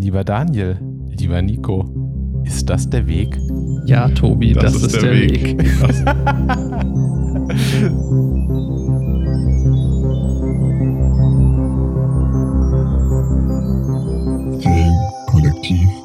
Lieber 0.00 0.22
Daniel, 0.22 0.78
lieber 1.10 1.42
Nico, 1.42 1.84
ist 2.44 2.70
das 2.70 2.88
der 2.88 3.08
Weg? 3.08 3.36
Ja, 3.84 4.08
Tobi, 4.10 4.52
das, 4.52 4.62
das 4.62 4.74
ist, 4.76 4.82
ist, 4.84 5.02
der, 5.02 5.10
der 5.10 5.12
Weg. 5.12 5.42
Weg. 5.42 5.58
Kollektiv 15.26 15.80
3000. 15.80 15.97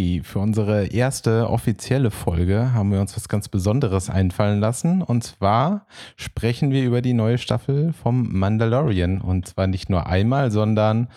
Hey, 0.00 0.22
für 0.24 0.38
unsere 0.38 0.86
erste 0.86 1.50
offizielle 1.50 2.10
Folge 2.10 2.72
haben 2.72 2.90
wir 2.90 3.02
uns 3.02 3.14
was 3.16 3.28
ganz 3.28 3.50
Besonderes 3.50 4.08
einfallen 4.08 4.58
lassen. 4.58 5.02
Und 5.02 5.24
zwar 5.24 5.86
sprechen 6.16 6.70
wir 6.70 6.84
über 6.84 7.02
die 7.02 7.12
neue 7.12 7.36
Staffel 7.36 7.92
vom 7.92 8.32
Mandalorian. 8.32 9.20
Und 9.20 9.48
zwar 9.48 9.66
nicht 9.66 9.90
nur 9.90 10.06
einmal, 10.06 10.50
sondern 10.50 11.08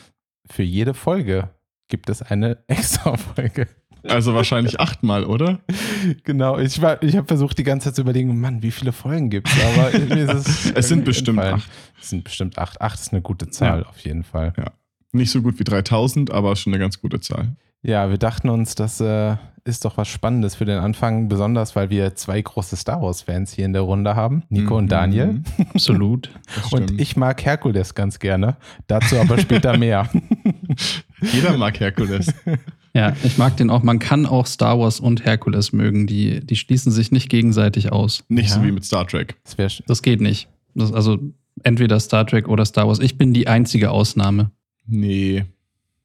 für 0.46 0.64
jede 0.64 0.94
Folge 0.94 1.52
gibt 1.88 2.10
es 2.10 2.24
eine 2.24 2.58
extra 2.68 3.16
Folge. 3.16 3.70
Also 4.04 4.34
wahrscheinlich 4.34 4.82
achtmal, 4.82 5.24
oder? 5.24 5.62
Genau, 6.26 6.60
ich, 6.60 6.82
ich 6.82 7.16
habe 7.16 7.28
versucht 7.28 7.58
die 7.60 7.64
ganze 7.64 7.88
Zeit 7.88 7.96
zu 7.96 8.02
überlegen, 8.02 8.38
Mann, 8.42 8.64
wie 8.64 8.72
viele 8.72 8.92
Folgen 8.92 9.30
gibt 9.30 9.48
es? 9.48 9.64
Aber 9.64 9.94
es, 10.18 10.74
es 10.76 10.88
sind 10.90 11.06
bestimmt 11.06 11.38
entfallen. 11.38 11.62
acht. 11.62 11.72
Es 12.02 12.10
sind 12.10 12.26
bestimmt 12.26 12.58
acht. 12.58 12.82
Acht 12.82 13.00
ist 13.00 13.14
eine 13.14 13.22
gute 13.22 13.50
Zahl, 13.50 13.84
ja. 13.84 13.88
auf 13.88 14.00
jeden 14.00 14.26
Fall. 14.26 14.52
Ja. 14.58 14.74
Nicht 15.14 15.32
so 15.32 15.42
gut 15.42 15.58
wie 15.58 15.64
3000, 15.64 16.32
aber 16.32 16.58
schon 16.58 16.74
eine 16.74 16.82
ganz 16.82 17.00
gute 17.00 17.22
Zahl. 17.22 17.56
Ja, 17.84 18.10
wir 18.10 18.18
dachten 18.18 18.48
uns, 18.48 18.76
das 18.76 19.02
äh, 19.02 19.36
ist 19.66 19.84
doch 19.84 19.98
was 19.98 20.08
Spannendes 20.08 20.56
für 20.56 20.64
den 20.64 20.80
Anfang, 20.80 21.28
besonders 21.28 21.76
weil 21.76 21.90
wir 21.90 22.16
zwei 22.16 22.42
große 22.42 22.78
Star 22.78 23.02
Wars-Fans 23.02 23.52
hier 23.52 23.66
in 23.66 23.74
der 23.74 23.82
Runde 23.82 24.16
haben, 24.16 24.44
Nico 24.50 24.74
mhm. 24.74 24.78
und 24.80 24.92
Daniel. 24.92 25.42
Absolut. 25.74 26.30
und 26.72 27.00
ich 27.00 27.18
mag 27.18 27.44
Herkules 27.44 27.94
ganz 27.94 28.20
gerne, 28.20 28.56
dazu 28.88 29.18
aber 29.18 29.38
später 29.38 29.78
mehr. 29.78 30.10
Jeder 31.22 31.58
mag 31.58 31.80
Herkules. 31.80 32.34
Ja, 32.96 33.16
ich 33.24 33.40
mag 33.40 33.58
den 33.58 33.72
auch. 33.72 33.82
Man 33.82 33.98
kann 33.98 34.28
auch 34.28 34.46
Star 34.46 34.78
Wars 34.78 35.00
und 35.00 35.26
Herkules 35.26 35.74
mögen. 35.74 36.06
Die, 36.06 36.46
die 36.46 36.56
schließen 36.56 36.92
sich 36.92 37.12
nicht 37.12 37.28
gegenseitig 37.28 37.92
aus. 37.92 38.24
Nicht 38.30 38.50
ja. 38.50 38.56
so 38.58 38.64
wie 38.64 38.72
mit 38.72 38.86
Star 38.86 39.08
Trek. 39.08 39.36
Das, 39.58 39.82
das 39.88 40.04
geht 40.04 40.22
nicht. 40.22 40.48
Das, 40.76 40.94
also 40.94 41.18
entweder 41.64 42.00
Star 42.00 42.28
Trek 42.28 42.48
oder 42.48 42.66
Star 42.66 42.88
Wars. 42.88 43.00
Ich 43.00 43.18
bin 43.18 43.34
die 43.34 43.48
einzige 43.48 43.90
Ausnahme. 43.90 44.52
Nee, 44.86 45.46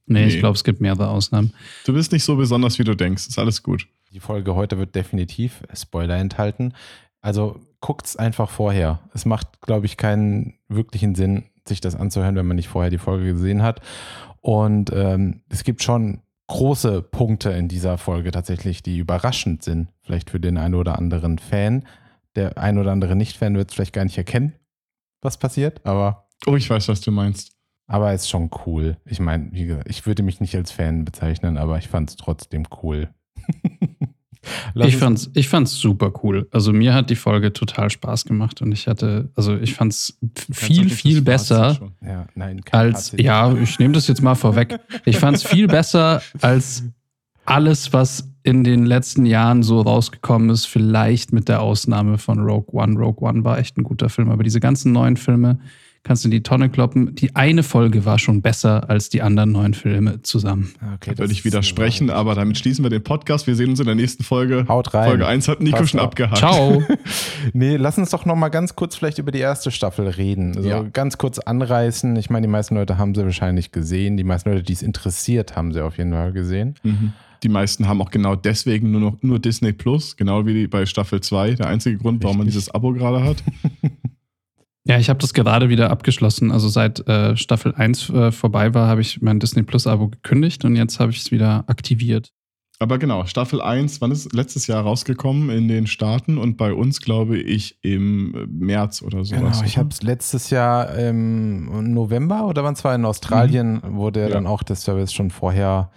Nee, 0.09 0.21
nee. 0.23 0.27
ich 0.29 0.39
glaube, 0.39 0.55
es 0.55 0.65
gibt 0.65 0.81
mehrere 0.81 1.09
Ausnahmen. 1.09 1.53
Du 1.85 1.93
bist 1.93 2.13
nicht 2.13 2.25
so 2.25 2.37
besonders, 2.37 2.79
wie 2.79 2.85
du 2.85 2.95
denkst. 2.95 3.27
Ist 3.29 3.39
alles 3.39 3.63
gut. 3.63 3.87
Die 4.13 4.21
Folge 4.21 4.55
heute 4.55 4.79
wird 4.79 4.95
definitiv 4.95 5.63
Spoiler 5.75 6.17
enthalten. 6.17 6.73
Also 7.21 7.61
guckt 7.81 8.07
es 8.07 8.17
einfach 8.17 8.51
vorher. 8.51 9.01
Es 9.13 9.25
macht, 9.25 9.61
glaube 9.61 9.87
ich, 9.87 9.97
keinen 9.97 10.55
wirklichen 10.69 11.15
Sinn, 11.15 11.45
sich 11.67 11.81
das 11.81 11.95
anzuhören, 11.95 12.37
wenn 12.37 12.47
man 12.47 12.57
nicht 12.57 12.69
vorher 12.69 12.91
die 12.91 12.99
Folge 12.99 13.33
gesehen 13.33 13.63
hat. 13.63 13.81
Und 14.41 14.91
ähm, 14.95 15.43
es 15.49 15.65
gibt 15.65 15.83
schon 15.83 16.23
große 16.47 17.03
Punkte 17.03 17.51
in 17.51 17.69
dieser 17.69 17.99
Folge 17.99 18.31
tatsächlich, 18.31 18.83
die 18.83 18.99
überraschend 18.99 19.63
sind. 19.63 19.89
Vielleicht 20.01 20.31
für 20.31 20.41
den 20.41 20.57
einen 20.57 20.75
oder 20.75 20.99
anderen 20.99 21.39
Fan. 21.39 21.87
Der 22.35 22.59
ein 22.59 22.79
oder 22.79 22.93
andere 22.93 23.17
Nicht-Fan 23.17 23.57
wird 23.57 23.71
es 23.71 23.75
vielleicht 23.75 23.93
gar 23.93 24.05
nicht 24.05 24.19
erkennen, 24.19 24.55
was 25.21 25.39
passiert, 25.39 25.85
aber. 25.85 26.29
Oh, 26.47 26.55
ich 26.57 26.71
weiß, 26.71 26.89
was 26.89 27.01
du 27.01 27.11
meinst. 27.11 27.58
Aber 27.89 28.13
es 28.13 28.23
ist 28.23 28.29
schon 28.29 28.51
cool. 28.67 28.99
Ich 29.07 29.19
meine, 29.19 29.49
wie 29.51 29.65
gesagt, 29.65 29.89
ich 29.89 30.07
würde 30.07 30.23
mich 30.23 30.41
nicht 30.41 30.55
als 30.55 30.71
Fan 30.71 31.07
bezeichnen, 31.07 31.57
aber 31.57 31.79
ich 31.79 31.89
fand 31.89 32.11
es 32.11 32.17
trotzdem 32.17 32.65
cool. 32.83 33.09
ich 34.75 34.99
fand's, 34.99 35.31
ich 35.35 35.49
fand's 35.49 35.73
super 35.73 36.13
cool. 36.23 36.47
Also 36.51 36.75
mir 36.75 36.93
hat 36.93 37.09
die 37.09 37.17
Folge 37.17 37.53
total 37.55 37.89
Spaß 37.89 38.27
gemacht 38.27 38.61
und 38.61 38.73
ich 38.73 38.89
hatte, 38.89 39.31
also 39.35 39.57
ich 39.57 39.75
fand's 39.75 40.19
viel, 40.53 40.91
viel 40.91 41.23
besser 41.23 41.91
ja, 42.05 42.27
nein, 42.35 42.61
als, 42.71 43.15
ja, 43.17 43.55
ich 43.55 43.79
nehme 43.79 43.95
das 43.95 44.07
jetzt 44.07 44.23
mal 44.23 44.35
vorweg. 44.35 44.79
Ich 45.07 45.19
fand's 45.19 45.43
viel 45.43 45.67
besser 45.67 46.21
als 46.43 46.85
alles, 47.47 47.95
was 47.95 48.29
in 48.43 48.65
den 48.65 48.85
letzten 48.85 49.25
Jahren 49.25 49.63
so 49.63 49.81
rausgekommen 49.81 50.51
ist, 50.51 50.67
vielleicht 50.67 51.33
mit 51.33 51.49
der 51.49 51.63
Ausnahme 51.63 52.19
von 52.19 52.39
Rogue 52.41 52.79
One. 52.79 52.99
Rogue 52.99 53.27
One 53.27 53.45
war 53.45 53.59
echt 53.59 53.79
ein 53.79 53.85
guter 53.85 54.11
Film, 54.11 54.31
aber 54.31 54.43
diese 54.43 54.61
ganzen 54.61 54.93
neuen 54.93 55.17
Filme, 55.17 55.59
kannst 56.03 56.25
du 56.25 56.29
in 56.29 56.31
die 56.31 56.43
Tonne 56.43 56.69
kloppen. 56.71 57.15
Die 57.15 57.37
eine 57.37 57.63
Folge 57.63 58.05
war 58.05 58.19
schon 58.19 58.43
besser 58.43 58.89
als 58.89 59.09
die 59.09 59.23
anderen 59.23 59.53
neun 59.53 59.75
Filme 59.75 60.23
zusammen. 60.23 60.73
Okay, 60.95 61.13
da 61.13 61.19
würde 61.19 61.33
ich 61.33 61.45
widersprechen, 61.45 62.11
aber 62.11 62.35
damit 62.35 62.59
schließen 62.59 62.85
wir 62.85 62.91
den 62.91 63.03
Podcast. 63.03 63.47
Wir 63.47 63.55
sehen 63.55 63.71
uns 63.71 63.81
in 63.81 63.87
der 63.87 63.95
nächsten 63.95 64.25
Folge. 64.25 64.65
Haut 64.69 64.95
rein. 64.95 65.09
Folge 65.09 65.27
1 65.27 65.49
hat 65.49 65.61
Nico 65.61 65.79
Passt 65.79 65.91
schon 65.91 66.01
abgehakt. 66.01 66.39
Ciao. 66.39 66.83
nee, 67.53 67.77
lass 67.77 67.99
uns 67.99 68.11
doch 68.11 68.25
noch 68.25 68.37
mal 68.37 68.49
ganz 68.49 68.75
kurz 68.77 68.97
vielleicht 68.97 69.19
über 69.19 69.33
die 69.33 69.41
erste 69.41 69.71
Staffel 69.71 70.09
reden. 70.09 70.57
Also 70.57 70.69
ja. 70.69 70.83
ganz 70.83 71.19
kurz 71.19 71.39
anreißen. 71.39 72.17
Ich 72.17 72.31
meine, 72.31 72.47
die 72.47 72.51
meisten 72.51 72.75
Leute 72.75 72.99
haben 72.99 73.15
sie 73.15 73.25
wahrscheinlich 73.25 73.73
gesehen. 73.73 74.17
Die 74.17 74.25
meisten 74.25 74.51
Leute, 74.51 74.63
die 74.63 74.73
es 74.73 74.83
interessiert, 74.83 75.57
haben 75.57 75.73
sie 75.73 75.85
auf 75.85 75.99
jeden 75.99 76.13
Fall 76.13 76.33
gesehen. 76.33 76.75
Mhm. 76.83 77.13
Die 77.43 77.49
meisten 77.49 77.87
haben 77.87 78.03
auch 78.03 78.11
genau 78.11 78.35
deswegen 78.35 78.91
nur 78.91 79.01
noch 79.01 79.23
nur 79.23 79.39
Disney 79.39 79.73
Plus, 79.73 80.17
genau 80.17 80.45
wie 80.47 80.67
bei 80.67 80.87
Staffel 80.87 81.21
2. 81.21 81.55
Der 81.55 81.69
einzige 81.69 81.97
Grund, 81.99 82.23
warum 82.25 82.39
man 82.39 82.47
dieses 82.47 82.69
Abo 82.71 82.93
gerade 82.93 83.23
hat. 83.23 83.43
Ja, 84.89 84.99
ich 84.99 85.11
habe 85.11 85.19
das 85.19 85.35
gerade 85.35 85.69
wieder 85.69 85.91
abgeschlossen. 85.91 86.51
Also 86.51 86.69
seit 86.69 87.07
äh, 87.07 87.37
Staffel 87.37 87.75
1 87.75 88.09
äh, 88.09 88.33
vorbei 88.33 88.73
war, 88.73 88.89
habe 88.89 89.03
ich 89.03 89.21
mein 89.21 89.39
Disney 89.39 89.63
Plus 89.63 89.87
Abo 89.87 90.09
gekündigt 90.09 90.65
und 90.65 90.77
jetzt 90.77 90.99
habe 90.99 91.13
ich 91.13 91.19
es 91.19 91.31
wieder 91.31 91.65
aktiviert. 91.67 92.33
Aber 92.81 92.99
genau, 92.99 93.27
Staffel 93.27 93.61
1, 93.61 94.01
wann 94.01 94.13
ist 94.13 94.33
letztes 94.33 94.67
Jahr 94.67 94.83
rausgekommen 94.85 95.51
in 95.51 95.69
den 95.69 95.87
Staaten 95.87 96.39
und 96.39 96.57
bei 96.57 96.73
uns, 96.73 97.01
glaube 97.01 97.37
ich, 97.37 97.79
im 97.83 98.47
März 98.51 99.03
oder 99.03 99.25
sowas. 99.25 99.59
Genau, 99.59 99.67
ich 99.67 99.77
habe 99.77 99.91
es 99.91 100.03
letztes 100.03 100.49
Jahr 100.49 100.95
im 100.95 101.93
November 101.93 102.47
oder 102.47 102.65
wann 102.65 102.75
es 102.75 102.85
war 102.85 102.95
in 102.95 103.05
Australien, 103.05 103.83
mhm. 103.85 103.97
wurde 103.97 104.21
ja. 104.21 104.29
dann 104.29 104.47
auch 104.47 104.63
der 104.63 104.77
Service 104.77 105.13
schon 105.13 105.31
vorher 105.31 105.91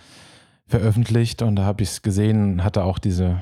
veröffentlicht 0.68 1.44
und 1.44 1.56
da 1.56 1.64
habe 1.64 1.84
ich 1.84 1.90
es 1.90 2.02
gesehen, 2.02 2.64
hatte 2.64 2.84
auch 2.84 3.00
diese 3.00 3.42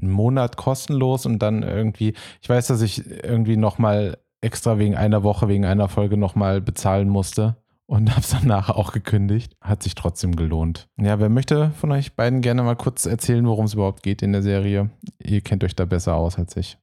einen 0.00 0.10
Monat 0.10 0.56
kostenlos 0.56 1.26
und 1.26 1.40
dann 1.40 1.62
irgendwie, 1.62 2.14
ich 2.42 2.48
weiß, 2.48 2.66
dass 2.66 2.82
ich 2.82 3.02
irgendwie 3.24 3.56
nochmal 3.56 4.18
extra 4.40 4.78
wegen 4.78 4.96
einer 4.96 5.22
Woche, 5.22 5.48
wegen 5.48 5.64
einer 5.64 5.88
Folge 5.88 6.16
nochmal 6.16 6.60
bezahlen 6.60 7.08
musste 7.08 7.56
und 7.86 8.10
habe 8.10 8.20
es 8.20 8.30
danach 8.30 8.70
auch 8.70 8.92
gekündigt. 8.92 9.56
Hat 9.60 9.82
sich 9.82 9.94
trotzdem 9.94 10.36
gelohnt. 10.36 10.88
Ja, 11.00 11.18
wer 11.18 11.28
möchte 11.28 11.70
von 11.70 11.92
euch 11.92 12.14
beiden 12.14 12.40
gerne 12.40 12.62
mal 12.62 12.76
kurz 12.76 13.06
erzählen, 13.06 13.46
worum 13.46 13.66
es 13.66 13.74
überhaupt 13.74 14.02
geht 14.02 14.22
in 14.22 14.32
der 14.32 14.42
Serie? 14.42 14.90
Ihr 15.22 15.40
kennt 15.40 15.64
euch 15.64 15.76
da 15.76 15.84
besser 15.84 16.14
aus 16.14 16.38
als 16.38 16.56
ich. 16.56 16.78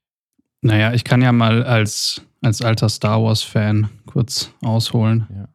Naja, 0.61 0.93
ich 0.93 1.03
kann 1.03 1.21
ja 1.21 1.31
mal 1.31 1.63
als, 1.63 2.21
als 2.41 2.61
alter 2.61 2.87
Star 2.87 3.21
Wars-Fan 3.21 3.89
kurz 4.05 4.53
ausholen. 4.61 5.27
Ja 5.29 5.47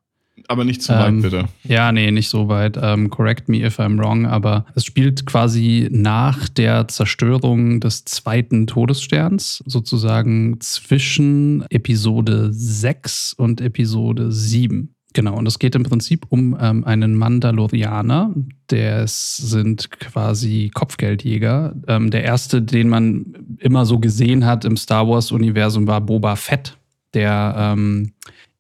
aber 0.47 0.65
nicht 0.65 0.83
zu 0.83 0.93
weit, 0.93 1.09
ähm, 1.09 1.23
bitte. 1.23 1.45
Ja, 1.65 1.93
nee, 1.93 2.11
nicht 2.11 2.29
so 2.29 2.49
weit. 2.49 2.79
Ähm, 2.81 3.11
correct 3.11 3.49
me 3.49 3.59
if 3.65 3.79
I'm 3.79 3.99
wrong, 3.99 4.27
aber 4.27 4.67
es 4.75 4.85
spielt 4.85 5.27
quasi 5.27 5.89
nach 5.91 6.49
der 6.49 6.89
Zerstörung 6.89 7.81
des 7.81 8.05
zweiten 8.05 8.67
Todessterns, 8.67 9.63
sozusagen 9.67 10.61
zwischen 10.61 11.65
Episode 11.71 12.49
6 12.53 13.35
und 13.35 13.61
Episode 13.61 14.31
7. 14.33 14.95
Genau, 15.15 15.37
und 15.37 15.49
es 15.49 15.59
geht 15.59 15.75
im 15.75 15.85
Prinzip 15.85 16.27
um 16.29 16.57
ähm, 16.61 16.85
einen 16.85 17.17
Mandalorianer. 17.17 18.35
Der 18.71 19.05
sind 19.07 19.91
quasi 19.91 20.71
Kopfgeldjäger. 20.73 21.75
Ähm, 21.89 22.11
der 22.11 22.25
erste, 22.25 22.61
den 22.61 22.89
man 22.89 23.57
immer 23.59 23.87
so 23.87 23.99
gesehen 23.99 24.45
hat 24.45 24.65
im 24.65 24.77
Star 24.77 25.09
Wars-Universum, 25.09 25.87
war 25.87 26.03
Boba 26.03 26.37
Fett, 26.37 26.77
der 27.15 27.55
ähm, 27.57 28.13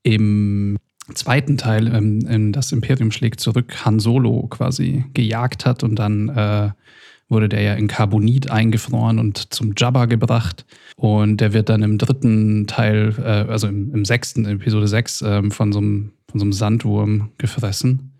im 0.02 0.78
zweiten 1.14 1.56
Teil, 1.56 1.94
ähm, 1.94 2.20
in 2.28 2.52
Das 2.52 2.72
Imperium 2.72 3.10
schlägt 3.10 3.40
zurück, 3.40 3.84
Han 3.84 4.00
Solo 4.00 4.46
quasi 4.48 5.04
gejagt 5.14 5.66
hat 5.66 5.82
und 5.82 5.96
dann 5.96 6.28
äh, 6.28 6.70
wurde 7.28 7.48
der 7.48 7.62
ja 7.62 7.74
in 7.74 7.88
Carbonit 7.88 8.50
eingefroren 8.50 9.18
und 9.18 9.52
zum 9.52 9.74
Jabba 9.76 10.06
gebracht. 10.06 10.64
Und 10.96 11.40
der 11.40 11.52
wird 11.52 11.68
dann 11.68 11.82
im 11.82 11.98
dritten 11.98 12.66
Teil, 12.66 13.14
äh, 13.18 13.50
also 13.50 13.68
im, 13.68 13.94
im, 13.94 14.04
sechsten, 14.04 14.46
Episode 14.46 14.88
6, 14.88 15.22
äh, 15.22 15.50
von, 15.50 15.72
so 15.72 15.78
einem, 15.78 16.12
von 16.30 16.40
so 16.40 16.44
einem 16.44 16.52
Sandwurm 16.52 17.30
gefressen. 17.38 18.12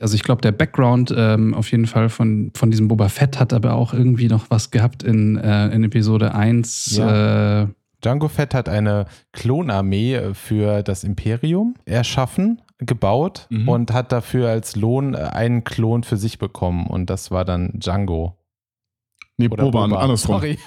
Also 0.00 0.14
ich 0.14 0.22
glaube, 0.22 0.42
der 0.42 0.52
Background 0.52 1.12
ähm, 1.16 1.54
auf 1.54 1.70
jeden 1.72 1.86
Fall 1.86 2.08
von, 2.08 2.52
von 2.54 2.70
diesem 2.70 2.86
Boba 2.86 3.08
Fett 3.08 3.40
hat 3.40 3.52
aber 3.52 3.74
auch 3.74 3.92
irgendwie 3.92 4.28
noch 4.28 4.48
was 4.48 4.70
gehabt 4.70 5.02
in, 5.02 5.36
äh, 5.36 5.68
in 5.68 5.82
Episode 5.84 6.34
1. 6.34 6.96
Ja. 6.96 7.62
Äh, 7.62 7.66
Django 8.02 8.28
Fett 8.28 8.54
hat 8.54 8.68
eine 8.68 9.06
Klonarmee 9.32 10.14
äh, 10.14 10.34
für 10.34 10.82
das 10.82 11.04
Imperium 11.04 11.74
erschaffen, 11.84 12.62
gebaut 12.78 13.46
mhm. 13.50 13.68
und 13.68 13.92
hat 13.92 14.12
dafür 14.12 14.48
als 14.48 14.76
Lohn 14.76 15.14
äh, 15.14 15.18
einen 15.18 15.64
Klon 15.64 16.04
für 16.04 16.16
sich 16.16 16.38
bekommen. 16.38 16.86
Und 16.86 17.10
das 17.10 17.30
war 17.30 17.44
dann 17.44 17.72
Django. 17.74 18.38
Nee, 19.40 19.48
Oder 19.48 19.64
Boba, 19.64 19.86
Boba. 19.86 20.00
andersrum. 20.00 20.36
Sorry. 20.36 20.58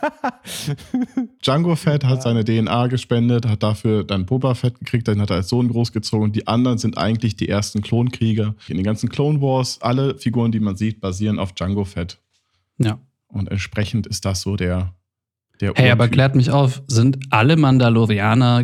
Django 1.41 1.75
Fett 1.75 2.05
hat 2.05 2.15
ja. 2.17 2.21
seine 2.21 2.45
DNA 2.45 2.87
gespendet, 2.87 3.45
hat 3.45 3.63
dafür 3.63 4.05
dann 4.05 4.25
Boba 4.25 4.53
Fett 4.55 4.79
gekriegt, 4.79 5.09
dann 5.09 5.19
hat 5.21 5.29
er 5.29 5.37
als 5.37 5.49
Sohn 5.49 5.67
großgezogen. 5.67 6.23
Und 6.23 6.35
die 6.37 6.47
anderen 6.47 6.77
sind 6.77 6.97
eigentlich 6.97 7.35
die 7.35 7.49
ersten 7.49 7.81
Klonkrieger. 7.81 8.55
In 8.69 8.77
den 8.77 8.85
ganzen 8.85 9.09
Clone 9.09 9.41
Wars, 9.41 9.81
alle 9.81 10.17
Figuren, 10.17 10.53
die 10.53 10.61
man 10.61 10.77
sieht, 10.77 11.01
basieren 11.01 11.37
auf 11.37 11.51
Django 11.51 11.83
Fett. 11.83 12.19
Ja. 12.77 12.99
Und 13.27 13.49
entsprechend 13.49 14.07
ist 14.07 14.23
das 14.23 14.41
so 14.41 14.55
der 14.55 14.93
der 15.61 15.73
hey, 15.75 15.91
aber 15.91 16.09
klärt 16.09 16.35
mich 16.35 16.51
auf, 16.51 16.83
sind 16.87 17.19
alle 17.29 17.55
Mandalorianer 17.55 18.63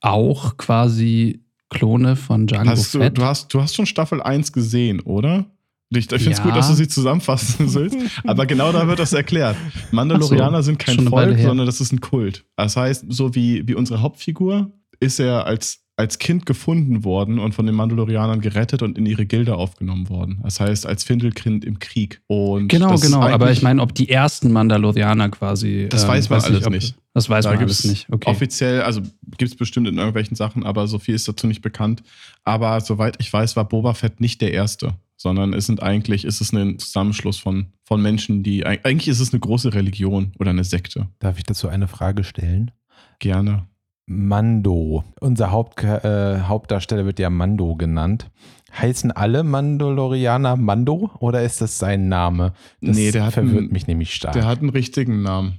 auch 0.00 0.56
quasi 0.56 1.44
Klone 1.68 2.16
von 2.16 2.46
Django 2.46 2.70
hast 2.70 2.92
du, 2.94 2.98
Fett. 2.98 3.16
Du 3.16 3.24
hast, 3.24 3.52
du 3.54 3.62
hast 3.62 3.74
schon 3.74 3.86
Staffel 3.86 4.22
1 4.22 4.52
gesehen, 4.52 5.00
oder? 5.00 5.46
Ich, 5.90 6.10
ich 6.10 6.22
finde 6.22 6.32
es 6.32 6.38
ja. 6.38 6.44
gut, 6.44 6.56
dass 6.56 6.68
du 6.68 6.74
sie 6.74 6.88
zusammenfassen 6.88 7.72
willst, 7.74 7.96
aber 8.24 8.46
genau 8.46 8.72
da 8.72 8.86
wird 8.88 8.98
das 8.98 9.12
erklärt. 9.12 9.56
Mandalorianer 9.90 10.62
so, 10.62 10.66
sind 10.66 10.78
kein 10.78 11.06
Volk, 11.06 11.38
sondern 11.38 11.66
das 11.66 11.80
ist 11.80 11.92
ein 11.92 12.00
Kult. 12.00 12.44
Das 12.56 12.76
heißt, 12.76 13.06
so 13.08 13.34
wie, 13.34 13.66
wie 13.68 13.74
unsere 13.74 14.00
Hauptfigur 14.00 14.72
ist 15.00 15.20
er 15.20 15.46
als 15.46 15.81
als 15.96 16.18
Kind 16.18 16.46
gefunden 16.46 17.04
worden 17.04 17.38
und 17.38 17.54
von 17.54 17.66
den 17.66 17.74
Mandalorianern 17.74 18.40
gerettet 18.40 18.82
und 18.82 18.96
in 18.96 19.04
ihre 19.04 19.26
Gilde 19.26 19.56
aufgenommen 19.56 20.08
worden. 20.08 20.40
Das 20.42 20.58
heißt, 20.58 20.86
als 20.86 21.04
Findelkind 21.04 21.64
im 21.64 21.78
Krieg. 21.80 22.22
Und 22.28 22.68
genau, 22.68 22.96
genau. 22.96 23.20
Aber 23.20 23.50
ich 23.50 23.62
meine, 23.62 23.82
ob 23.82 23.94
die 23.94 24.08
ersten 24.08 24.52
Mandalorianer 24.52 25.28
quasi. 25.28 25.88
Das 25.90 26.04
ähm, 26.04 26.08
weiß 26.08 26.30
man 26.30 26.38
weiß 26.38 26.44
alles 26.46 26.60
nicht. 26.60 26.70
nicht. 26.70 26.96
Das 27.12 27.28
weiß 27.28 27.44
da 27.44 27.50
man 27.50 27.58
alles 27.60 27.84
nicht. 27.84 28.06
Okay. 28.10 28.30
Offiziell, 28.30 28.82
also 28.82 29.02
gibt 29.36 29.52
es 29.52 29.56
bestimmt 29.56 29.86
in 29.86 29.98
irgendwelchen 29.98 30.34
Sachen, 30.34 30.64
aber 30.64 30.86
so 30.86 30.98
viel 30.98 31.14
ist 31.14 31.28
dazu 31.28 31.46
nicht 31.46 31.60
bekannt. 31.60 32.02
Aber 32.42 32.80
soweit 32.80 33.16
ich 33.20 33.30
weiß, 33.30 33.56
war 33.56 33.68
Boba 33.68 33.92
Fett 33.92 34.18
nicht 34.20 34.40
der 34.40 34.52
Erste, 34.52 34.94
sondern 35.16 35.52
es 35.52 35.66
sind 35.66 35.82
eigentlich, 35.82 36.24
ist 36.24 36.40
es 36.40 36.52
ein 36.52 36.78
Zusammenschluss 36.78 37.38
von, 37.38 37.66
von 37.84 38.00
Menschen, 38.00 38.42
die, 38.42 38.64
eigentlich 38.64 39.08
ist 39.08 39.20
es 39.20 39.32
eine 39.32 39.40
große 39.40 39.74
Religion 39.74 40.32
oder 40.38 40.50
eine 40.50 40.64
Sekte. 40.64 41.08
Darf 41.18 41.36
ich 41.36 41.44
dazu 41.44 41.68
eine 41.68 41.86
Frage 41.86 42.24
stellen? 42.24 42.70
Gerne. 43.18 43.66
Mando. 44.06 45.04
Unser 45.20 45.50
Haupt, 45.50 45.82
äh, 45.82 46.40
Hauptdarsteller 46.40 47.06
wird 47.06 47.18
ja 47.18 47.30
Mando 47.30 47.76
genannt. 47.76 48.30
Heißen 48.76 49.12
alle 49.12 49.42
Mandalorianer 49.44 50.56
Mando 50.56 51.10
oder 51.18 51.42
ist 51.42 51.60
das 51.60 51.78
sein 51.78 52.08
Name? 52.08 52.54
Das 52.80 52.96
nee, 52.96 53.10
der 53.10 53.30
verwirrt 53.30 53.64
einen, 53.64 53.72
mich 53.72 53.86
nämlich 53.86 54.14
stark. 54.14 54.32
Der 54.32 54.46
hat 54.46 54.60
einen 54.60 54.70
richtigen 54.70 55.22
Namen. 55.22 55.58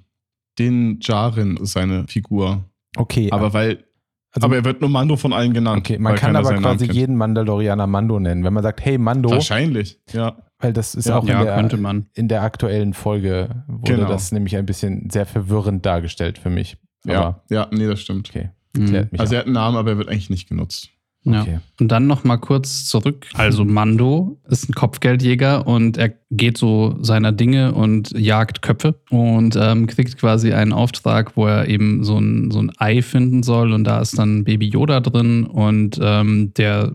Den 0.58 1.00
Jarin 1.02 1.58
ist 1.58 1.74
seine 1.74 2.08
Figur. 2.08 2.64
Okay. 2.98 3.30
Aber 3.32 3.54
weil. 3.54 3.84
Also, 4.32 4.48
aber 4.48 4.56
er 4.56 4.66
wird 4.66 4.82
nur 4.82 4.90
Mando 4.90 5.16
von 5.16 5.32
allen 5.32 5.54
genannt. 5.54 5.78
Okay, 5.78 6.00
man 6.00 6.16
kann 6.16 6.36
aber 6.36 6.56
quasi 6.56 6.92
jeden 6.92 7.16
Mandalorianer 7.16 7.86
Mando 7.86 8.20
nennen. 8.20 8.44
Wenn 8.44 8.54
man 8.54 8.64
sagt, 8.64 8.84
hey 8.84 8.98
Mando. 8.98 9.30
Wahrscheinlich, 9.30 10.00
ja. 10.12 10.38
Weil 10.58 10.74
das 10.74 10.96
ist 10.96 11.08
ja, 11.08 11.20
auch 11.20 11.24
in, 11.24 11.30
ja, 11.30 11.44
der, 11.44 12.04
in 12.16 12.28
der 12.30 12.42
aktuellen 12.42 12.94
Folge 12.94 13.64
wurde 13.68 13.96
genau. 13.96 14.08
das 14.08 14.32
nämlich 14.32 14.56
ein 14.56 14.66
bisschen 14.66 15.10
sehr 15.12 15.28
verwirrend 15.28 15.86
dargestellt 15.86 16.40
für 16.40 16.50
mich. 16.50 16.78
Ja, 17.06 17.42
ja, 17.50 17.68
nee, 17.72 17.88
das 17.88 18.02
stimmt. 18.02 18.30
Okay. 18.30 18.50
Mhm. 18.76 19.10
Also 19.18 19.36
er 19.36 19.40
hat 19.40 19.46
einen 19.46 19.54
Namen, 19.54 19.78
aber 19.78 19.92
er 19.92 19.98
wird 19.98 20.10
eigentlich 20.10 20.30
nicht 20.30 20.50
genutzt. 20.50 20.90
Ja. 21.26 21.42
Okay. 21.42 21.60
Und 21.80 21.90
dann 21.90 22.08
noch 22.08 22.24
mal 22.24 22.38
kurz 22.38 22.86
zurück. 22.86 23.28
Also 23.34 23.64
Mando 23.64 24.40
ist 24.50 24.70
ein 24.70 24.74
Kopfgeldjäger 24.74 25.66
und 25.66 25.98
er 25.98 26.14
geht 26.32 26.58
so 26.58 26.98
seiner 27.02 27.32
Dinge 27.32 27.74
und 27.74 28.12
jagt 28.12 28.62
Köpfe 28.62 28.96
und 29.10 29.56
ähm, 29.56 29.88
kriegt 29.88 30.18
quasi 30.18 30.52
einen 30.52 30.74
Auftrag, 30.74 31.38
wo 31.38 31.48
er 31.48 31.70
eben 31.70 32.04
so 32.04 32.18
ein, 32.18 32.52
so 32.52 32.60
ein 32.60 32.72
Ei 32.78 33.02
finden 33.02 33.44
soll 33.44 33.72
und 33.72 33.86
da 33.86 34.02
ist 34.02 34.18
dann 34.18 34.44
Baby 34.44 34.68
Yoda 34.68 35.00
drin 35.00 35.46
und 35.46 35.98
ähm, 36.02 36.54
der 36.56 36.94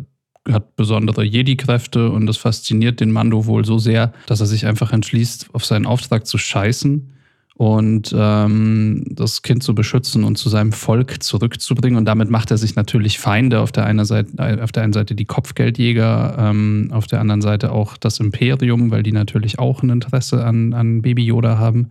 hat 0.51 0.77
besondere 0.77 1.25
Jedi-Kräfte 1.25 2.11
und 2.11 2.27
das 2.27 2.37
fasziniert 2.37 3.01
den 3.01 3.13
Mando 3.13 3.47
wohl 3.47 3.65
so 3.65 3.79
sehr, 3.79 4.13
dass 4.27 4.41
er 4.41 4.47
sich 4.47 4.67
einfach 4.67 4.93
entschließt, 4.93 5.55
auf 5.55 5.65
seinen 5.65 5.87
Auftrag 5.87 6.27
zu 6.27 6.39
scheißen 6.39 7.15
und 7.59 8.15
ähm, 8.17 9.03
das 9.11 9.43
Kind 9.43 9.65
zu 9.65 9.75
beschützen 9.75 10.23
und 10.23 10.39
zu 10.39 10.49
seinem 10.49 10.71
Volk 10.71 11.25
zurückzubringen. 11.25 11.99
Und 11.99 12.05
damit 12.05 12.31
macht 12.31 12.53
er 12.53 12.57
sich 12.57 12.77
natürlich 12.77 13.19
Feinde. 13.19 13.59
Auf 13.59 13.73
der 13.73 13.85
einen 13.85 14.05
Seite, 14.05 14.31
äh, 14.39 14.63
auf 14.63 14.71
der 14.71 14.85
einen 14.85 14.93
Seite 14.93 15.17
die 15.17 15.25
Kopfgeldjäger, 15.25 16.37
ähm, 16.39 16.91
auf 16.93 17.09
der 17.09 17.21
anderen 17.21 17.43
Seite 17.43 17.73
auch 17.73 17.97
das 17.97 18.21
Imperium, 18.21 18.93
weil 18.93 19.03
die 19.03 19.11
natürlich 19.11 19.59
auch 19.59 19.83
ein 19.83 19.91
Interesse 19.91 20.45
an, 20.45 20.73
an 20.73 21.03
Baby 21.03 21.25
Yoda 21.25 21.59
haben. 21.59 21.89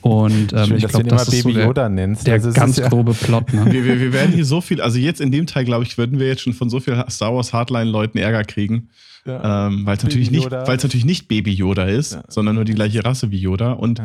Und 0.00 0.52
ähm, 0.52 0.66
Schön, 0.66 0.76
ich 0.78 0.88
glaube, 0.88 1.06
das 1.06 1.28
ist 1.28 1.30
Baby 1.30 1.52
so 1.52 1.58
der, 1.60 1.66
Yoda 1.68 1.88
nennst. 1.88 2.26
der 2.26 2.34
also 2.34 2.50
ganz 2.50 2.76
ja 2.76 2.88
grobe 2.88 3.14
Plot. 3.14 3.54
Ne? 3.54 3.64
Wir, 3.66 3.84
wir, 3.84 4.00
wir, 4.00 4.12
werden 4.12 4.32
hier 4.32 4.44
so 4.44 4.60
viel, 4.60 4.80
also 4.80 4.98
jetzt 4.98 5.20
in 5.20 5.30
dem 5.30 5.46
Teil, 5.46 5.64
glaube 5.64 5.84
ich, 5.84 5.96
würden 5.98 6.18
wir 6.18 6.26
jetzt 6.26 6.42
schon 6.42 6.52
von 6.52 6.68
so 6.68 6.80
vielen 6.80 7.08
Star 7.10 7.32
Wars 7.32 7.52
Hardline-Leuten 7.52 8.18
Ärger 8.18 8.42
kriegen. 8.42 8.88
Ja. 9.24 9.68
Ähm, 9.68 9.86
weil 9.86 9.96
es 9.96 10.02
natürlich, 10.02 10.32
nicht, 10.32 10.50
natürlich 10.50 11.04
nicht 11.04 11.28
Baby 11.28 11.52
Yoda 11.52 11.84
ist, 11.84 12.14
ja. 12.14 12.24
sondern 12.26 12.56
nur 12.56 12.64
die 12.64 12.74
gleiche 12.74 13.04
Rasse 13.04 13.30
wie 13.30 13.38
Yoda. 13.38 13.70
Und 13.72 14.00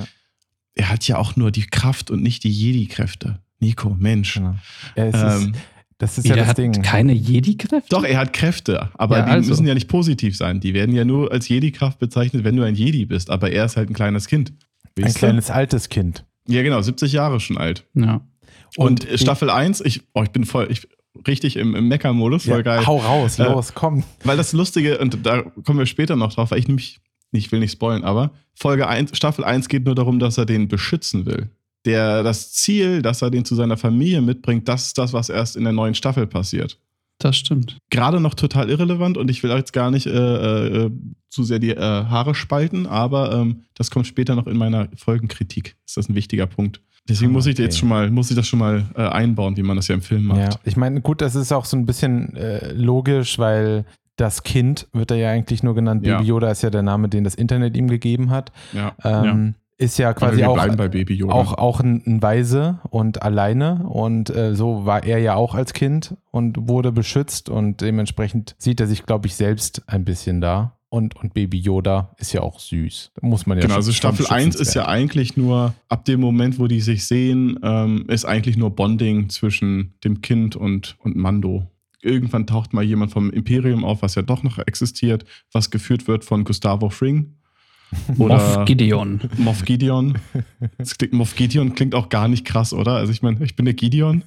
er 0.76 0.90
hat 0.90 1.08
ja 1.08 1.18
auch 1.18 1.36
nur 1.36 1.52
die 1.52 1.66
Kraft 1.66 2.12
und 2.12 2.22
nicht 2.22 2.44
die 2.44 2.52
Jedi-Kräfte. 2.52 3.40
Nico, 3.60 3.96
Mensch. 4.00 4.36
Genau. 4.36 4.56
Ja, 4.96 5.06
ähm, 5.06 5.12
ist, 5.12 5.60
das 5.98 6.18
ist 6.18 6.28
ja 6.28 6.36
das 6.36 6.48
hat 6.48 6.58
Ding. 6.58 6.82
keine 6.82 7.14
Jedi-Kräfte? 7.14 7.90
Doch, 7.90 8.04
er 8.04 8.18
hat 8.18 8.34
Kräfte, 8.34 8.90
aber 8.96 9.20
ja, 9.20 9.26
die 9.26 9.32
also. 9.32 9.50
müssen 9.50 9.68
ja 9.68 9.74
nicht 9.74 9.88
positiv 9.88 10.36
sein. 10.36 10.60
Die 10.60 10.74
werden 10.74 10.96
ja 10.96 11.06
nur 11.06 11.32
als 11.32 11.48
Jedi-Kraft 11.48 12.00
bezeichnet, 12.00 12.44
wenn 12.44 12.56
du 12.56 12.64
ein 12.64 12.76
Jedi 12.76 13.06
bist. 13.06 13.30
Aber 13.30 13.52
er 13.52 13.66
ist 13.66 13.78
halt 13.78 13.90
ein 13.90 13.94
kleines 13.94 14.28
Kind. 14.28 14.54
Weißt 14.96 15.08
ein 15.08 15.14
du? 15.14 15.20
kleines 15.20 15.50
altes 15.52 15.90
Kind. 15.90 16.26
Ja, 16.48 16.64
genau, 16.64 16.82
70 16.82 17.12
Jahre 17.12 17.40
schon 17.40 17.58
alt. 17.58 17.86
Ja. 17.94 18.22
Und, 18.78 19.08
und 19.08 19.20
Staffel 19.20 19.50
1, 19.50 19.82
ich, 19.82 20.02
oh, 20.14 20.24
ich 20.24 20.32
bin 20.32 20.46
voll, 20.46 20.68
ich, 20.72 20.88
richtig 21.28 21.56
im, 21.58 21.76
im 21.76 21.88
Mecker-Modus, 21.88 22.46
voll 22.46 22.58
ja, 22.58 22.62
geil. 22.62 22.86
Hau 22.88 22.98
raus, 22.98 23.38
äh, 23.38 23.44
los, 23.44 23.74
komm. 23.74 24.04
Weil 24.24 24.38
das 24.38 24.54
Lustige, 24.54 24.98
und 24.98 25.26
da 25.26 25.44
kommen 25.66 25.80
wir 25.80 25.86
später 25.86 26.16
noch 26.16 26.34
drauf, 26.34 26.52
weil 26.52 26.60
ich 26.60 26.68
nämlich 26.68 27.00
ich 27.32 27.52
will 27.52 27.60
nicht 27.60 27.72
spoilen, 27.72 28.04
aber 28.04 28.32
Folge 28.54 28.88
1, 28.88 29.16
Staffel 29.16 29.44
1 29.44 29.70
geht 29.70 29.86
nur 29.86 29.96
darum, 29.96 30.20
dass 30.20 30.38
er 30.38 30.46
den 30.46 30.68
beschützen 30.68 31.26
will. 31.26 31.50
Der, 31.86 32.22
das 32.24 32.52
Ziel, 32.52 33.02
dass 33.02 33.22
er 33.22 33.32
den 33.32 33.46
zu 33.46 33.56
seiner 33.56 33.78
Familie 33.78 34.22
mitbringt, 34.22 34.68
das 34.68 34.88
ist 34.88 34.98
das, 34.98 35.14
was 35.14 35.30
erst 35.30 35.56
in 35.56 35.64
der 35.64 35.74
neuen 35.74 35.96
Staffel 35.96 36.28
passiert. 36.28 36.78
Das 37.18 37.38
stimmt. 37.38 37.78
Gerade 37.90 38.20
noch 38.20 38.34
total 38.34 38.70
irrelevant 38.70 39.18
und 39.18 39.30
ich 39.30 39.44
will 39.44 39.52
jetzt 39.52 39.74
gar 39.74 39.92
nicht 39.92 40.08
äh, 40.08 40.86
äh, 40.86 40.92
zu 41.30 41.44
sehr 41.44 41.60
die 41.60 41.70
äh, 41.70 41.80
Haare 41.80 42.36
spalten, 42.36 42.88
aber 42.88 43.32
ähm, 43.34 43.64
das 43.76 43.92
kommt 43.92 44.08
später 44.08 44.36
noch 44.36 44.48
in 44.48 44.58
meiner 44.58 44.90
Folgenkritik. 44.96 45.76
Ist 45.86 45.98
das 45.98 46.10
ein 46.10 46.16
wichtiger 46.16 46.48
Punkt. 46.48 46.82
Deswegen 47.08 47.32
ah, 47.32 47.34
muss 47.34 47.48
ich 47.48 47.58
jetzt 47.58 47.80
schon 47.80 47.90
mal, 47.90 48.12
muss 48.12 48.30
ich 48.30 48.36
das 48.36 48.48
schon 48.48 48.60
mal 48.60 48.86
äh, 48.96 49.02
einbauen, 49.02 49.58
wie 49.58 49.64
man 49.64 49.76
das 49.76 49.88
ja 49.88 49.96
im 49.96 50.02
Film 50.02 50.26
macht. 50.26 50.40
Ja, 50.40 50.60
ich 50.64 50.78
meine, 50.78 51.02
gut, 51.02 51.22
das 51.22 51.36
ist 51.36 51.52
auch 51.52 51.66
so 51.66 51.76
ein 51.76 51.86
bisschen 51.86 52.36
äh, 52.36 52.74
logisch, 52.74 53.40
weil 53.40 53.86
das 54.16 54.44
Kind 54.44 54.88
wird 54.94 55.12
er 55.12 55.18
ja 55.18 55.30
eigentlich 55.32 55.64
nur 55.64 55.76
genannt. 55.76 56.06
Ja. 56.06 56.18
Baby 56.18 56.30
Yoda 56.30 56.52
ist 56.52 56.62
ja 56.62 56.70
der 56.70 56.84
Name, 56.84 57.10
den 57.10 57.24
das 57.24 57.36
Internet 57.36 57.76
ihm 57.76 57.88
gegeben 57.88 58.30
hat. 58.30 58.52
Ja. 58.74 58.94
Ähm, 59.04 59.56
ja. 59.58 59.86
Ist 59.86 59.98
ja 59.98 60.14
quasi 60.14 60.44
auch, 60.44 60.60
auch, 61.30 61.54
auch 61.58 61.80
ein, 61.80 62.04
ein 62.06 62.22
Weise 62.22 62.80
und 62.92 63.24
alleine. 63.24 63.88
Und 63.90 64.30
äh, 64.30 64.54
so 64.54 64.86
war 64.86 65.04
er 65.04 65.18
ja 65.18 65.34
auch 65.34 65.56
als 65.56 65.74
Kind 65.74 66.16
und 66.30 66.68
wurde 66.68 66.92
beschützt. 66.92 67.50
Und 67.50 67.82
dementsprechend 67.82 68.56
sieht 68.60 68.80
er 68.80 68.86
sich, 68.86 69.08
glaube 69.08 69.26
ich, 69.26 69.36
selbst 69.36 69.82
ein 69.88 70.06
bisschen 70.06 70.40
da. 70.40 70.78
Und, 70.90 71.16
und 71.16 71.34
Baby 71.34 71.58
Yoda 71.58 72.14
ist 72.18 72.32
ja 72.34 72.42
auch 72.42 72.60
süß. 72.60 73.12
Muss 73.22 73.48
man 73.48 73.58
ja 73.58 73.64
Genau, 73.64 73.76
also 73.76 73.92
Staffel 73.92 74.28
1 74.28 74.56
ist 74.56 74.76
ja 74.76 74.88
eigentlich 74.88 75.36
nur, 75.36 75.74
ab 75.88 76.06
dem 76.06 76.20
Moment, 76.20 76.60
wo 76.60 76.68
die 76.68 76.82
sich 76.82 77.08
sehen, 77.08 77.58
ähm, 77.64 78.06
ist 78.08 78.26
eigentlich 78.26 78.58
nur 78.58 78.76
Bonding 78.76 79.30
zwischen 79.30 79.94
dem 80.04 80.22
Kind 80.22 80.56
und, 80.56 80.98
und 81.00 81.16
Mando 81.16 81.66
irgendwann 82.02 82.48
taucht 82.48 82.74
mal 82.74 82.84
jemand 82.84 83.12
vom 83.12 83.30
Imperium 83.32 83.86
auf, 83.86 84.02
was 84.02 84.16
ja 84.16 84.22
doch 84.22 84.44
noch 84.44 84.58
existiert, 84.60 85.26
was 85.52 85.72
geführt 85.72 86.08
wird 86.08 86.26
von 86.26 86.44
Gustavo 86.44 86.90
Fring. 86.90 87.36
Oder 88.18 88.36
Moff 88.36 88.66
Gideon. 88.66 89.20
Moff 89.38 89.66
Gideon. 89.66 90.18
Klingt, 90.98 91.14
Moff 91.14 91.36
Gideon 91.36 91.76
klingt 91.76 91.94
auch 91.94 92.10
gar 92.10 92.28
nicht 92.28 92.46
krass, 92.46 92.74
oder? 92.74 92.94
Also 92.94 93.12
ich 93.12 93.22
meine, 93.22 93.44
ich 93.44 93.56
bin 93.56 93.66
der 93.66 93.74
Gideon. 93.74 94.24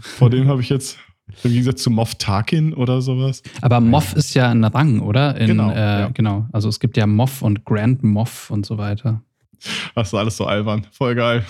Vor 0.00 0.28
dem 0.28 0.48
habe 0.48 0.60
ich 0.60 0.68
jetzt 0.68 0.98
im 1.44 1.50
Gegensatz 1.50 1.82
zu 1.82 1.90
Moff 1.90 2.16
Tarkin 2.16 2.74
oder 2.74 3.00
sowas. 3.00 3.42
Aber 3.62 3.80
Moff 3.80 4.14
ist 4.14 4.34
ja 4.34 4.50
ein 4.50 4.64
Rang, 4.64 5.00
oder? 5.00 5.36
In, 5.36 5.46
genau. 5.46 5.70
Äh, 5.70 6.00
ja. 6.00 6.08
genau. 6.08 6.46
Also 6.52 6.68
es 6.68 6.80
gibt 6.80 6.96
ja 6.96 7.06
Moff 7.06 7.42
und 7.42 7.64
Grand 7.64 8.02
Moff 8.02 8.50
und 8.50 8.66
so 8.66 8.78
weiter. 8.78 9.22
Das 9.94 10.08
ist 10.08 10.14
alles 10.14 10.36
so 10.36 10.46
albern. 10.46 10.86
Voll 10.90 11.14
geil. 11.14 11.44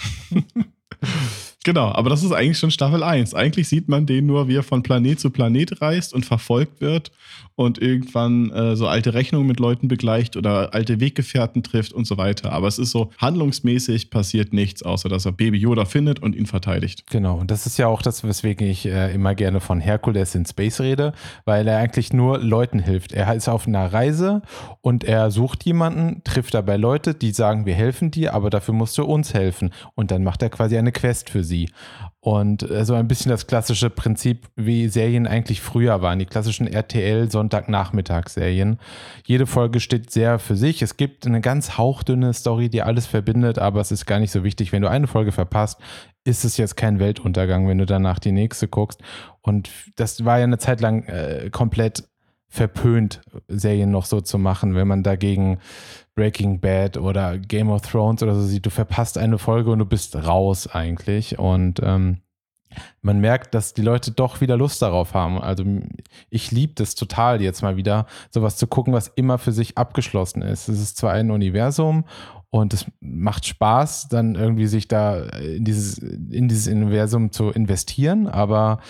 Genau, 1.65 1.93
aber 1.93 2.09
das 2.09 2.23
ist 2.23 2.33
eigentlich 2.33 2.59
schon 2.59 2.71
Staffel 2.71 3.03
1. 3.03 3.35
Eigentlich 3.35 3.69
sieht 3.69 3.87
man 3.89 4.07
den 4.07 4.25
nur, 4.25 4.49
wie 4.49 4.57
er 4.57 4.63
von 4.63 4.83
Planet 4.83 5.21
zu 5.21 5.29
Planet 5.29 5.83
reist 5.83 6.15
und 6.15 6.25
verfolgt 6.25 6.81
wird 6.81 7.13
und 7.61 7.77
irgendwann 7.77 8.51
äh, 8.53 8.75
so 8.75 8.87
alte 8.87 9.13
Rechnungen 9.13 9.47
mit 9.47 9.61
Leuten 9.61 9.87
begleicht 9.87 10.39
oder 10.39 10.73
alte 10.73 10.99
Weggefährten 10.99 11.63
trifft 11.63 11.93
und 11.93 12.07
so 12.07 12.17
weiter. 12.17 12.53
Aber 12.53 12.67
es 12.67 12.79
ist 12.79 12.91
so, 12.91 13.11
handlungsmäßig 13.19 14.09
passiert 14.09 14.55
nichts, 14.55 14.83
außer 14.83 15.11
dass 15.11 15.27
er 15.27 15.33
Baby 15.33 15.59
Yoda 15.59 15.85
findet 15.85 16.23
und 16.23 16.35
ihn 16.35 16.47
verteidigt. 16.47 17.05
Genau, 17.11 17.39
und 17.39 17.51
das 17.51 17.67
ist 17.67 17.77
ja 17.77 17.87
auch 17.87 18.01
das, 18.01 18.25
weswegen 18.25 18.67
ich 18.67 18.87
äh, 18.87 19.13
immer 19.13 19.35
gerne 19.35 19.61
von 19.61 19.79
Herkules 19.79 20.35
in 20.35 20.47
Space 20.47 20.81
rede, 20.81 21.13
weil 21.45 21.69
er 21.69 21.77
eigentlich 21.77 22.15
nur 22.15 22.39
Leuten 22.39 22.79
hilft. 22.79 23.13
Er 23.13 23.35
ist 23.35 23.47
auf 23.47 23.67
einer 23.67 23.93
Reise 23.93 24.41
und 24.81 25.05
er 25.05 25.31
sucht 25.31 25.67
jemanden, 25.67 26.25
trifft 26.25 26.55
dabei 26.55 26.79
Leute, 26.79 27.13
die 27.13 27.33
sagen, 27.33 27.67
wir 27.67 27.75
helfen 27.75 28.11
dir, 28.11 28.33
aber 28.33 28.49
dafür 28.49 28.73
musst 28.73 28.97
du 28.97 29.05
uns 29.05 29.35
helfen. 29.35 29.69
Und 29.95 30.13
dann 30.13 30.25
macht 30.25 30.41
er 30.41 30.49
quasi 30.49 30.79
eine 30.79 30.93
Quest 30.93 31.29
für 31.29 31.45
sie. 31.45 31.69
Und 32.23 32.71
äh, 32.71 32.85
so 32.85 32.95
ein 32.95 33.09
bisschen 33.09 33.31
das 33.31 33.47
klassische 33.47 33.89
Prinzip, 33.89 34.49
wie 34.55 34.89
Serien 34.89 35.27
eigentlich 35.27 35.63
früher 35.63 36.03
waren, 36.03 36.19
die 36.19 36.27
klassischen 36.27 36.67
RTL 36.67 37.31
Sonntagnachmittagsserien. 37.31 38.79
Jede 39.25 39.47
Folge 39.47 39.81
steht 39.81 40.11
sehr 40.11 40.39
für 40.39 40.57
sich. 40.57 40.83
Es 40.83 40.99
gibt 40.99 41.27
eine 41.27 41.41
ganz 41.41 41.79
hauchdünne 41.79 42.35
Story, 42.35 42.69
die 42.69 42.83
alles 42.83 43.07
verbindet, 43.07 43.59
aber 43.59 43.81
es 43.81 43.91
ist 43.91 44.05
gar 44.05 44.19
nicht 44.19 44.33
so 44.33 44.45
wichtig. 44.45 44.71
Wenn 44.71 44.83
du 44.83 44.91
eine 44.91 45.07
Folge 45.07 45.33
verpasst, 45.33 45.81
ist 46.25 46.45
es 46.45 46.59
jetzt 46.59 46.77
kein 46.77 46.99
Weltuntergang, 46.99 47.67
wenn 47.69 47.79
du 47.79 47.87
danach 47.87 48.19
die 48.19 48.33
nächste 48.33 48.69
guckst. 48.69 49.01
Und 49.41 49.71
das 49.97 50.23
war 50.27 50.39
ja 50.39 50.45
eine 50.45 50.59
Zeit 50.59 50.83
lang 50.83 51.05
äh, 51.05 51.49
komplett 51.51 52.05
verpönt, 52.49 53.23
Serien 53.49 53.93
noch 53.93 54.05
so 54.05 54.21
zu 54.21 54.37
machen, 54.37 54.75
wenn 54.75 54.89
man 54.89 55.03
dagegen 55.03 55.59
Breaking 56.21 56.61
Bad 56.61 56.99
oder 56.99 57.39
Game 57.39 57.71
of 57.71 57.81
Thrones 57.81 58.23
oder 58.23 58.35
so 58.35 58.43
sieht, 58.43 58.67
du 58.67 58.71
verpasst 58.71 59.17
eine 59.17 59.39
Folge 59.39 59.71
und 59.71 59.79
du 59.79 59.87
bist 59.87 60.15
raus 60.15 60.67
eigentlich. 60.67 61.39
Und 61.39 61.81
ähm, 61.83 62.19
man 63.01 63.21
merkt, 63.21 63.55
dass 63.55 63.73
die 63.73 63.81
Leute 63.81 64.11
doch 64.11 64.43
wieder 64.43 64.59
Lust 64.59 64.83
darauf 64.83 65.15
haben. 65.15 65.41
Also 65.41 65.65
ich 66.29 66.51
liebe 66.51 66.75
das 66.75 66.95
total 66.95 67.41
jetzt 67.41 67.63
mal 67.63 67.79
wieder, 67.79 68.05
sowas 68.29 68.59
zu 68.59 68.67
gucken, 68.67 68.93
was 68.93 69.09
immer 69.09 69.39
für 69.39 69.53
sich 69.53 69.79
abgeschlossen 69.79 70.43
ist. 70.43 70.69
Es 70.69 70.79
ist 70.79 70.99
zwar 70.99 71.13
ein 71.13 71.31
Universum 71.31 72.05
und 72.51 72.75
es 72.75 72.85
macht 73.01 73.47
Spaß, 73.47 74.09
dann 74.09 74.35
irgendwie 74.35 74.67
sich 74.67 74.89
da 74.89 75.23
in 75.23 75.65
dieses, 75.65 75.97
in 75.97 76.49
dieses 76.49 76.71
Universum 76.71 77.33
zu 77.33 77.49
investieren, 77.49 78.27
aber 78.27 78.81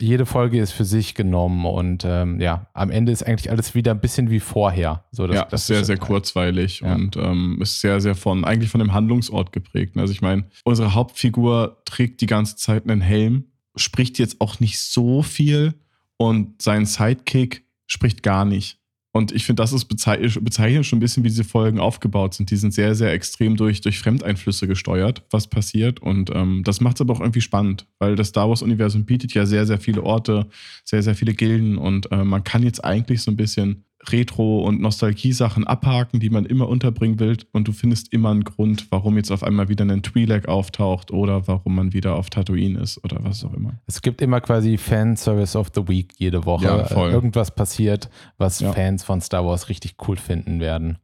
jede 0.00 0.26
Folge 0.26 0.60
ist 0.60 0.72
für 0.72 0.84
sich 0.84 1.14
genommen 1.14 1.64
und 1.64 2.04
ähm, 2.04 2.38
ja, 2.40 2.66
am 2.74 2.90
Ende 2.90 3.12
ist 3.12 3.22
eigentlich 3.22 3.50
alles 3.50 3.74
wieder 3.74 3.92
ein 3.92 4.00
bisschen 4.00 4.30
wie 4.30 4.40
vorher. 4.40 5.04
So 5.10 5.26
das, 5.26 5.36
ja, 5.36 5.44
das 5.44 5.60
ist 5.62 5.66
sehr, 5.68 5.84
sehr 5.84 5.96
kurzweilig 5.96 6.80
ja. 6.80 6.94
und 6.94 7.16
ähm, 7.16 7.58
ist 7.62 7.80
sehr, 7.80 8.00
sehr 8.00 8.14
von, 8.14 8.44
eigentlich 8.44 8.70
von 8.70 8.80
dem 8.80 8.92
Handlungsort 8.92 9.52
geprägt. 9.52 9.96
Also 9.96 10.12
ich 10.12 10.20
meine, 10.20 10.44
unsere 10.64 10.94
Hauptfigur 10.94 11.82
trägt 11.86 12.20
die 12.20 12.26
ganze 12.26 12.56
Zeit 12.56 12.88
einen 12.88 13.00
Helm, 13.00 13.44
spricht 13.74 14.18
jetzt 14.18 14.40
auch 14.40 14.60
nicht 14.60 14.78
so 14.78 15.22
viel 15.22 15.74
und 16.18 16.60
sein 16.60 16.84
Sidekick 16.84 17.64
spricht 17.86 18.22
gar 18.22 18.44
nicht. 18.44 18.78
Und 19.16 19.32
ich 19.32 19.46
finde, 19.46 19.62
das 19.62 19.72
ist 19.72 19.86
bezeichnend 19.86 20.84
schon 20.84 20.98
ein 20.98 21.00
bisschen, 21.00 21.24
wie 21.24 21.28
diese 21.28 21.42
Folgen 21.42 21.80
aufgebaut 21.80 22.34
sind. 22.34 22.50
Die 22.50 22.56
sind 22.56 22.74
sehr, 22.74 22.94
sehr 22.94 23.14
extrem 23.14 23.56
durch, 23.56 23.80
durch 23.80 23.98
Fremdeinflüsse 23.98 24.68
gesteuert, 24.68 25.22
was 25.30 25.46
passiert. 25.46 26.00
Und 26.00 26.30
ähm, 26.34 26.60
das 26.64 26.82
macht 26.82 26.96
es 26.96 27.00
aber 27.00 27.14
auch 27.14 27.20
irgendwie 27.20 27.40
spannend, 27.40 27.86
weil 27.98 28.14
das 28.14 28.28
Star 28.28 28.46
Wars-Universum 28.50 29.06
bietet 29.06 29.32
ja 29.32 29.46
sehr, 29.46 29.64
sehr 29.64 29.80
viele 29.80 30.02
Orte, 30.02 30.48
sehr, 30.84 31.02
sehr 31.02 31.14
viele 31.14 31.32
Gilden. 31.32 31.78
Und 31.78 32.12
äh, 32.12 32.24
man 32.24 32.44
kann 32.44 32.62
jetzt 32.62 32.84
eigentlich 32.84 33.22
so 33.22 33.30
ein 33.30 33.38
bisschen 33.38 33.85
Retro- 34.10 34.64
und 34.64 34.80
Nostalgie-Sachen 34.80 35.66
abhaken, 35.66 36.20
die 36.20 36.30
man 36.30 36.46
immer 36.46 36.68
unterbringen 36.68 37.18
will. 37.18 37.36
Und 37.52 37.68
du 37.68 37.72
findest 37.72 38.12
immer 38.12 38.30
einen 38.30 38.44
Grund, 38.44 38.86
warum 38.90 39.16
jetzt 39.16 39.30
auf 39.30 39.42
einmal 39.42 39.68
wieder 39.68 39.84
ein 39.84 40.02
Twi'lek 40.02 40.46
auftaucht 40.46 41.10
oder 41.10 41.46
warum 41.48 41.74
man 41.74 41.92
wieder 41.92 42.16
auf 42.16 42.30
Tatooine 42.30 42.78
ist 42.80 43.02
oder 43.04 43.18
was 43.22 43.44
auch 43.44 43.54
immer. 43.54 43.74
Es 43.86 44.02
gibt 44.02 44.22
immer 44.22 44.40
quasi 44.40 44.78
Fan-Service 44.78 45.56
of 45.56 45.70
the 45.74 45.86
Week 45.88 46.12
jede 46.16 46.44
Woche. 46.44 46.64
Ja, 46.64 46.84
voll. 46.84 47.10
Irgendwas 47.10 47.54
passiert, 47.54 48.10
was 48.38 48.60
ja. 48.60 48.72
Fans 48.72 49.04
von 49.04 49.20
Star 49.20 49.44
Wars 49.44 49.68
richtig 49.68 49.96
cool 50.06 50.16
finden 50.16 50.60
werden. 50.60 50.98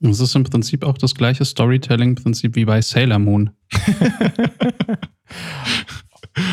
Es 0.00 0.20
ist 0.20 0.34
im 0.34 0.44
Prinzip 0.44 0.84
auch 0.84 0.98
das 0.98 1.14
gleiche 1.14 1.44
Storytelling-Prinzip 1.44 2.56
wie 2.56 2.64
bei 2.64 2.82
Sailor 2.82 3.18
Moon. 3.18 3.50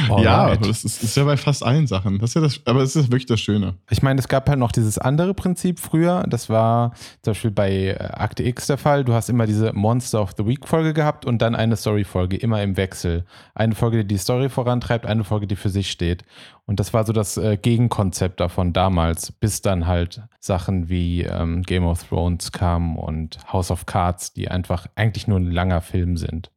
Alright. 0.09 0.23
Ja, 0.23 0.55
das 0.55 0.83
ist, 0.83 1.03
ist, 1.03 1.17
ja 1.17 1.23
bei 1.23 1.37
fast 1.37 1.63
allen 1.63 1.87
Sachen. 1.87 2.19
Das 2.19 2.31
ist 2.31 2.33
ja 2.35 2.41
das, 2.41 2.61
aber 2.65 2.81
es 2.81 2.95
ist 2.95 3.07
wirklich 3.07 3.25
das 3.25 3.39
Schöne. 3.39 3.75
Ich 3.89 4.03
meine, 4.03 4.19
es 4.19 4.27
gab 4.27 4.47
halt 4.47 4.59
noch 4.59 4.71
dieses 4.71 4.97
andere 4.97 5.33
Prinzip 5.33 5.79
früher. 5.79 6.23
Das 6.27 6.49
war 6.49 6.93
zum 7.23 7.31
Beispiel 7.31 7.51
bei 7.51 7.71
äh, 7.87 7.95
Akte 7.97 8.43
X 8.43 8.67
der 8.67 8.77
Fall. 8.77 9.03
Du 9.03 9.13
hast 9.13 9.29
immer 9.29 9.47
diese 9.47 9.73
Monster 9.73 10.21
of 10.21 10.33
the 10.37 10.45
Week 10.45 10.67
Folge 10.67 10.93
gehabt 10.93 11.25
und 11.25 11.41
dann 11.41 11.55
eine 11.55 11.75
Story-Folge, 11.75 12.37
immer 12.37 12.61
im 12.61 12.77
Wechsel. 12.77 13.25
Eine 13.55 13.73
Folge, 13.73 14.05
die 14.05 14.07
die 14.11 14.17
Story 14.17 14.49
vorantreibt, 14.49 15.05
eine 15.05 15.23
Folge, 15.23 15.47
die 15.47 15.55
für 15.55 15.69
sich 15.69 15.89
steht. 15.89 16.23
Und 16.65 16.79
das 16.79 16.93
war 16.93 17.05
so 17.05 17.13
das 17.13 17.37
äh, 17.37 17.57
Gegenkonzept 17.57 18.39
davon 18.39 18.73
damals, 18.73 19.31
bis 19.31 19.61
dann 19.61 19.87
halt 19.87 20.21
Sachen 20.39 20.89
wie 20.89 21.23
ähm, 21.23 21.63
Game 21.63 21.85
of 21.85 22.03
Thrones 22.03 22.51
kamen 22.51 22.97
und 22.97 23.39
House 23.51 23.71
of 23.71 23.85
Cards, 23.85 24.33
die 24.33 24.49
einfach 24.49 24.87
eigentlich 24.95 25.27
nur 25.27 25.39
ein 25.39 25.51
langer 25.51 25.81
Film 25.81 26.17
sind. 26.17 26.51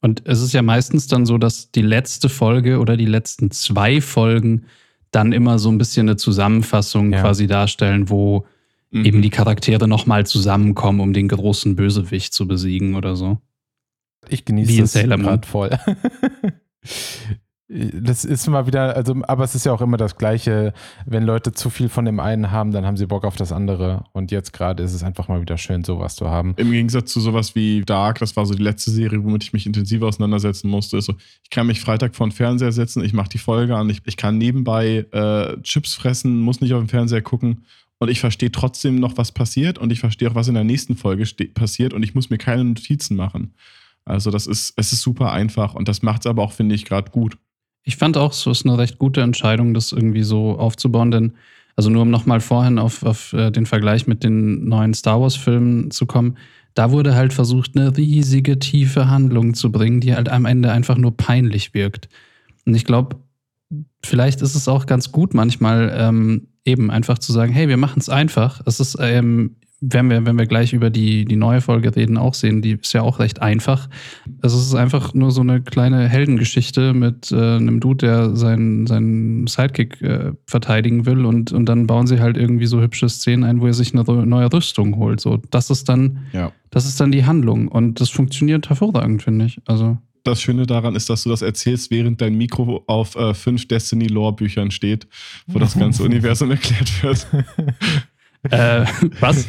Und 0.00 0.22
es 0.26 0.40
ist 0.40 0.52
ja 0.52 0.62
meistens 0.62 1.08
dann 1.08 1.26
so, 1.26 1.38
dass 1.38 1.70
die 1.70 1.82
letzte 1.82 2.28
Folge 2.28 2.78
oder 2.78 2.96
die 2.96 3.06
letzten 3.06 3.50
zwei 3.50 4.00
Folgen 4.00 4.66
dann 5.10 5.32
immer 5.32 5.58
so 5.58 5.70
ein 5.70 5.78
bisschen 5.78 6.08
eine 6.08 6.16
Zusammenfassung 6.16 7.12
ja. 7.12 7.20
quasi 7.20 7.46
darstellen, 7.46 8.08
wo 8.08 8.46
mhm. 8.90 9.04
eben 9.04 9.22
die 9.22 9.30
Charaktere 9.30 9.88
nochmal 9.88 10.26
zusammenkommen, 10.26 11.00
um 11.00 11.12
den 11.12 11.28
großen 11.28 11.76
Bösewicht 11.76 12.32
zu 12.32 12.46
besiegen 12.46 12.94
oder 12.94 13.16
so. 13.16 13.38
Ich 14.28 14.44
genieße 14.44 14.80
das 14.80 14.92
gerade 14.92 15.46
voll. 15.46 15.70
Das 17.70 18.24
ist 18.24 18.48
mal 18.48 18.66
wieder, 18.66 18.96
also, 18.96 19.14
aber 19.24 19.44
es 19.44 19.54
ist 19.54 19.66
ja 19.66 19.72
auch 19.72 19.82
immer 19.82 19.98
das 19.98 20.16
Gleiche. 20.16 20.72
Wenn 21.04 21.24
Leute 21.24 21.52
zu 21.52 21.68
viel 21.68 21.90
von 21.90 22.06
dem 22.06 22.18
einen 22.18 22.50
haben, 22.50 22.72
dann 22.72 22.86
haben 22.86 22.96
sie 22.96 23.04
Bock 23.04 23.24
auf 23.24 23.36
das 23.36 23.52
andere. 23.52 24.04
Und 24.12 24.30
jetzt 24.30 24.54
gerade 24.54 24.82
ist 24.82 24.94
es 24.94 25.02
einfach 25.02 25.28
mal 25.28 25.42
wieder 25.42 25.58
schön, 25.58 25.84
sowas 25.84 26.16
zu 26.16 26.30
haben. 26.30 26.54
Im 26.56 26.70
Gegensatz 26.70 27.12
zu 27.12 27.20
sowas 27.20 27.54
wie 27.54 27.82
Dark, 27.82 28.20
das 28.20 28.36
war 28.36 28.46
so 28.46 28.54
die 28.54 28.62
letzte 28.62 28.90
Serie, 28.90 29.22
womit 29.22 29.44
ich 29.44 29.52
mich 29.52 29.66
intensiv 29.66 30.00
auseinandersetzen 30.00 30.70
musste. 30.70 31.02
So, 31.02 31.14
ich 31.42 31.50
kann 31.50 31.66
mich 31.66 31.80
Freitag 31.80 32.16
vor 32.16 32.26
den 32.26 32.32
Fernseher 32.32 32.72
setzen, 32.72 33.04
ich 33.04 33.12
mache 33.12 33.28
die 33.28 33.38
Folge 33.38 33.76
an, 33.76 33.90
ich, 33.90 34.00
ich 34.06 34.16
kann 34.16 34.38
nebenbei 34.38 35.04
äh, 35.12 35.60
Chips 35.60 35.94
fressen, 35.94 36.40
muss 36.40 36.62
nicht 36.62 36.72
auf 36.72 36.80
den 36.80 36.88
Fernseher 36.88 37.20
gucken. 37.20 37.66
Und 37.98 38.08
ich 38.08 38.20
verstehe 38.20 38.50
trotzdem 38.50 38.98
noch, 38.98 39.18
was 39.18 39.32
passiert. 39.32 39.78
Und 39.78 39.92
ich 39.92 40.00
verstehe 40.00 40.30
auch, 40.30 40.34
was 40.34 40.48
in 40.48 40.54
der 40.54 40.64
nächsten 40.64 40.96
Folge 40.96 41.24
passiert. 41.52 41.92
Und 41.92 42.02
ich 42.02 42.14
muss 42.14 42.30
mir 42.30 42.38
keine 42.38 42.64
Notizen 42.64 43.16
machen. 43.16 43.54
Also, 44.04 44.30
das 44.30 44.46
ist, 44.46 44.72
es 44.76 44.92
ist 44.92 45.02
super 45.02 45.32
einfach. 45.32 45.74
Und 45.74 45.88
das 45.88 46.02
macht 46.02 46.22
es 46.22 46.26
aber 46.26 46.42
auch, 46.42 46.52
finde 46.52 46.74
ich, 46.74 46.84
gerade 46.84 47.10
gut. 47.10 47.36
Ich 47.88 47.96
fand 47.96 48.18
auch, 48.18 48.32
es 48.32 48.46
ist 48.46 48.66
eine 48.66 48.76
recht 48.76 48.98
gute 48.98 49.22
Entscheidung, 49.22 49.72
das 49.72 49.92
irgendwie 49.92 50.22
so 50.22 50.58
aufzubauen, 50.58 51.10
denn, 51.10 51.32
also 51.74 51.88
nur 51.88 52.02
um 52.02 52.10
nochmal 52.10 52.40
vorhin 52.40 52.78
auf, 52.78 53.02
auf 53.02 53.32
äh, 53.32 53.50
den 53.50 53.64
Vergleich 53.64 54.06
mit 54.06 54.22
den 54.22 54.68
neuen 54.68 54.92
Star 54.92 55.22
Wars-Filmen 55.22 55.90
zu 55.90 56.04
kommen, 56.04 56.36
da 56.74 56.90
wurde 56.90 57.14
halt 57.14 57.32
versucht, 57.32 57.78
eine 57.78 57.96
riesige, 57.96 58.58
tiefe 58.58 59.08
Handlung 59.08 59.54
zu 59.54 59.72
bringen, 59.72 60.02
die 60.02 60.14
halt 60.14 60.28
am 60.28 60.44
Ende 60.44 60.70
einfach 60.70 60.98
nur 60.98 61.16
peinlich 61.16 61.72
wirkt. 61.72 62.10
Und 62.66 62.74
ich 62.74 62.84
glaube, 62.84 63.16
vielleicht 64.04 64.42
ist 64.42 64.54
es 64.54 64.68
auch 64.68 64.84
ganz 64.84 65.10
gut 65.10 65.32
manchmal 65.32 65.90
ähm, 65.96 66.48
eben 66.66 66.90
einfach 66.90 67.18
zu 67.18 67.32
sagen, 67.32 67.54
hey, 67.54 67.70
wir 67.70 67.78
machen 67.78 68.00
es 68.00 68.10
einfach. 68.10 68.60
Es 68.66 68.80
ist 68.80 68.98
ähm, 69.00 69.56
werden 69.80 70.10
wir, 70.10 70.26
wenn 70.26 70.38
wir 70.38 70.46
gleich 70.46 70.72
über 70.72 70.90
die, 70.90 71.24
die 71.24 71.36
neue 71.36 71.60
Folge 71.60 71.94
reden, 71.94 72.16
auch 72.16 72.34
sehen. 72.34 72.62
Die 72.62 72.72
ist 72.72 72.92
ja 72.92 73.02
auch 73.02 73.20
recht 73.20 73.40
einfach. 73.40 73.88
Also 74.42 74.58
es 74.58 74.66
ist 74.66 74.74
einfach 74.74 75.14
nur 75.14 75.30
so 75.30 75.40
eine 75.40 75.62
kleine 75.62 76.08
Heldengeschichte 76.08 76.94
mit 76.94 77.30
äh, 77.30 77.36
einem 77.36 77.78
Dude, 77.78 78.06
der 78.06 78.36
seinen, 78.36 78.86
seinen 78.86 79.46
Sidekick 79.46 80.02
äh, 80.02 80.32
verteidigen 80.46 81.06
will 81.06 81.24
und, 81.24 81.52
und 81.52 81.66
dann 81.66 81.86
bauen 81.86 82.06
sie 82.06 82.20
halt 82.20 82.36
irgendwie 82.36 82.66
so 82.66 82.80
hübsche 82.80 83.08
Szenen 83.08 83.44
ein, 83.44 83.60
wo 83.60 83.66
er 83.66 83.74
sich 83.74 83.94
eine 83.94 84.02
neue 84.26 84.52
Rüstung 84.52 84.96
holt. 84.96 85.20
So, 85.20 85.38
das 85.50 85.70
ist 85.70 85.88
dann, 85.88 86.26
ja. 86.32 86.50
das 86.70 86.86
ist 86.86 87.00
dann 87.00 87.12
die 87.12 87.24
Handlung. 87.24 87.68
Und 87.68 88.00
das 88.00 88.10
funktioniert 88.10 88.68
hervorragend, 88.68 89.22
finde 89.22 89.44
ich. 89.44 89.60
Also 89.66 89.98
das 90.24 90.42
Schöne 90.42 90.66
daran 90.66 90.96
ist, 90.96 91.08
dass 91.08 91.22
du 91.22 91.30
das 91.30 91.42
erzählst, 91.42 91.90
während 91.90 92.20
dein 92.20 92.34
Mikro 92.34 92.82
auf 92.86 93.14
äh, 93.14 93.32
fünf 93.32 93.68
Destiny-Lore-Büchern 93.68 94.72
steht, 94.72 95.06
wo 95.46 95.58
das 95.58 95.78
ganze 95.78 96.02
Universum 96.02 96.50
erklärt 96.50 97.02
wird. 97.02 97.26
äh, 98.50 98.84
was? 99.20 99.46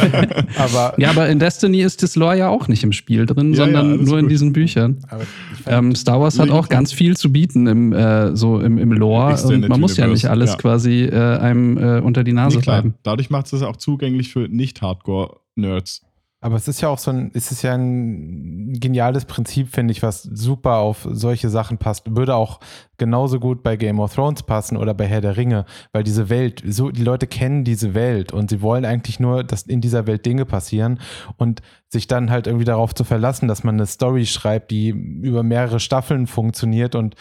aber, 0.58 0.94
ja, 0.98 1.10
aber 1.10 1.28
in 1.28 1.38
Destiny 1.38 1.80
ist 1.80 2.02
das 2.02 2.16
Lore 2.16 2.38
ja 2.38 2.48
auch 2.48 2.68
nicht 2.68 2.84
im 2.84 2.92
Spiel 2.92 3.26
drin, 3.26 3.50
ja, 3.50 3.64
sondern 3.64 3.90
ja, 3.90 3.96
nur 3.96 4.14
gut. 4.14 4.18
in 4.20 4.28
diesen 4.28 4.52
Büchern. 4.52 4.98
Ähm, 5.66 5.94
Star 5.94 6.20
Wars 6.20 6.38
hat 6.38 6.50
auch 6.50 6.68
ganz 6.68 6.92
viel 6.92 7.16
zu 7.16 7.32
bieten 7.32 7.66
im, 7.66 7.92
äh, 7.92 8.36
so 8.36 8.60
im, 8.60 8.78
im 8.78 8.92
Lore 8.92 9.36
und 9.46 9.68
man 9.68 9.80
muss 9.80 9.96
ja 9.96 10.06
nicht 10.06 10.26
alles 10.26 10.52
ja. 10.52 10.56
quasi 10.56 11.04
äh, 11.04 11.38
einem 11.38 11.78
äh, 11.78 12.00
unter 12.00 12.24
die 12.24 12.32
Nase 12.32 12.58
nee, 12.58 12.70
reiben. 12.70 12.94
Dadurch 13.02 13.30
macht 13.30 13.52
es 13.52 13.62
auch 13.62 13.76
zugänglich 13.76 14.32
für 14.32 14.48
Nicht-Hardcore-Nerds. 14.48 16.05
Aber 16.46 16.54
es 16.54 16.68
ist 16.68 16.80
ja 16.80 16.88
auch 16.90 16.98
so 16.98 17.10
ein, 17.10 17.32
es 17.34 17.50
ist 17.50 17.62
ja 17.62 17.74
ein 17.74 18.74
geniales 18.78 19.24
Prinzip, 19.24 19.74
finde 19.74 19.90
ich, 19.90 20.04
was 20.04 20.22
super 20.22 20.76
auf 20.76 21.04
solche 21.10 21.48
Sachen 21.48 21.76
passt. 21.76 22.04
Würde 22.14 22.36
auch 22.36 22.60
genauso 22.98 23.40
gut 23.40 23.64
bei 23.64 23.76
Game 23.76 23.98
of 23.98 24.14
Thrones 24.14 24.44
passen 24.44 24.76
oder 24.76 24.94
bei 24.94 25.08
Herr 25.08 25.20
der 25.20 25.36
Ringe, 25.36 25.64
weil 25.90 26.04
diese 26.04 26.28
Welt, 26.28 26.62
so, 26.64 26.92
die 26.92 27.02
Leute 27.02 27.26
kennen 27.26 27.64
diese 27.64 27.94
Welt 27.94 28.32
und 28.32 28.50
sie 28.50 28.62
wollen 28.62 28.84
eigentlich 28.84 29.18
nur, 29.18 29.42
dass 29.42 29.62
in 29.62 29.80
dieser 29.80 30.06
Welt 30.06 30.24
Dinge 30.24 30.44
passieren 30.44 31.00
und 31.36 31.62
sich 31.88 32.06
dann 32.06 32.30
halt 32.30 32.46
irgendwie 32.46 32.64
darauf 32.64 32.94
zu 32.94 33.02
verlassen, 33.02 33.48
dass 33.48 33.64
man 33.64 33.74
eine 33.74 33.86
Story 33.86 34.24
schreibt, 34.24 34.70
die 34.70 34.90
über 34.90 35.42
mehrere 35.42 35.80
Staffeln 35.80 36.28
funktioniert 36.28 36.94
und 36.94 37.16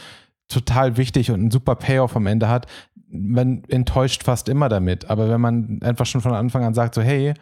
total 0.49 0.97
wichtig 0.97 1.31
und 1.31 1.39
einen 1.39 1.51
super 1.51 1.73
Payoff 1.73 2.15
am 2.15 2.27
Ende 2.27 2.47
hat, 2.47 2.67
man 3.09 3.63
enttäuscht 3.69 4.21
fast 4.21 4.49
immer 4.49 4.69
damit. 4.69 5.09
Aber 5.09 5.29
wenn 5.29 5.41
man 5.41 5.79
einfach 5.81 6.05
schon 6.05 6.21
von 6.21 6.33
Anfang 6.33 6.63
an 6.63 6.75
sagt, 6.75 6.93
so, 6.93 7.01
hey, 7.01 7.33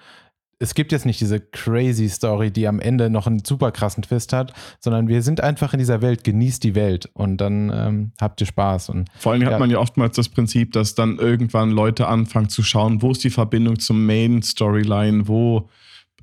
es 0.64 0.76
gibt 0.76 0.94
jetzt 0.94 1.06
nicht 1.06 1.20
diese 1.20 1.42
crazy 1.42 2.08
Story, 2.08 2.50
die 2.50 2.68
am 2.70 2.80
Ende 2.80 3.10
noch 3.10 3.28
einen 3.28 3.44
super 3.44 3.72
krassen 3.72 4.02
Twist 4.02 4.32
hat, 4.32 4.54
sondern 4.80 5.10
wir 5.10 5.22
sind 5.22 5.42
einfach 5.42 5.74
in 5.74 5.80
dieser 5.80 6.02
Welt, 6.02 6.24
genießt 6.24 6.64
die 6.64 6.74
Welt 6.74 7.10
und 7.14 7.38
dann 7.38 7.70
ähm, 7.74 8.12
habt 8.20 8.40
ihr 8.40 8.48
Spaß. 8.48 8.90
Und, 8.90 9.10
Vor 9.18 9.34
allem 9.34 9.42
ja. 9.42 9.52
hat 9.52 9.60
man 9.60 9.70
ja 9.70 9.78
oftmals 9.78 10.16
das 10.16 10.30
Prinzip, 10.30 10.72
dass 10.72 10.96
dann 10.96 11.18
irgendwann 11.18 11.72
Leute 11.72 12.08
anfangen 12.08 12.48
zu 12.48 12.64
schauen, 12.64 13.02
wo 13.02 13.12
ist 13.12 13.26
die 13.26 13.30
Verbindung 13.30 13.78
zum 13.78 14.06
Main-Storyline, 14.06 15.28
wo 15.28 15.70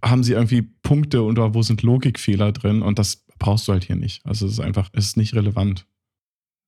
haben 0.02 0.24
sie 0.24 0.32
irgendwie 0.32 0.62
Punkte 0.62 1.22
oder 1.22 1.54
wo 1.54 1.60
sind 1.60 1.82
Logikfehler 1.82 2.52
drin 2.52 2.80
und 2.80 2.98
das 2.98 3.26
brauchst 3.38 3.68
du 3.68 3.72
halt 3.72 3.84
hier 3.84 3.96
nicht. 3.96 4.24
Also 4.24 4.46
es 4.46 4.52
ist 4.52 4.60
einfach, 4.60 4.88
es 4.94 5.04
ist 5.08 5.16
nicht 5.18 5.34
relevant. 5.34 5.86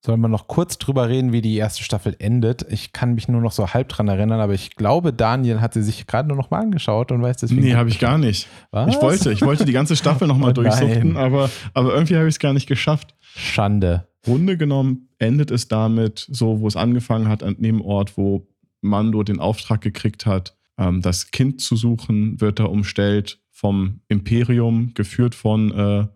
Sollen 0.05 0.21
wir 0.21 0.29
noch 0.29 0.49
kurz 0.49 0.79
drüber 0.79 1.09
reden, 1.09 1.33
wie 1.33 1.43
die 1.43 1.55
erste 1.55 1.85
Staffel 1.85 2.17
endet? 2.19 2.67
Ich 2.71 2.93
kann 2.93 3.15
mich 3.15 3.29
nur 3.29 3.41
noch 3.41 3.53
so 3.53 3.69
halb 3.69 3.89
dran 3.89 4.09
erinnern, 4.09 4.41
aber 4.41 4.53
ich 4.53 4.75
glaube, 4.75 5.13
Daniel 5.13 5.61
hat 5.61 5.75
sie 5.75 5.83
sich 5.83 6.09
gerade 6.09 6.27
nur 6.27 6.37
noch 6.37 6.51
mal 6.51 6.59
angeschaut 6.59 7.13
und 7.13 7.23
weiß 7.23 7.37
deswegen. 7.37 7.63
Nee, 7.63 7.75
habe 7.75 7.89
ich 7.89 8.01
gar 8.01 8.19
nicht. 8.19 8.49
Was? 8.73 8.93
Ich 8.93 9.01
wollte, 9.01 9.31
ich 9.31 9.43
wollte 9.43 9.65
die 9.65 9.73
ganze 9.73 9.95
Staffel 9.95 10.27
noch 10.27 10.39
mal 10.39 10.51
oh 10.51 10.55
durchsuchten, 10.55 11.17
aber, 11.17 11.51
aber 11.73 11.95
irgendwie 11.95 12.17
habe 12.17 12.27
ich 12.27 12.35
es 12.35 12.41
gar 12.41 12.53
nicht 12.53 12.67
geschafft. 12.67 13.15
Schande. 13.21 14.09
Runde 14.27 14.57
genommen 14.57 15.09
endet 15.21 15.53
es 15.53 15.69
damit, 15.69 16.27
so 16.29 16.59
wo 16.59 16.67
es 16.67 16.75
angefangen 16.75 17.29
hat, 17.29 17.45
an 17.45 17.57
dem 17.61 17.81
Ort, 17.81 18.17
wo 18.17 18.49
Mando 18.81 19.23
den 19.23 19.39
Auftrag 19.39 19.83
gekriegt 19.83 20.27
hat, 20.27 20.57
ähm, 20.79 21.01
das 21.01 21.31
Kind 21.31 21.61
zu 21.61 21.77
suchen, 21.77 22.41
wird 22.41 22.59
er 22.59 22.71
umstellt 22.71 23.41
vom 23.53 24.01
Imperium, 24.09 24.95
geführt 24.95 25.37
von 25.37 25.71
äh, 25.71 26.07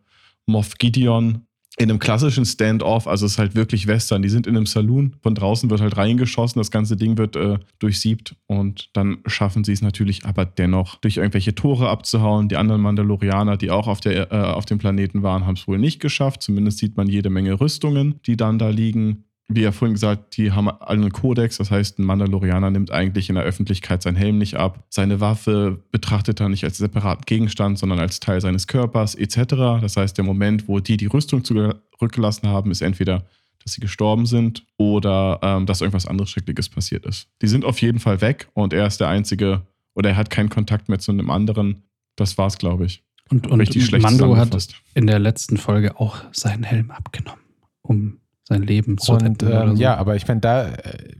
Moff 0.47 0.75
Gideon, 0.79 1.46
in 1.79 1.91
einem 1.91 1.99
klassischen 1.99 2.47
Standoff, 2.47 3.07
also 3.07 3.27
es 3.27 3.33
ist 3.33 3.39
halt 3.39 3.55
wirklich 3.55 3.87
Western. 3.87 4.23
Die 4.23 4.31
sind 4.31 4.47
in 4.47 4.57
einem 4.57 4.65
Saloon, 4.65 5.15
von 5.23 5.35
draußen 5.35 5.69
wird 5.69 5.83
halt 5.83 5.97
reingeschossen, 5.97 6.59
das 6.59 6.71
ganze 6.71 6.97
Ding 6.97 7.19
wird 7.19 7.37
äh, 7.37 7.59
durchsiebt 7.79 8.35
und 8.47 8.89
dann 8.95 9.19
schaffen 9.27 9.63
sie 9.63 9.73
es 9.73 9.83
natürlich 9.83 10.25
aber 10.25 10.47
dennoch, 10.47 10.97
durch 10.97 11.19
irgendwelche 11.19 11.55
Tore 11.55 11.91
abzuhauen. 11.91 12.49
Die 12.49 12.57
anderen 12.57 12.81
Mandalorianer, 12.81 13.59
die 13.59 13.71
auch 13.71 13.89
auf, 13.89 14.01
der, 14.01 14.33
äh, 14.33 14.37
auf 14.37 14.65
dem 14.65 14.79
Planeten 14.79 15.23
waren, 15.23 15.45
haben 15.45 15.57
es 15.57 15.69
wohl 15.69 15.79
nicht 15.79 16.01
geschafft. 16.01 16.43
Zumindest 16.43 16.79
sieht 16.79 16.97
man 16.97 17.09
jede 17.09 17.29
Menge 17.29 17.61
Rüstungen, 17.61 18.21
die 18.27 18.39
dann 18.39 18.59
da 18.59 18.71
liegen 18.71 19.25
wie 19.49 19.63
ja 19.63 19.71
vorhin 19.71 19.95
gesagt, 19.95 20.37
die 20.37 20.53
haben 20.53 20.69
alle 20.69 21.03
einen 21.03 21.13
Kodex. 21.13 21.59
Das 21.59 21.71
heißt, 21.71 21.99
ein 21.99 22.05
Mandalorianer 22.05 22.71
nimmt 22.71 22.91
eigentlich 22.91 23.29
in 23.29 23.37
der 23.37 23.45
Öffentlichkeit 23.45 24.03
seinen 24.03 24.17
Helm 24.17 24.39
nicht 24.39 24.57
ab. 24.57 24.85
Seine 24.89 25.21
Waffe 25.21 25.83
betrachtet 25.93 26.41
er 26.41 26.49
nicht 26.49 26.65
als 26.65 26.79
separaten 26.79 27.25
Gegenstand, 27.27 27.79
sondern 27.79 28.01
als 28.01 28.19
Teil 28.19 28.41
seines 28.41 28.67
Körpers 28.67 29.15
etc. 29.15 29.81
Das 29.81 29.97
heißt, 29.97 30.17
der 30.17 30.25
Moment, 30.25 30.67
wo 30.67 30.81
die 30.81 30.97
die 30.97 31.07
Rüstung 31.07 31.45
zurückgelassen 31.45 32.49
haben, 32.49 32.73
ist 32.73 32.83
entweder, 32.83 33.25
dass 33.63 33.75
sie 33.75 33.81
gestorben 33.81 34.27
sind 34.27 34.67
oder 34.79 35.39
ähm, 35.43 35.67
dass 35.67 35.81
irgendwas 35.81 36.07
anderes 36.07 36.31
Schreckliches 36.31 36.69
passiert 36.69 37.07
ist. 37.07 37.29
Die 37.41 37.49
sind 37.49 37.65
auf 37.65 37.81
jeden 37.81 38.01
Fall 38.01 38.21
weg 38.21 38.49
und 38.55 38.73
er 38.73 38.87
ist 38.87 38.99
der 38.99 39.09
Einzige 39.09 39.63
oder 39.95 40.11
er 40.11 40.17
hat 40.17 40.29
keinen 40.29 40.51
Kontakt 40.51 40.89
mehr 40.89 40.99
zu 40.99 41.13
einem 41.13 41.31
anderen. 41.31 41.85
Das 42.17 42.37
war's, 42.37 42.59
glaube 42.59 42.87
ich. 42.87 43.05
Und, 43.29 43.47
und 43.47 43.61
Richtig 43.61 43.87
schlecht 43.87 44.03
Mando 44.03 44.37
hat 44.37 44.69
in 44.95 45.07
der 45.07 45.19
letzten 45.19 45.57
Folge 45.57 45.99
auch 45.99 46.17
seinen 46.33 46.63
Helm 46.63 46.91
abgenommen, 46.91 47.43
um 47.83 48.19
sein 48.49 48.63
Leben 48.63 48.99
zu 48.99 49.13
und, 49.13 49.43
ähm, 49.43 49.77
so. 49.77 49.83
Ja, 49.83 49.97
aber 49.97 50.17
ich 50.17 50.27
meine, 50.27 50.41
da 50.41 50.69
äh, 50.69 51.15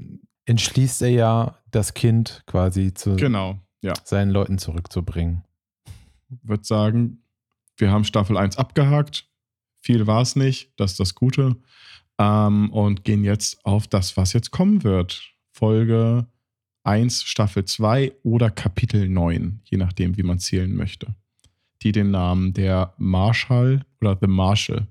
entschließt 0.47 1.03
er 1.03 1.11
ja, 1.11 1.59
das 1.71 1.95
Kind 1.95 2.45
quasi 2.47 2.95
zu 2.95 3.17
genau, 3.17 3.59
ja. 3.83 3.93
seinen 4.05 4.31
Leuten 4.31 4.59
zurückzubringen. 4.59 5.45
Ich 6.31 6.49
würde 6.49 6.65
sagen, 6.65 7.23
wir 7.77 7.91
haben 7.91 8.05
Staffel 8.05 8.37
1 8.37 8.57
abgehakt. 8.57 9.29
Viel 9.81 10.07
war 10.07 10.23
es 10.23 10.37
nicht, 10.37 10.73
das 10.77 10.93
ist 10.93 11.01
das 11.01 11.15
Gute. 11.15 11.57
Ähm, 12.19 12.73
und 12.73 13.05
gehen 13.05 13.25
jetzt 13.25 13.65
auf 13.65 13.87
das, 13.87 14.17
was 14.17 14.33
jetzt 14.33 14.51
kommen 14.51 14.85
wird. 14.85 15.23
Folge 15.53 16.27
1, 16.85 17.25
Staffel 17.25 17.65
2 17.65 18.13
oder 18.23 18.51
Kapitel 18.51 19.09
9, 19.09 19.61
je 19.65 19.77
nachdem, 19.77 20.17
wie 20.17 20.23
man 20.23 20.39
zählen 20.39 20.75
möchte. 20.75 21.15
Die 21.83 21.93
den 21.93 22.11
Namen 22.11 22.55
der 22.55 22.95
Marshall 22.97 23.85
oder 24.01 24.17
The 24.21 24.29
Marshall 24.29 24.87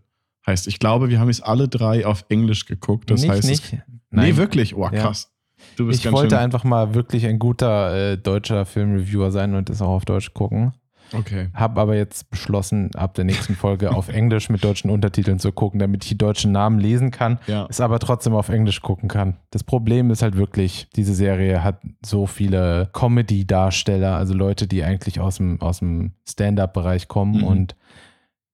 heißt. 0.46 0.68
Ich 0.68 0.80
glaube, 0.80 1.10
wir 1.10 1.20
haben 1.20 1.30
es 1.30 1.42
alle 1.42 1.68
drei 1.68 2.06
auf 2.06 2.26
Englisch 2.30 2.66
geguckt. 2.66 3.10
Das 3.10 3.22
nicht, 3.22 3.32
heißt, 3.32 3.48
nicht. 3.48 3.74
Es, 3.74 3.80
nee, 4.12 4.36
wirklich. 4.36 4.76
Oh, 4.76 4.90
krass. 4.90 5.32
Ja. 5.80 5.90
ich 5.90 6.12
wollte 6.12 6.40
einfach 6.40 6.64
mal 6.64 6.94
wirklich 6.94 7.26
ein 7.26 7.40
guter 7.40 8.14
äh, 8.14 8.18
deutscher 8.18 8.66
Filmreviewer 8.66 9.32
sein 9.32 9.56
und 9.56 9.70
das 9.70 9.82
auch 9.82 9.90
auf 9.90 10.06
Deutsch 10.06 10.34
gucken. 10.34 10.74
Okay. 11.14 11.50
Hab 11.54 11.78
aber 11.78 11.96
jetzt 11.96 12.30
beschlossen, 12.30 12.94
ab 12.96 13.14
der 13.14 13.26
nächsten 13.26 13.56
Folge 13.56 13.92
auf 13.92 14.10
Englisch 14.10 14.50
mit 14.50 14.64
deutschen 14.64 14.90
Untertiteln 14.90 15.40
zu 15.40 15.52
gucken, 15.52 15.80
damit 15.80 16.04
ich 16.04 16.10
die 16.10 16.18
deutschen 16.18 16.52
Namen 16.52 16.80
lesen 16.80 17.12
kann, 17.12 17.40
ja. 17.48 17.68
es 17.70 17.80
aber 17.80 18.00
trotzdem 18.00 18.34
auf 18.34 18.50
Englisch 18.50 18.82
gucken 18.82 19.08
kann. 19.08 19.38
Das 19.52 19.64
Problem 19.64 20.10
ist 20.12 20.22
halt 20.22 20.36
wirklich, 20.36 20.90
diese 20.96 21.14
Serie 21.14 21.64
hat 21.64 21.80
so 22.04 22.26
viele 22.26 22.90
Comedy-Darsteller, 22.94 24.16
also 24.16 24.34
Leute, 24.34 24.68
die 24.68 24.84
eigentlich 24.84 25.20
aus 25.20 25.38
dem, 25.38 25.62
aus 25.62 25.80
dem 25.80 26.14
Stand-up-Bereich 26.28 27.08
kommen 27.08 27.42
mhm. 27.42 27.44
und 27.44 27.76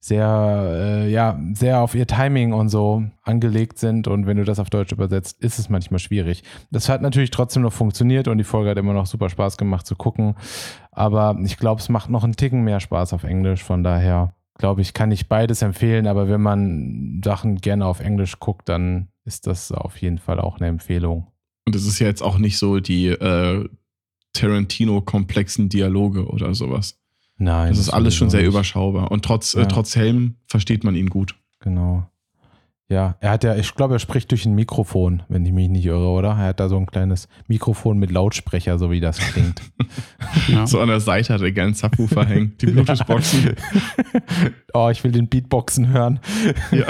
sehr, 0.03 0.73
äh, 0.73 1.11
ja, 1.11 1.39
sehr 1.53 1.79
auf 1.79 1.93
ihr 1.93 2.07
Timing 2.07 2.53
und 2.53 2.69
so 2.69 3.03
angelegt 3.21 3.77
sind. 3.77 4.07
Und 4.07 4.25
wenn 4.25 4.37
du 4.37 4.43
das 4.43 4.57
auf 4.57 4.71
Deutsch 4.71 4.91
übersetzt, 4.91 5.39
ist 5.39 5.59
es 5.59 5.69
manchmal 5.69 5.99
schwierig. 5.99 6.43
Das 6.71 6.89
hat 6.89 7.03
natürlich 7.03 7.29
trotzdem 7.29 7.61
noch 7.61 7.71
funktioniert 7.71 8.27
und 8.27 8.39
die 8.39 8.43
Folge 8.43 8.71
hat 8.71 8.79
immer 8.79 8.93
noch 8.93 9.05
super 9.05 9.29
Spaß 9.29 9.57
gemacht 9.57 9.85
zu 9.85 9.95
gucken. 9.95 10.35
Aber 10.91 11.37
ich 11.43 11.57
glaube, 11.57 11.81
es 11.81 11.89
macht 11.89 12.09
noch 12.09 12.23
einen 12.23 12.35
Ticken 12.35 12.63
mehr 12.63 12.79
Spaß 12.79 13.13
auf 13.13 13.23
Englisch. 13.23 13.63
Von 13.63 13.83
daher 13.83 14.33
glaube 14.57 14.81
ich, 14.81 14.95
kann 14.95 15.11
ich 15.11 15.29
beides 15.29 15.61
empfehlen. 15.61 16.07
Aber 16.07 16.27
wenn 16.27 16.41
man 16.41 17.21
Sachen 17.23 17.57
gerne 17.57 17.85
auf 17.85 17.99
Englisch 17.99 18.39
guckt, 18.39 18.69
dann 18.69 19.09
ist 19.23 19.45
das 19.45 19.71
auf 19.71 19.97
jeden 19.97 20.17
Fall 20.17 20.39
auch 20.39 20.57
eine 20.57 20.67
Empfehlung. 20.67 21.27
Und 21.67 21.75
es 21.75 21.85
ist 21.85 21.99
ja 21.99 22.07
jetzt 22.07 22.23
auch 22.23 22.39
nicht 22.39 22.57
so 22.57 22.79
die 22.79 23.09
äh, 23.09 23.69
Tarantino-komplexen 24.33 25.69
Dialoge 25.69 26.25
oder 26.25 26.55
sowas. 26.55 27.00
Nein. 27.41 27.69
Das 27.69 27.79
ist 27.79 27.89
alles 27.89 28.13
schon 28.13 28.29
sehr 28.29 28.41
nicht. 28.41 28.49
überschaubar. 28.49 29.11
Und 29.11 29.25
trotz, 29.25 29.55
äh, 29.55 29.59
ja. 29.59 29.65
äh, 29.65 29.67
trotz 29.67 29.95
Helm 29.95 30.35
versteht 30.45 30.83
man 30.83 30.93
ihn 30.93 31.09
gut. 31.09 31.35
Genau. 31.59 32.05
Ja, 32.87 33.15
er 33.19 33.31
hat 33.31 33.43
ja, 33.43 33.55
ich 33.55 33.73
glaube, 33.73 33.95
er 33.95 33.99
spricht 33.99 34.29
durch 34.31 34.45
ein 34.45 34.53
Mikrofon, 34.53 35.23
wenn 35.27 35.45
ich 35.45 35.51
mich 35.51 35.69
nicht 35.69 35.85
irre, 35.85 36.09
oder? 36.09 36.31
Er 36.31 36.47
hat 36.49 36.59
da 36.59 36.69
so 36.69 36.77
ein 36.77 36.85
kleines 36.85 37.29
Mikrofon 37.47 37.97
mit 37.97 38.11
Lautsprecher, 38.11 38.77
so 38.77 38.91
wie 38.91 38.99
das 38.99 39.17
klingt. 39.17 39.61
ja. 40.49 40.67
So 40.67 40.79
an 40.81 40.89
der 40.89 40.99
Seite 40.99 41.33
hat 41.33 41.41
er 41.41 41.51
gerne 41.51 41.73
Subwoofer 41.73 42.25
hängen, 42.25 42.55
die 42.59 42.65
Bluetooth-Boxen. 42.67 43.55
oh, 44.73 44.89
ich 44.91 45.03
will 45.03 45.11
den 45.11 45.29
Beatboxen 45.29 45.87
hören. 45.87 46.19
Ja. 46.71 46.85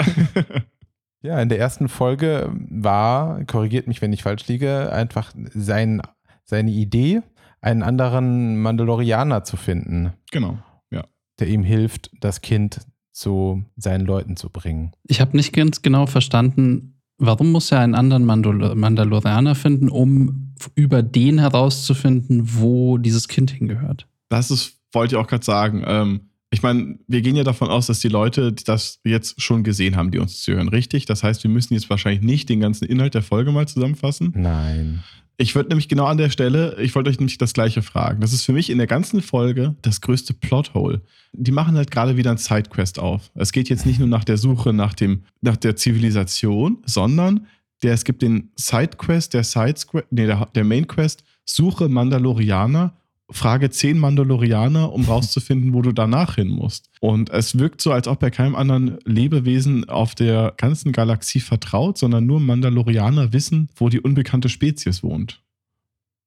ja, 1.22 1.40
in 1.40 1.48
der 1.48 1.60
ersten 1.60 1.88
Folge 1.88 2.50
war, 2.68 3.44
korrigiert 3.44 3.86
mich, 3.86 4.02
wenn 4.02 4.12
ich 4.12 4.24
falsch 4.24 4.48
liege, 4.48 4.92
einfach 4.92 5.32
sein, 5.54 6.02
seine 6.44 6.72
Idee, 6.72 7.22
einen 7.62 7.82
anderen 7.82 8.60
Mandalorianer 8.60 9.44
zu 9.44 9.56
finden. 9.56 10.12
Genau, 10.30 10.58
ja. 10.90 11.04
Der 11.38 11.48
ihm 11.48 11.62
hilft, 11.62 12.10
das 12.20 12.42
Kind 12.42 12.80
zu 13.12 13.64
seinen 13.76 14.04
Leuten 14.04 14.36
zu 14.36 14.50
bringen. 14.50 14.92
Ich 15.04 15.20
habe 15.20 15.36
nicht 15.36 15.52
ganz 15.52 15.82
genau 15.82 16.06
verstanden, 16.06 17.00
warum 17.18 17.52
muss 17.52 17.70
er 17.72 17.80
einen 17.80 17.94
anderen 17.94 18.24
Mandal 18.24 18.74
Mandalorianer 18.74 19.54
finden, 19.54 19.88
um 19.88 20.54
über 20.74 21.02
den 21.02 21.38
herauszufinden, 21.38 22.54
wo 22.54 22.98
dieses 22.98 23.28
Kind 23.28 23.50
hingehört? 23.50 24.06
Das 24.28 24.50
ist, 24.50 24.78
wollte 24.92 25.14
ich 25.14 25.20
auch 25.20 25.26
gerade 25.26 25.44
sagen. 25.44 25.84
Ähm, 25.86 26.20
ich 26.50 26.62
meine, 26.62 26.98
wir 27.06 27.22
gehen 27.22 27.36
ja 27.36 27.44
davon 27.44 27.68
aus, 27.68 27.86
dass 27.86 28.00
die 28.00 28.08
Leute 28.08 28.52
das 28.52 29.00
jetzt 29.04 29.40
schon 29.40 29.62
gesehen 29.62 29.96
haben, 29.96 30.10
die 30.10 30.18
uns 30.18 30.42
zuhören, 30.42 30.68
richtig? 30.68 31.06
Das 31.06 31.22
heißt, 31.22 31.42
wir 31.44 31.50
müssen 31.50 31.74
jetzt 31.74 31.88
wahrscheinlich 31.88 32.22
nicht 32.22 32.48
den 32.48 32.60
ganzen 32.60 32.84
Inhalt 32.84 33.14
der 33.14 33.22
Folge 33.22 33.52
mal 33.52 33.66
zusammenfassen. 33.66 34.32
Nein. 34.36 35.02
Ich 35.42 35.56
würde 35.56 35.70
nämlich 35.70 35.88
genau 35.88 36.04
an 36.04 36.18
der 36.18 36.30
Stelle, 36.30 36.76
ich 36.80 36.94
wollte 36.94 37.10
euch 37.10 37.18
nämlich 37.18 37.36
das 37.36 37.52
gleiche 37.52 37.82
fragen. 37.82 38.20
Das 38.20 38.32
ist 38.32 38.44
für 38.44 38.52
mich 38.52 38.70
in 38.70 38.78
der 38.78 38.86
ganzen 38.86 39.20
Folge 39.20 39.74
das 39.82 40.00
größte 40.00 40.34
Plothole. 40.34 41.02
Die 41.32 41.50
machen 41.50 41.76
halt 41.76 41.90
gerade 41.90 42.16
wieder 42.16 42.30
ein 42.30 42.36
Sidequest 42.36 43.00
auf. 43.00 43.32
Es 43.34 43.50
geht 43.50 43.68
jetzt 43.68 43.84
nicht 43.84 43.98
nur 43.98 44.06
nach 44.06 44.22
der 44.22 44.36
Suche 44.36 44.72
nach, 44.72 44.94
dem, 44.94 45.24
nach 45.40 45.56
der 45.56 45.74
Zivilisation, 45.74 46.78
sondern 46.86 47.48
der, 47.82 47.92
es 47.92 48.04
gibt 48.04 48.22
den 48.22 48.52
Sidequest, 48.54 49.34
der 49.34 49.42
Sidesquest, 49.42 50.06
nee, 50.10 50.26
der, 50.26 50.46
der 50.54 50.62
Mainquest, 50.62 51.24
Suche 51.44 51.88
Mandalorianer 51.88 52.96
frage 53.32 53.70
zehn 53.70 53.98
Mandalorianer, 53.98 54.92
um 54.92 55.04
rauszufinden, 55.04 55.74
wo 55.74 55.82
du 55.82 55.92
danach 55.92 56.36
hin 56.36 56.48
musst. 56.48 56.90
Und 57.00 57.30
es 57.30 57.58
wirkt 57.58 57.80
so, 57.80 57.92
als 57.92 58.06
ob 58.06 58.22
er 58.22 58.30
keinem 58.30 58.54
anderen 58.54 58.98
Lebewesen 59.04 59.88
auf 59.88 60.14
der 60.14 60.54
ganzen 60.56 60.92
Galaxie 60.92 61.40
vertraut, 61.40 61.98
sondern 61.98 62.26
nur 62.26 62.40
Mandalorianer 62.40 63.32
wissen, 63.32 63.68
wo 63.76 63.88
die 63.88 64.00
unbekannte 64.00 64.48
Spezies 64.48 65.02
wohnt. 65.02 65.42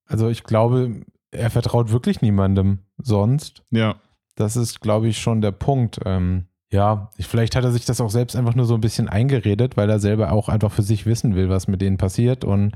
Also 0.06 0.28
ich 0.28 0.44
glaube, 0.44 1.00
er 1.30 1.50
vertraut 1.50 1.90
wirklich 1.90 2.22
niemandem 2.22 2.80
sonst. 2.98 3.62
Ja. 3.70 3.96
Das 4.34 4.56
ist, 4.56 4.80
glaube 4.80 5.08
ich, 5.08 5.18
schon 5.18 5.40
der 5.40 5.52
Punkt. 5.52 6.00
Ähm, 6.04 6.46
ja, 6.70 7.10
vielleicht 7.18 7.56
hat 7.56 7.64
er 7.64 7.72
sich 7.72 7.84
das 7.84 8.00
auch 8.00 8.10
selbst 8.10 8.36
einfach 8.36 8.54
nur 8.54 8.66
so 8.66 8.74
ein 8.74 8.80
bisschen 8.80 9.08
eingeredet, 9.08 9.76
weil 9.76 9.88
er 9.88 9.98
selber 9.98 10.32
auch 10.32 10.48
einfach 10.48 10.72
für 10.72 10.82
sich 10.82 11.06
wissen 11.06 11.34
will, 11.34 11.48
was 11.48 11.68
mit 11.68 11.80
denen 11.80 11.96
passiert. 11.96 12.44
Und 12.44 12.72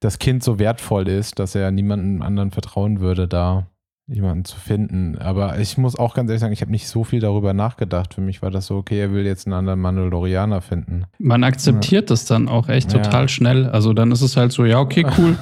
das 0.00 0.18
Kind 0.18 0.42
so 0.42 0.58
wertvoll 0.58 1.08
ist, 1.08 1.38
dass 1.38 1.54
er 1.54 1.70
niemandem 1.70 2.22
anderen 2.22 2.50
vertrauen 2.50 3.00
würde, 3.00 3.28
da 3.28 3.66
jemanden 4.08 4.44
zu 4.44 4.56
finden. 4.56 5.18
Aber 5.18 5.58
ich 5.58 5.76
muss 5.76 5.96
auch 5.96 6.14
ganz 6.14 6.30
ehrlich 6.30 6.40
sagen, 6.40 6.52
ich 6.52 6.62
habe 6.62 6.70
nicht 6.70 6.88
so 6.88 7.04
viel 7.04 7.20
darüber 7.20 7.52
nachgedacht. 7.52 8.14
Für 8.14 8.20
mich 8.20 8.40
war 8.40 8.50
das 8.50 8.66
so, 8.66 8.76
okay, 8.76 8.98
er 8.98 9.12
will 9.12 9.26
jetzt 9.26 9.46
einen 9.46 9.52
anderen 9.52 9.80
Mandalorianer 9.80 10.62
finden. 10.62 11.04
Man 11.18 11.44
akzeptiert 11.44 12.08
ja. 12.08 12.14
das 12.14 12.24
dann 12.24 12.48
auch 12.48 12.68
echt 12.68 12.90
total 12.90 13.22
ja. 13.22 13.28
schnell. 13.28 13.66
Also 13.66 13.92
dann 13.92 14.10
ist 14.10 14.22
es 14.22 14.36
halt 14.36 14.52
so, 14.52 14.64
ja, 14.64 14.80
okay, 14.80 15.04
cool. 15.18 15.36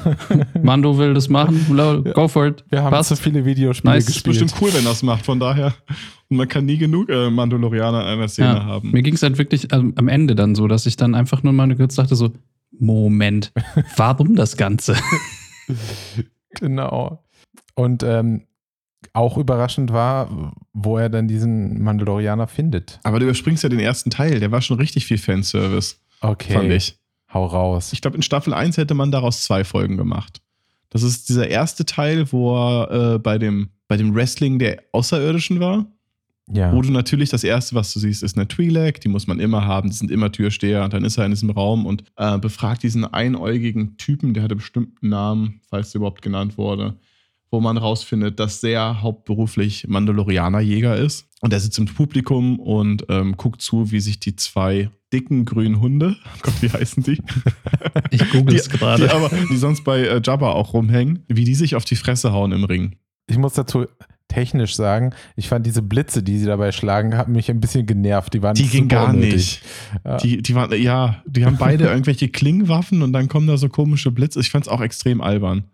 Mando 0.62 0.98
will 0.98 1.14
das 1.14 1.28
machen. 1.28 1.64
Go 2.12 2.26
for 2.26 2.46
it. 2.46 2.64
Wir 2.68 2.82
haben 2.82 2.90
Passt. 2.90 3.10
so 3.10 3.16
viele 3.16 3.44
Videospiele 3.44 3.94
nice. 3.94 4.06
gespielt. 4.06 4.36
Ist 4.36 4.42
bestimmt 4.42 4.62
cool, 4.62 4.74
wenn 4.74 4.84
er 4.84 4.90
das 4.90 5.02
macht. 5.02 5.24
Von 5.24 5.38
daher. 5.38 5.72
Und 6.28 6.38
man 6.38 6.48
kann 6.48 6.66
nie 6.66 6.76
genug 6.76 7.08
äh, 7.08 7.30
Mandalorianer 7.30 8.00
in 8.00 8.06
einer 8.06 8.28
Szene 8.28 8.48
ja. 8.48 8.64
haben. 8.64 8.90
Mir 8.90 9.02
ging 9.02 9.14
es 9.14 9.22
halt 9.22 9.38
wirklich 9.38 9.72
ähm, 9.72 9.92
am 9.96 10.08
Ende 10.08 10.34
dann 10.34 10.56
so, 10.56 10.66
dass 10.66 10.86
ich 10.86 10.96
dann 10.96 11.14
einfach 11.14 11.44
nur 11.44 11.52
mal 11.52 11.72
kurz 11.76 11.94
dachte 11.94 12.16
so, 12.16 12.30
Moment, 12.78 13.52
warum 13.96 14.36
das 14.36 14.56
Ganze? 14.56 14.96
genau. 16.54 17.24
Und 17.74 18.02
ähm, 18.02 18.46
auch 19.12 19.38
überraschend 19.38 19.92
war, 19.92 20.54
wo 20.72 20.98
er 20.98 21.08
dann 21.08 21.28
diesen 21.28 21.82
Mandalorianer 21.82 22.46
findet. 22.46 23.00
Aber 23.02 23.18
du 23.18 23.24
überspringst 23.24 23.62
ja 23.62 23.68
den 23.68 23.80
ersten 23.80 24.10
Teil, 24.10 24.40
der 24.40 24.50
war 24.50 24.62
schon 24.62 24.78
richtig 24.78 25.06
viel 25.06 25.18
Fanservice. 25.18 25.96
Okay. 26.20 26.52
Fand 26.52 26.72
ich. 26.72 26.98
Hau 27.32 27.46
raus. 27.46 27.92
Ich 27.92 28.00
glaube, 28.00 28.16
in 28.16 28.22
Staffel 28.22 28.54
1 28.54 28.76
hätte 28.76 28.94
man 28.94 29.10
daraus 29.10 29.42
zwei 29.42 29.64
Folgen 29.64 29.96
gemacht. 29.96 30.40
Das 30.90 31.02
ist 31.02 31.28
dieser 31.28 31.48
erste 31.48 31.84
Teil, 31.84 32.30
wo 32.32 32.56
er 32.56 33.14
äh, 33.14 33.18
bei, 33.18 33.38
dem, 33.38 33.70
bei 33.88 33.96
dem 33.96 34.14
Wrestling 34.14 34.58
der 34.58 34.82
Außerirdischen 34.92 35.60
war. 35.60 35.86
Ja. 36.52 36.72
Wo 36.72 36.80
du 36.80 36.90
natürlich 36.90 37.30
das 37.30 37.42
erste, 37.42 37.74
was 37.74 37.92
du 37.92 37.98
siehst, 37.98 38.22
ist 38.22 38.36
eine 38.36 38.46
Twi'lek, 38.46 39.00
die 39.00 39.08
muss 39.08 39.26
man 39.26 39.40
immer 39.40 39.64
haben, 39.64 39.90
die 39.90 39.96
sind 39.96 40.10
immer 40.10 40.30
Türsteher. 40.30 40.84
Und 40.84 40.92
dann 40.92 41.04
ist 41.04 41.18
er 41.18 41.24
in 41.24 41.32
diesem 41.32 41.50
Raum 41.50 41.86
und 41.86 42.04
äh, 42.16 42.38
befragt 42.38 42.82
diesen 42.82 43.04
einäugigen 43.04 43.96
Typen, 43.96 44.32
der 44.32 44.44
hatte 44.44 44.56
bestimmt 44.56 45.02
einen 45.02 45.10
Namen, 45.10 45.60
falls 45.68 45.90
der 45.90 46.00
überhaupt 46.00 46.22
genannt 46.22 46.56
wurde, 46.56 46.94
wo 47.50 47.60
man 47.60 47.76
rausfindet, 47.76 48.38
dass 48.38 48.60
der 48.60 49.02
hauptberuflich 49.02 49.88
Mandalorianerjäger 49.88 50.96
ist. 50.96 51.28
Und 51.40 51.52
er 51.52 51.60
sitzt 51.60 51.78
im 51.78 51.86
Publikum 51.86 52.60
und 52.60 53.06
ähm, 53.08 53.36
guckt 53.36 53.60
zu, 53.60 53.90
wie 53.90 54.00
sich 54.00 54.20
die 54.20 54.36
zwei 54.36 54.90
dicken 55.12 55.44
grünen 55.46 55.80
Hunde, 55.80 56.16
oh 56.24 56.38
Gott, 56.42 56.62
wie 56.62 56.70
heißen 56.70 57.02
die? 57.02 57.20
Ich 58.10 58.30
google 58.30 58.54
es 58.54 58.68
gerade. 58.68 59.04
Die, 59.04 59.10
aber, 59.10 59.30
die 59.50 59.56
sonst 59.56 59.82
bei 59.82 60.00
äh, 60.02 60.20
Jabba 60.22 60.52
auch 60.52 60.74
rumhängen, 60.74 61.24
wie 61.28 61.44
die 61.44 61.54
sich 61.54 61.74
auf 61.74 61.84
die 61.84 61.96
Fresse 61.96 62.32
hauen 62.32 62.52
im 62.52 62.64
Ring. 62.64 62.96
Ich 63.26 63.38
muss 63.38 63.54
dazu 63.54 63.86
technisch 64.28 64.74
sagen, 64.74 65.14
ich 65.36 65.48
fand 65.48 65.66
diese 65.66 65.82
Blitze, 65.82 66.22
die 66.22 66.38
sie 66.38 66.46
dabei 66.46 66.72
schlagen, 66.72 67.16
haben 67.16 67.32
mich 67.32 67.50
ein 67.50 67.60
bisschen 67.60 67.86
genervt. 67.86 68.34
Die 68.34 68.42
waren 68.42 68.54
Die 68.54 68.66
gingen 68.66 68.88
gar 68.88 69.12
nicht. 69.12 69.62
Ja. 70.04 70.16
Die, 70.18 70.42
die 70.42 70.54
waren, 70.54 70.72
ja, 70.80 71.22
die 71.26 71.44
haben 71.44 71.56
beide 71.58 71.84
irgendwelche 71.88 72.28
Klingenwaffen 72.28 73.02
und 73.02 73.12
dann 73.12 73.28
kommen 73.28 73.46
da 73.46 73.56
so 73.56 73.68
komische 73.68 74.10
Blitze. 74.10 74.40
Ich 74.40 74.50
fand 74.50 74.66
es 74.66 74.68
auch 74.68 74.80
extrem 74.80 75.20
albern. 75.20 75.64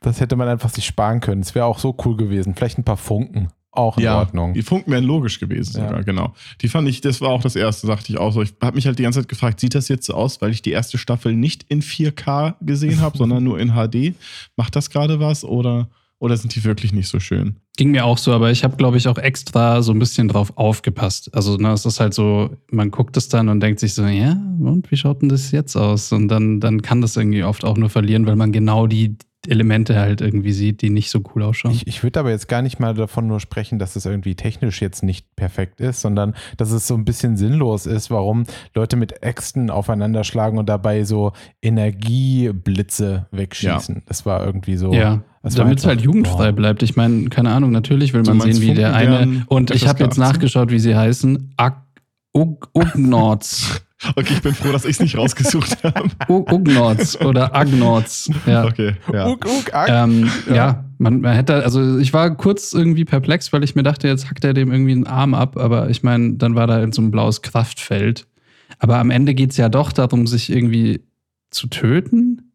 Das 0.00 0.20
hätte 0.20 0.36
man 0.36 0.48
einfach 0.48 0.70
sich 0.70 0.86
sparen 0.86 1.20
können. 1.20 1.40
Es 1.40 1.54
wäre 1.54 1.66
auch 1.66 1.78
so 1.78 1.96
cool 2.04 2.16
gewesen. 2.16 2.54
Vielleicht 2.54 2.78
ein 2.78 2.84
paar 2.84 2.96
Funken. 2.96 3.48
Auch 3.70 3.98
in 3.98 4.04
ja, 4.04 4.18
Ordnung. 4.18 4.54
Die 4.54 4.62
Funken 4.62 4.90
wären 4.90 5.04
logisch 5.04 5.38
gewesen 5.38 5.74
sogar, 5.74 5.98
ja. 5.98 6.02
genau. 6.02 6.34
Die 6.62 6.68
fand 6.68 6.88
ich, 6.88 7.00
das 7.00 7.20
war 7.20 7.28
auch 7.28 7.42
das 7.42 7.54
erste, 7.54 7.86
sagte 7.86 8.10
ich 8.10 8.18
auch 8.18 8.32
so. 8.32 8.42
Ich 8.42 8.54
habe 8.62 8.76
mich 8.76 8.86
halt 8.86 8.98
die 8.98 9.02
ganze 9.02 9.20
Zeit 9.20 9.28
gefragt, 9.28 9.60
sieht 9.60 9.74
das 9.74 9.88
jetzt 9.88 10.06
so 10.06 10.14
aus, 10.14 10.40
weil 10.40 10.50
ich 10.50 10.62
die 10.62 10.72
erste 10.72 10.96
Staffel 10.96 11.34
nicht 11.34 11.64
in 11.68 11.82
4K 11.82 12.54
gesehen 12.60 13.00
habe, 13.00 13.18
sondern 13.18 13.44
nur 13.44 13.60
in 13.60 13.74
HD. 13.74 14.14
Macht 14.56 14.74
das 14.74 14.90
gerade 14.90 15.20
was 15.20 15.44
oder 15.44 15.90
oder 16.20 16.36
sind 16.36 16.54
die 16.54 16.64
wirklich 16.64 16.92
nicht 16.92 17.08
so 17.08 17.20
schön? 17.20 17.56
Ging 17.76 17.92
mir 17.92 18.04
auch 18.04 18.18
so, 18.18 18.32
aber 18.32 18.50
ich 18.50 18.64
habe, 18.64 18.76
glaube 18.76 18.96
ich, 18.96 19.06
auch 19.06 19.18
extra 19.18 19.82
so 19.82 19.92
ein 19.92 19.98
bisschen 19.98 20.28
drauf 20.28 20.52
aufgepasst. 20.56 21.32
Also, 21.34 21.56
ne, 21.56 21.72
es 21.72 21.86
ist 21.86 22.00
halt 22.00 22.12
so, 22.12 22.56
man 22.70 22.90
guckt 22.90 23.16
es 23.16 23.28
dann 23.28 23.48
und 23.48 23.60
denkt 23.60 23.78
sich 23.78 23.94
so, 23.94 24.04
ja, 24.04 24.32
und 24.32 24.90
wie 24.90 24.96
schaut 24.96 25.22
denn 25.22 25.28
das 25.28 25.52
jetzt 25.52 25.76
aus? 25.76 26.12
Und 26.12 26.28
dann, 26.28 26.58
dann 26.58 26.82
kann 26.82 27.00
das 27.00 27.16
irgendwie 27.16 27.44
oft 27.44 27.64
auch 27.64 27.76
nur 27.76 27.90
verlieren, 27.90 28.26
weil 28.26 28.36
man 28.36 28.50
genau 28.50 28.86
die 28.88 29.16
Elemente 29.48 29.98
halt 29.98 30.20
irgendwie 30.20 30.52
sieht, 30.52 30.82
die 30.82 30.90
nicht 30.90 31.10
so 31.10 31.22
cool 31.34 31.42
ausschauen. 31.42 31.72
Ich, 31.72 31.86
ich 31.86 32.02
würde 32.02 32.20
aber 32.20 32.30
jetzt 32.30 32.48
gar 32.48 32.62
nicht 32.62 32.78
mal 32.78 32.94
davon 32.94 33.26
nur 33.26 33.40
sprechen, 33.40 33.78
dass 33.78 33.96
es 33.96 34.06
irgendwie 34.06 34.34
technisch 34.34 34.80
jetzt 34.80 35.02
nicht 35.02 35.34
perfekt 35.36 35.80
ist, 35.80 36.00
sondern 36.00 36.34
dass 36.56 36.70
es 36.70 36.86
so 36.86 36.94
ein 36.94 37.04
bisschen 37.04 37.36
sinnlos 37.36 37.86
ist, 37.86 38.10
warum 38.10 38.44
Leute 38.74 38.96
mit 38.96 39.22
Äxten 39.22 39.70
aufeinander 39.70 40.24
schlagen 40.24 40.58
und 40.58 40.68
dabei 40.68 41.04
so 41.04 41.32
Energieblitze 41.62 43.26
wegschießen. 43.30 43.94
Ja. 43.96 44.02
Das 44.06 44.26
war 44.26 44.44
irgendwie 44.44 44.76
so. 44.76 44.92
Ja. 44.92 45.22
Damit 45.42 45.78
es 45.78 45.86
halt 45.86 46.00
jugendfrei 46.00 46.50
boah. 46.50 46.56
bleibt. 46.56 46.82
Ich 46.82 46.96
meine, 46.96 47.28
keine 47.28 47.50
Ahnung, 47.50 47.70
natürlich 47.70 48.12
will 48.12 48.22
man 48.22 48.40
sehen, 48.40 48.60
wie 48.60 48.74
der 48.74 48.94
eine. 48.94 49.44
Und 49.48 49.70
ich 49.70 49.86
habe 49.86 50.02
jetzt 50.04 50.18
nachgeschaut, 50.18 50.70
wie 50.70 50.78
sie 50.78 50.94
heißen. 50.94 51.54
Ugnorts. 52.34 53.82
Okay, 54.14 54.34
ich 54.34 54.42
bin 54.42 54.54
froh, 54.54 54.70
dass 54.70 54.84
ich 54.84 54.92
es 54.92 55.00
nicht 55.00 55.16
rausgesucht 55.16 55.82
habe. 55.82 56.08
Ugnorts 56.28 57.20
oder 57.20 57.54
Agnorts. 57.54 58.30
Ja. 58.46 58.64
Okay, 58.64 58.94
ja. 59.12 59.26
Ug, 59.26 59.44
Ug, 59.44 59.74
Ag. 59.74 59.88
Ähm, 59.88 60.30
ja, 60.48 60.54
ja 60.54 60.84
man, 60.98 61.20
man, 61.20 61.34
hätte, 61.34 61.64
also 61.64 61.98
ich 61.98 62.12
war 62.12 62.34
kurz 62.36 62.72
irgendwie 62.72 63.04
perplex, 63.04 63.52
weil 63.52 63.64
ich 63.64 63.74
mir 63.74 63.82
dachte, 63.82 64.06
jetzt 64.06 64.30
hackt 64.30 64.44
er 64.44 64.54
dem 64.54 64.70
irgendwie 64.70 64.92
einen 64.92 65.06
Arm 65.06 65.34
ab, 65.34 65.56
aber 65.56 65.90
ich 65.90 66.02
meine, 66.02 66.34
dann 66.34 66.54
war 66.54 66.66
da 66.66 66.82
in 66.82 66.92
so 66.92 67.02
ein 67.02 67.10
blaues 67.10 67.42
Kraftfeld. 67.42 68.26
Aber 68.78 68.98
am 68.98 69.10
Ende 69.10 69.34
geht 69.34 69.50
es 69.50 69.56
ja 69.56 69.68
doch 69.68 69.92
darum, 69.92 70.26
sich 70.26 70.50
irgendwie 70.50 71.00
zu 71.50 71.66
töten. 71.68 72.52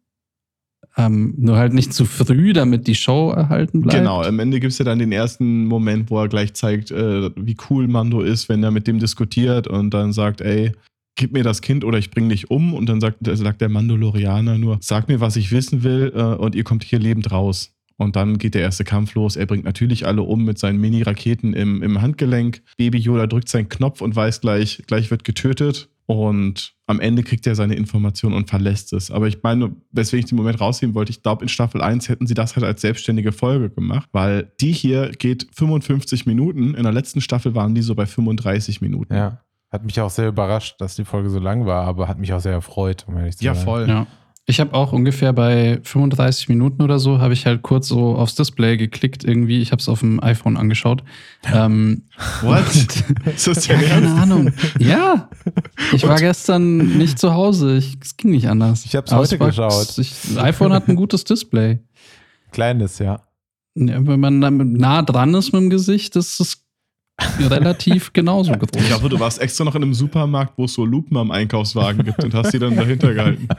Ähm, 0.96 1.34
nur 1.36 1.56
halt 1.56 1.74
nicht 1.74 1.92
zu 1.92 2.04
früh, 2.04 2.52
damit 2.52 2.86
die 2.86 2.94
Show 2.94 3.32
erhalten 3.32 3.80
bleibt. 3.80 3.98
Genau, 3.98 4.22
am 4.22 4.38
Ende 4.38 4.60
gibt 4.60 4.72
es 4.72 4.78
ja 4.78 4.84
dann 4.84 5.00
den 5.00 5.10
ersten 5.10 5.64
Moment, 5.64 6.08
wo 6.08 6.20
er 6.20 6.28
gleich 6.28 6.54
zeigt, 6.54 6.92
äh, 6.92 7.30
wie 7.34 7.56
cool 7.68 7.88
Mando 7.88 8.20
ist, 8.20 8.48
wenn 8.48 8.62
er 8.62 8.70
mit 8.70 8.86
dem 8.86 9.00
diskutiert 9.00 9.66
und 9.66 9.90
dann 9.92 10.12
sagt, 10.12 10.40
ey, 10.40 10.70
gib 11.16 11.32
mir 11.32 11.42
das 11.42 11.60
Kind 11.60 11.84
oder 11.84 11.98
ich 11.98 12.10
bring 12.10 12.28
dich 12.28 12.50
um. 12.50 12.74
Und 12.74 12.86
dann 12.88 13.00
sagt, 13.00 13.18
sagt 13.22 13.60
der 13.60 13.68
Mandalorianer 13.68 14.58
nur, 14.58 14.78
sag 14.80 15.08
mir, 15.08 15.20
was 15.20 15.36
ich 15.36 15.52
wissen 15.52 15.82
will 15.82 16.12
äh, 16.14 16.22
und 16.22 16.54
ihr 16.54 16.64
kommt 16.64 16.84
hier 16.84 16.98
lebend 16.98 17.30
raus. 17.30 17.70
Und 17.96 18.16
dann 18.16 18.38
geht 18.38 18.54
der 18.54 18.62
erste 18.62 18.84
Kampf 18.84 19.14
los. 19.14 19.36
Er 19.36 19.46
bringt 19.46 19.64
natürlich 19.64 20.06
alle 20.06 20.22
um 20.22 20.44
mit 20.44 20.58
seinen 20.58 20.80
Mini-Raketen 20.80 21.54
im, 21.54 21.82
im 21.82 22.02
Handgelenk. 22.02 22.62
Baby 22.76 22.98
Yoda 22.98 23.26
drückt 23.26 23.48
seinen 23.48 23.68
Knopf 23.68 24.00
und 24.00 24.16
weiß 24.16 24.40
gleich, 24.40 24.82
gleich 24.86 25.10
wird 25.10 25.22
getötet. 25.22 25.88
Und 26.06 26.74
am 26.86 27.00
Ende 27.00 27.22
kriegt 27.22 27.46
er 27.46 27.54
seine 27.54 27.76
Information 27.76 28.34
und 28.34 28.50
verlässt 28.50 28.92
es. 28.92 29.10
Aber 29.10 29.26
ich 29.26 29.42
meine, 29.42 29.74
weswegen 29.90 30.24
ich 30.24 30.28
den 30.28 30.36
Moment 30.36 30.60
rausheben 30.60 30.94
wollte, 30.94 31.10
ich 31.10 31.22
glaube, 31.22 31.44
in 31.44 31.48
Staffel 31.48 31.80
1 31.80 32.08
hätten 32.10 32.26
sie 32.26 32.34
das 32.34 32.56
halt 32.56 32.66
als 32.66 32.82
selbstständige 32.82 33.32
Folge 33.32 33.70
gemacht, 33.70 34.08
weil 34.12 34.52
die 34.60 34.72
hier 34.72 35.12
geht 35.12 35.46
55 35.54 36.26
Minuten. 36.26 36.74
In 36.74 36.82
der 36.82 36.92
letzten 36.92 37.22
Staffel 37.22 37.54
waren 37.54 37.74
die 37.74 37.80
so 37.80 37.94
bei 37.94 38.04
35 38.04 38.82
Minuten. 38.82 39.14
Ja. 39.14 39.40
Hat 39.74 39.84
mich 39.84 40.00
auch 40.00 40.08
sehr 40.08 40.28
überrascht, 40.28 40.76
dass 40.80 40.94
die 40.94 41.04
Folge 41.04 41.28
so 41.30 41.40
lang 41.40 41.66
war, 41.66 41.84
aber 41.84 42.06
hat 42.06 42.20
mich 42.20 42.32
auch 42.32 42.38
sehr 42.38 42.52
erfreut, 42.52 43.06
um 43.08 43.16
ehrlich 43.16 43.38
zu 43.38 43.44
ja, 43.44 43.56
sein. 43.56 43.64
Voll. 43.64 43.88
Ja, 43.88 43.96
voll. 44.04 44.06
Ich 44.46 44.60
habe 44.60 44.72
auch 44.72 44.92
ungefähr 44.92 45.32
bei 45.32 45.80
35 45.82 46.48
Minuten 46.48 46.80
oder 46.80 47.00
so, 47.00 47.18
habe 47.18 47.32
ich 47.32 47.44
halt 47.44 47.62
kurz 47.62 47.88
so 47.88 48.14
aufs 48.14 48.36
Display 48.36 48.76
geklickt 48.76 49.24
irgendwie. 49.24 49.60
Ich 49.60 49.72
habe 49.72 49.80
es 49.80 49.88
auf 49.88 49.98
dem 49.98 50.22
iPhone 50.22 50.56
angeschaut. 50.56 51.02
Ähm, 51.52 52.04
What? 52.42 52.62
Ist 53.34 53.48
das 53.48 53.66
ja 53.66 53.74
Keine 53.74 54.12
Ahnung. 54.12 54.52
Ja. 54.78 55.28
Ich 55.92 56.06
war 56.06 56.20
gestern 56.20 56.96
nicht 56.96 57.18
zu 57.18 57.34
Hause. 57.34 57.78
es 57.78 58.16
ging 58.16 58.30
nicht 58.30 58.48
anders. 58.48 58.84
Ich 58.84 58.94
habe 58.94 59.08
es 59.08 59.12
heute 59.12 59.40
war, 59.40 59.48
geschaut. 59.48 59.98
Ich, 59.98 60.14
das 60.22 60.36
iPhone 60.36 60.72
hat 60.72 60.86
ein 60.86 60.94
gutes 60.94 61.24
Display. 61.24 61.80
Kleines, 62.52 63.00
ja. 63.00 63.22
ja. 63.74 64.06
Wenn 64.06 64.20
man 64.20 64.38
nah 64.38 65.02
dran 65.02 65.34
ist 65.34 65.52
mit 65.52 65.62
dem 65.62 65.70
Gesicht, 65.70 66.14
ist 66.14 66.38
es 66.38 66.63
relativ 67.38 68.12
genauso 68.12 68.52
groß. 68.52 68.82
Ich 68.82 68.92
hoffe, 68.92 69.08
du 69.08 69.20
warst 69.20 69.40
extra 69.40 69.64
noch 69.64 69.74
in 69.74 69.82
einem 69.82 69.94
Supermarkt, 69.94 70.54
wo 70.56 70.64
es 70.64 70.74
so 70.74 70.84
Lupen 70.84 71.16
am 71.16 71.30
Einkaufswagen 71.30 72.04
gibt 72.04 72.22
und 72.24 72.34
hast 72.34 72.52
sie 72.52 72.58
dann 72.58 72.76
dahinter 72.76 73.14
gehalten. 73.14 73.48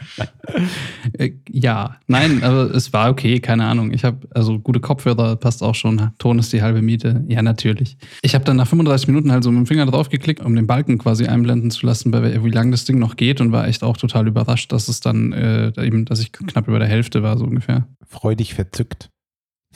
Äh, 1.17 1.33
ja, 1.49 1.97
nein, 2.07 2.43
aber 2.43 2.73
es 2.73 2.91
war 2.91 3.09
okay, 3.09 3.39
keine 3.39 3.65
Ahnung. 3.65 3.91
Ich 3.91 4.03
habe, 4.03 4.27
also 4.31 4.59
gute 4.59 4.79
Kopfhörer 4.79 5.35
passt 5.35 5.63
auch 5.63 5.75
schon. 5.75 6.11
Ton 6.17 6.39
ist 6.39 6.51
die 6.51 6.61
halbe 6.61 6.81
Miete. 6.81 7.23
Ja, 7.27 7.41
natürlich. 7.41 7.97
Ich 8.21 8.35
habe 8.35 8.43
dann 8.43 8.57
nach 8.57 8.67
35 8.67 9.07
Minuten 9.07 9.31
halt 9.31 9.43
so 9.43 9.51
mit 9.51 9.59
dem 9.59 9.65
Finger 9.65 9.85
drauf 9.85 10.09
geklickt, 10.09 10.43
um 10.43 10.55
den 10.55 10.67
Balken 10.67 10.97
quasi 10.97 11.25
einblenden 11.27 11.71
zu 11.71 11.85
lassen, 11.85 12.11
bei 12.11 12.43
wie 12.43 12.49
lange 12.49 12.71
das 12.71 12.85
Ding 12.85 12.99
noch 12.99 13.15
geht 13.15 13.39
und 13.39 13.51
war 13.51 13.67
echt 13.67 13.83
auch 13.83 13.97
total 13.97 14.27
überrascht, 14.27 14.71
dass 14.71 14.87
es 14.87 14.99
dann 14.99 15.31
äh, 15.31 15.71
eben, 15.85 16.05
dass 16.05 16.19
ich 16.19 16.31
knapp 16.31 16.67
über 16.67 16.79
der 16.79 16.87
Hälfte 16.87 17.23
war, 17.23 17.37
so 17.37 17.45
ungefähr. 17.45 17.87
Freudig 18.07 18.53
verzückt 18.53 19.09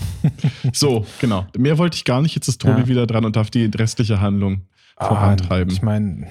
so, 0.73 1.05
genau. 1.19 1.45
Mehr 1.57 1.77
wollte 1.77 1.95
ich 1.95 2.05
gar 2.05 2.21
nicht. 2.21 2.35
Jetzt 2.35 2.47
ist 2.47 2.61
Tobi 2.61 2.81
ja. 2.81 2.87
wieder 2.87 3.07
dran 3.07 3.25
und 3.25 3.35
darf 3.35 3.49
die 3.49 3.65
restliche 3.65 4.21
Handlung 4.21 4.61
ah, 4.97 5.07
vorantreiben. 5.07 5.71
Ich 5.73 5.81
meine, 5.81 6.27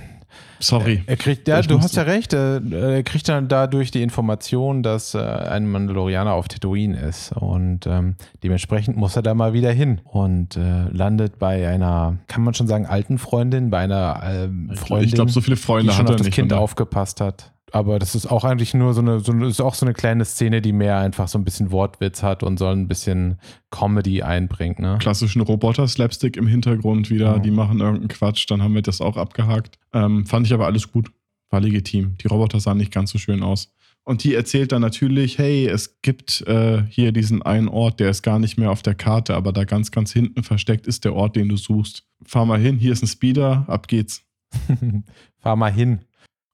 Sorry. 0.60 1.02
Er 1.06 1.16
kriegt, 1.16 1.46
ja, 1.46 1.62
du 1.62 1.80
hast 1.80 1.96
ja 1.96 2.02
recht, 2.02 2.32
er 2.32 3.02
kriegt 3.04 3.28
dann 3.28 3.48
dadurch 3.48 3.90
die 3.90 4.02
Information, 4.02 4.82
dass 4.82 5.14
äh, 5.14 5.18
ein 5.18 5.70
Mandalorianer 5.70 6.32
auf 6.32 6.48
Tatooine 6.48 6.98
ist 6.98 7.32
und 7.32 7.86
ähm, 7.86 8.16
dementsprechend 8.42 8.96
muss 8.96 9.14
er 9.14 9.22
da 9.22 9.34
mal 9.34 9.52
wieder 9.52 9.70
hin 9.70 10.00
und 10.04 10.56
äh, 10.56 10.88
landet 10.90 11.38
bei 11.38 11.68
einer, 11.68 12.18
kann 12.26 12.42
man 12.42 12.54
schon 12.54 12.66
sagen, 12.66 12.86
alten 12.86 13.18
Freundin, 13.18 13.70
bei 13.70 13.78
einer 13.78 14.20
äh, 14.24 14.76
Freundin, 14.76 15.08
ich 15.08 15.14
glaube, 15.14 15.30
so 15.30 15.40
viele 15.40 15.56
Freunde 15.56 15.90
die 15.90 15.96
schon 15.96 16.06
hat 16.06 16.14
auf 16.14 16.16
das 16.16 16.26
nicht, 16.26 16.34
Kind 16.34 16.52
oder? 16.52 16.60
aufgepasst 16.60 17.20
hat 17.20 17.52
aber 17.72 17.98
das 17.98 18.14
ist 18.14 18.26
auch 18.26 18.44
eigentlich 18.44 18.74
nur 18.74 18.94
so 18.94 19.00
eine, 19.00 19.20
so 19.20 19.32
eine, 19.32 19.46
ist 19.46 19.60
auch 19.60 19.74
so 19.74 19.84
eine 19.84 19.94
kleine 19.94 20.24
Szene, 20.24 20.60
die 20.60 20.72
mehr 20.72 20.98
einfach 20.98 21.28
so 21.28 21.38
ein 21.38 21.44
bisschen 21.44 21.70
Wortwitz 21.70 22.22
hat 22.22 22.42
und 22.42 22.58
soll 22.58 22.74
ein 22.74 22.88
bisschen 22.88 23.38
Comedy 23.70 24.22
einbringt. 24.22 24.78
Ne? 24.78 24.96
Klassischen 25.00 25.42
Roboter-Slapstick 25.42 26.36
im 26.36 26.46
Hintergrund 26.46 27.10
wieder, 27.10 27.32
ja. 27.32 27.38
die 27.38 27.50
machen 27.50 27.80
irgendeinen 27.80 28.08
Quatsch, 28.08 28.46
dann 28.48 28.62
haben 28.62 28.74
wir 28.74 28.82
das 28.82 29.00
auch 29.00 29.16
abgehakt. 29.16 29.78
Ähm, 29.92 30.26
fand 30.26 30.46
ich 30.46 30.52
aber 30.52 30.66
alles 30.66 30.90
gut, 30.90 31.10
war 31.50 31.60
legitim. 31.60 32.16
Die 32.18 32.28
Roboter 32.28 32.60
sahen 32.60 32.78
nicht 32.78 32.92
ganz 32.92 33.10
so 33.10 33.18
schön 33.18 33.42
aus. 33.42 33.72
Und 34.04 34.24
die 34.24 34.34
erzählt 34.34 34.72
dann 34.72 34.80
natürlich, 34.80 35.36
hey, 35.36 35.66
es 35.66 36.00
gibt 36.00 36.40
äh, 36.46 36.82
hier 36.88 37.12
diesen 37.12 37.42
einen 37.42 37.68
Ort, 37.68 38.00
der 38.00 38.08
ist 38.08 38.22
gar 38.22 38.38
nicht 38.38 38.56
mehr 38.56 38.70
auf 38.70 38.80
der 38.80 38.94
Karte, 38.94 39.34
aber 39.34 39.52
da 39.52 39.64
ganz, 39.64 39.90
ganz 39.90 40.14
hinten 40.14 40.42
versteckt 40.42 40.86
ist 40.86 41.04
der 41.04 41.14
Ort, 41.14 41.36
den 41.36 41.50
du 41.50 41.58
suchst. 41.58 42.04
Fahr 42.24 42.46
mal 42.46 42.58
hin, 42.58 42.78
hier 42.78 42.92
ist 42.92 43.02
ein 43.02 43.06
Speeder, 43.06 43.64
ab 43.68 43.86
geht's. 43.86 44.22
Fahr 45.40 45.56
mal 45.56 45.70
hin. 45.70 46.00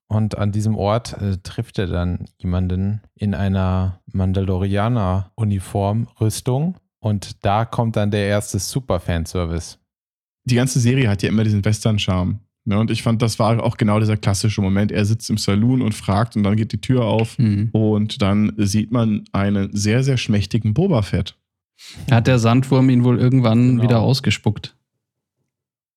Und 0.07 0.37
an 0.37 0.51
diesem 0.51 0.75
Ort 0.75 1.13
äh, 1.21 1.37
trifft 1.37 1.79
er 1.79 1.87
dann 1.87 2.25
jemanden 2.37 3.01
in 3.15 3.33
einer 3.33 4.01
Mandalorianer-Uniform, 4.11 6.07
Rüstung. 6.19 6.77
Und 6.99 7.43
da 7.43 7.65
kommt 7.65 7.95
dann 7.95 8.11
der 8.11 8.27
erste 8.27 8.59
Super-Fanservice. 8.59 9.79
Die 10.45 10.55
ganze 10.55 10.79
Serie 10.79 11.09
hat 11.09 11.23
ja 11.23 11.29
immer 11.29 11.43
diesen 11.43 11.65
Western-Charme. 11.65 12.39
Ne? 12.65 12.79
Und 12.79 12.91
ich 12.91 13.03
fand, 13.03 13.21
das 13.21 13.39
war 13.39 13.63
auch 13.63 13.77
genau 13.77 13.99
dieser 13.99 14.17
klassische 14.17 14.61
Moment. 14.61 14.91
Er 14.91 15.05
sitzt 15.05 15.29
im 15.29 15.37
Saloon 15.37 15.81
und 15.81 15.93
fragt 15.93 16.35
und 16.35 16.43
dann 16.43 16.55
geht 16.55 16.71
die 16.71 16.81
Tür 16.81 17.05
auf 17.05 17.37
mhm. 17.37 17.69
und 17.71 18.21
dann 18.21 18.53
sieht 18.57 18.91
man 18.91 19.23
einen 19.31 19.75
sehr, 19.75 20.03
sehr 20.03 20.17
schmächtigen 20.17 20.73
Boba 20.73 21.03
Fett. 21.03 21.35
Hat 22.09 22.27
der 22.27 22.39
Sandwurm 22.39 22.89
ihn 22.89 23.03
wohl 23.03 23.19
irgendwann 23.19 23.67
genau. 23.69 23.83
wieder 23.83 23.99
ausgespuckt? 24.01 24.75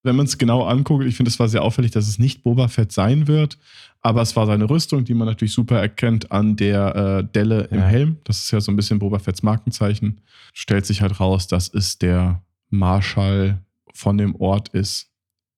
Wenn 0.03 0.15
man 0.15 0.27
es 0.27 0.37
genau 0.37 0.63
anguckt, 0.63 1.05
ich 1.05 1.15
finde, 1.15 1.29
es 1.29 1.39
war 1.39 1.49
sehr 1.49 1.63
auffällig, 1.63 1.91
dass 1.91 2.07
es 2.07 2.19
nicht 2.19 2.43
Boba 2.43 2.67
Fett 2.67 2.91
sein 2.91 3.27
wird, 3.27 3.57
aber 4.01 4.21
es 4.21 4.35
war 4.35 4.45
seine 4.45 4.69
Rüstung, 4.69 5.03
die 5.03 5.13
man 5.13 5.27
natürlich 5.27 5.53
super 5.53 5.79
erkennt 5.79 6.31
an 6.31 6.55
der 6.55 6.95
äh, 6.95 7.23
Delle 7.23 7.63
im 7.71 7.79
ja. 7.79 7.85
Helm. 7.85 8.17
Das 8.23 8.39
ist 8.39 8.51
ja 8.51 8.61
so 8.61 8.71
ein 8.71 8.75
bisschen 8.75 8.99
Boba 8.99 9.19
Fetts 9.19 9.43
Markenzeichen. 9.43 10.21
Stellt 10.53 10.85
sich 10.85 11.01
halt 11.01 11.19
raus, 11.19 11.47
dass 11.47 11.73
es 11.73 11.97
der 11.97 12.41
Marschall 12.69 13.61
von 13.93 14.17
dem 14.17 14.35
Ort 14.35 14.69
ist, 14.69 15.09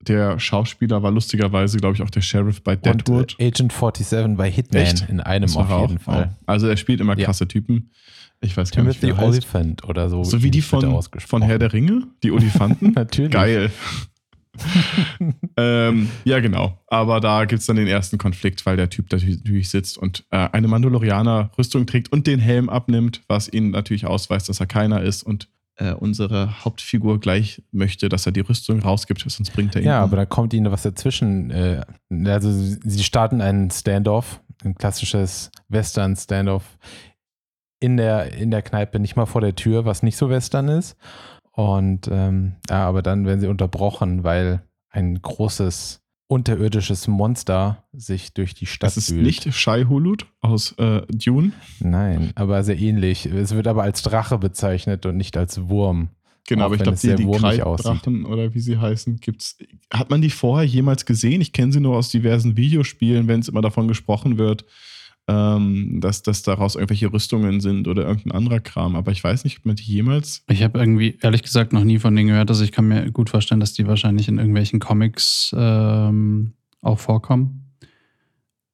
der 0.07 0.39
Schauspieler 0.39 1.03
war 1.03 1.11
lustigerweise, 1.11 1.77
glaube 1.77 1.95
ich, 1.95 2.01
auch 2.01 2.09
der 2.09 2.21
Sheriff 2.21 2.63
bei 2.63 2.75
Deadwood. 2.75 3.35
Und 3.39 3.45
Agent 3.45 3.71
47 3.71 4.35
bei 4.35 4.49
Hitman 4.49 4.81
Echt? 4.81 5.09
in 5.09 5.19
einem 5.19 5.55
auf 5.55 5.69
jeden 5.69 5.99
auch? 5.99 6.01
Fall. 6.01 6.29
Oh. 6.31 6.43
Also 6.47 6.67
er 6.67 6.77
spielt 6.77 7.01
immer 7.01 7.15
krasse 7.15 7.43
ja. 7.43 7.47
Typen. 7.49 7.91
Ich 8.43 8.57
weiß 8.57 8.71
gar 8.71 8.83
Timothy 8.83 9.05
nicht, 9.05 9.17
wie 9.17 9.23
Oliphant 9.23 9.83
oder 9.83 10.09
so. 10.09 10.23
So 10.23 10.41
wie 10.41 10.49
die 10.49 10.63
von, 10.63 10.99
von 11.03 11.41
Herr 11.43 11.59
der 11.59 11.73
Ringe, 11.73 12.07
die 12.23 12.31
Olifanten. 12.31 12.91
Natürlich. 12.95 13.31
Geil. 13.31 13.71
ähm, 15.57 16.09
ja, 16.25 16.39
genau. 16.39 16.77
Aber 16.87 17.19
da 17.19 17.45
gibt 17.45 17.61
es 17.61 17.67
dann 17.67 17.77
den 17.77 17.87
ersten 17.87 18.17
Konflikt, 18.17 18.65
weil 18.65 18.75
der 18.77 18.89
Typ 18.89 19.09
da 19.09 19.17
natürlich 19.17 19.69
sitzt 19.69 19.97
und 19.97 20.25
äh, 20.31 20.49
eine 20.51 20.67
Mandalorianer-Rüstung 20.67 21.85
trägt 21.85 22.11
und 22.11 22.27
den 22.27 22.39
Helm 22.39 22.69
abnimmt, 22.69 23.21
was 23.27 23.51
ihn 23.51 23.71
natürlich 23.71 24.05
ausweist, 24.05 24.49
dass 24.49 24.59
er 24.59 24.65
keiner 24.65 25.01
ist 25.01 25.23
und 25.23 25.47
äh, 25.77 25.93
unsere 25.93 26.63
Hauptfigur 26.63 27.19
gleich 27.19 27.63
möchte, 27.71 28.09
dass 28.09 28.25
er 28.25 28.31
die 28.31 28.41
Rüstung 28.41 28.81
rausgibt, 28.81 29.21
sonst 29.21 29.51
bringt 29.51 29.75
er 29.75 29.81
ihn. 29.81 29.87
Ja, 29.87 29.99
um. 29.99 30.09
aber 30.09 30.17
da 30.17 30.25
kommt 30.25 30.53
ihnen 30.53 30.71
was 30.71 30.83
dazwischen. 30.83 31.49
Äh, 31.49 31.81
also 32.25 32.51
sie 32.51 33.03
starten 33.03 33.41
einen 33.41 33.71
Standoff, 33.71 34.41
ein 34.63 34.75
klassisches 34.75 35.49
Western-Standoff 35.69 36.77
in 37.79 37.97
der, 37.97 38.33
in 38.33 38.51
der 38.51 38.61
Kneipe, 38.61 38.99
nicht 38.99 39.15
mal 39.15 39.25
vor 39.25 39.41
der 39.41 39.55
Tür, 39.55 39.85
was 39.85 40.03
nicht 40.03 40.17
so 40.17 40.29
Western 40.29 40.67
ist. 40.67 40.95
Und 41.61 42.09
ähm, 42.11 42.53
ja, 42.69 42.87
aber 42.87 43.01
dann 43.01 43.25
werden 43.25 43.39
sie 43.39 43.47
unterbrochen, 43.47 44.23
weil 44.23 44.63
ein 44.89 45.21
großes 45.21 46.01
unterirdisches 46.27 47.07
Monster 47.07 47.83
sich 47.91 48.33
durch 48.33 48.53
die 48.53 48.65
Stadt 48.65 48.87
Das 48.87 48.97
ist 48.97 49.11
wühlt. 49.11 49.25
nicht 49.25 49.53
Shai 49.53 49.83
Hulud 49.83 50.25
aus 50.39 50.71
äh, 50.77 51.01
Dune? 51.09 51.51
Nein, 51.79 52.31
aber 52.35 52.63
sehr 52.63 52.79
ähnlich. 52.79 53.25
Es 53.25 53.53
wird 53.53 53.67
aber 53.67 53.83
als 53.83 54.01
Drache 54.01 54.37
bezeichnet 54.37 55.05
und 55.05 55.17
nicht 55.17 55.35
als 55.35 55.67
Wurm. 55.67 56.09
Genau, 56.47 56.65
aber 56.65 56.75
ich 56.75 56.83
glaube, 56.83 56.97
die, 56.97 57.15
die 57.15 57.29
Kreiddrachen 57.29 58.25
oder 58.25 58.53
wie 58.53 58.59
sie 58.59 58.77
heißen, 58.77 59.17
gibt's. 59.17 59.57
Hat 59.93 60.09
man 60.09 60.21
die 60.21 60.29
vorher 60.29 60.65
jemals 60.65 61.05
gesehen? 61.05 61.41
Ich 61.41 61.53
kenne 61.53 61.71
sie 61.71 61.79
nur 61.79 61.95
aus 61.95 62.09
diversen 62.09 62.57
Videospielen, 62.57 63.27
wenn 63.27 63.41
es 63.41 63.49
immer 63.49 63.61
davon 63.61 63.87
gesprochen 63.87 64.37
wird, 64.37 64.65
ähm, 65.31 65.99
dass, 66.01 66.23
dass 66.23 66.43
daraus 66.43 66.75
irgendwelche 66.75 67.11
Rüstungen 67.11 67.61
sind 67.61 67.87
oder 67.87 68.05
irgendein 68.05 68.33
anderer 68.33 68.59
Kram. 68.59 68.95
Aber 68.95 69.11
ich 69.11 69.23
weiß 69.23 69.43
nicht, 69.45 69.59
ob 69.59 69.65
man 69.65 69.75
die 69.77 69.83
jemals. 69.83 70.43
Ich 70.49 70.61
habe 70.61 70.79
irgendwie, 70.79 71.17
ehrlich 71.21 71.43
gesagt, 71.43 71.71
noch 71.71 71.83
nie 71.83 71.99
von 71.99 72.15
denen 72.15 72.27
gehört. 72.29 72.49
Also 72.49 72.63
ich 72.63 72.71
kann 72.71 72.87
mir 72.87 73.09
gut 73.11 73.29
vorstellen, 73.29 73.61
dass 73.61 73.73
die 73.73 73.87
wahrscheinlich 73.87 74.27
in 74.27 74.37
irgendwelchen 74.37 74.79
Comics 74.79 75.55
ähm, 75.57 76.53
auch 76.81 76.99
vorkommen. 76.99 77.75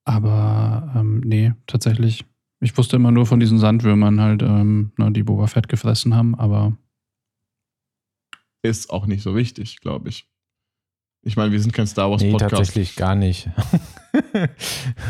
Aber 0.04 0.94
ähm, 0.96 1.22
nee, 1.24 1.54
tatsächlich. 1.68 2.26
Ich 2.60 2.76
wusste 2.76 2.96
immer 2.96 3.12
nur 3.12 3.28
von 3.28 3.40
diesen 3.40 3.60
Sandwürmern 3.60 4.20
halt, 4.20 4.42
ähm, 4.42 4.92
ne, 4.98 5.12
die 5.12 5.24
Boba 5.24 5.46
Fett 5.46 5.68
gefressen 5.68 6.16
haben, 6.16 6.34
aber. 6.34 6.76
Ist 8.64 8.90
auch 8.90 9.06
nicht 9.06 9.22
so 9.22 9.36
wichtig, 9.36 9.80
glaube 9.80 10.10
ich. 10.10 10.28
Ich 11.22 11.36
meine, 11.36 11.52
wir 11.52 11.60
sind 11.60 11.74
kein 11.74 11.88
Star 11.88 12.10
Wars 12.10 12.24
Podcast. 12.24 12.42
Nee, 12.42 12.58
tatsächlich 12.58 12.96
gar 12.96 13.14
nicht. 13.14 13.50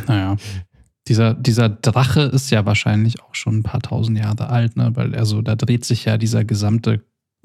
naja. 0.07 0.35
Dieser, 1.07 1.33
dieser 1.33 1.69
Drache 1.69 2.21
ist 2.21 2.49
ja 2.49 2.65
wahrscheinlich 2.65 3.21
auch 3.23 3.35
schon 3.35 3.59
ein 3.59 3.63
paar 3.63 3.81
tausend 3.81 4.17
Jahre 4.17 4.49
alt, 4.49 4.75
ne? 4.75 4.91
weil 4.95 5.15
also 5.15 5.41
da 5.41 5.55
dreht 5.55 5.85
sich 5.85 6.05
ja 6.05 6.17
dieser 6.17 6.43
gesamte 6.43 7.01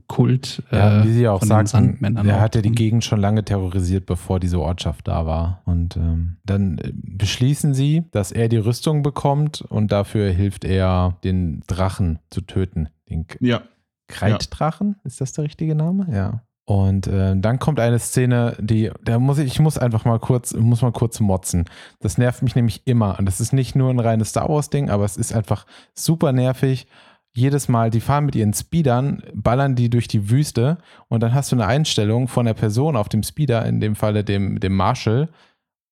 Kult 0.08 0.62
ja, 0.70 1.00
äh, 1.00 1.04
wie 1.06 1.12
sie 1.12 1.28
auch 1.28 1.42
sagten, 1.42 2.04
er 2.04 2.40
hat 2.40 2.54
ja 2.54 2.60
die 2.60 2.72
Gegend 2.72 3.04
schon 3.04 3.20
lange 3.20 3.44
terrorisiert, 3.44 4.04
bevor 4.06 4.40
diese 4.40 4.60
Ortschaft 4.60 5.08
da 5.08 5.26
war. 5.26 5.62
Und 5.64 5.96
ähm, 5.96 6.36
dann 6.44 6.78
äh, 6.78 6.92
beschließen 6.92 7.72
sie, 7.72 8.04
dass 8.10 8.32
er 8.32 8.48
die 8.48 8.58
Rüstung 8.58 9.02
bekommt 9.02 9.62
und 9.62 9.92
dafür 9.92 10.30
hilft 10.30 10.64
er, 10.64 11.18
den 11.24 11.62
Drachen 11.66 12.18
zu 12.30 12.42
töten. 12.42 12.88
Den 13.08 13.26
ja. 13.40 13.62
Kreiddrachen, 14.08 14.96
ja. 14.98 15.00
ist 15.04 15.20
das 15.20 15.32
der 15.32 15.44
richtige 15.44 15.74
Name? 15.74 16.06
Ja. 16.12 16.42
Und 16.64 17.08
äh, 17.08 17.34
dann 17.36 17.58
kommt 17.58 17.80
eine 17.80 17.98
Szene, 17.98 18.56
die, 18.60 18.90
da 19.02 19.18
muss 19.18 19.38
ich, 19.38 19.46
ich 19.46 19.60
muss 19.60 19.78
einfach 19.78 20.04
mal 20.04 20.20
kurz, 20.20 20.54
muss 20.54 20.82
mal 20.82 20.92
kurz 20.92 21.18
motzen. 21.18 21.64
Das 22.00 22.18
nervt 22.18 22.42
mich 22.42 22.54
nämlich 22.54 22.82
immer. 22.84 23.18
Und 23.18 23.26
das 23.26 23.40
ist 23.40 23.52
nicht 23.52 23.74
nur 23.74 23.90
ein 23.90 23.98
reines 23.98 24.30
Star 24.30 24.48
Wars-Ding, 24.48 24.88
aber 24.88 25.04
es 25.04 25.16
ist 25.16 25.34
einfach 25.34 25.66
super 25.94 26.32
nervig. 26.32 26.86
Jedes 27.34 27.68
Mal, 27.68 27.90
die 27.90 28.00
fahren 28.00 28.26
mit 28.26 28.36
ihren 28.36 28.52
Speedern, 28.52 29.22
ballern 29.34 29.74
die 29.74 29.90
durch 29.90 30.06
die 30.06 30.30
Wüste 30.30 30.78
und 31.08 31.22
dann 31.22 31.34
hast 31.34 31.50
du 31.50 31.56
eine 31.56 31.66
Einstellung 31.66 32.28
von 32.28 32.44
der 32.46 32.54
Person 32.54 32.94
auf 32.94 33.08
dem 33.08 33.22
Speeder, 33.22 33.64
in 33.64 33.80
dem 33.80 33.96
Falle 33.96 34.22
dem, 34.22 34.60
dem 34.60 34.76
Marshall, 34.76 35.30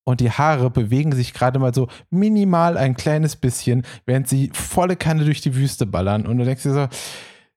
und 0.05 0.21
die 0.21 0.31
Haare 0.31 0.71
bewegen 0.71 1.13
sich 1.13 1.33
gerade 1.33 1.59
mal 1.59 1.75
so 1.75 1.89
minimal 2.11 2.77
ein 2.77 2.95
kleines 2.97 3.37
bisschen, 3.37 3.85
während 4.07 4.29
sie 4.29 4.51
volle 4.53 4.97
Kanne 4.97 5.25
durch 5.25 5.41
die 5.41 5.55
Wüste 5.55 5.87
ballern. 5.87 6.27
Und 6.27 6.39
du 6.39 6.45
denkst 6.45 6.65
dir 6.65 6.73
so, 6.73 6.89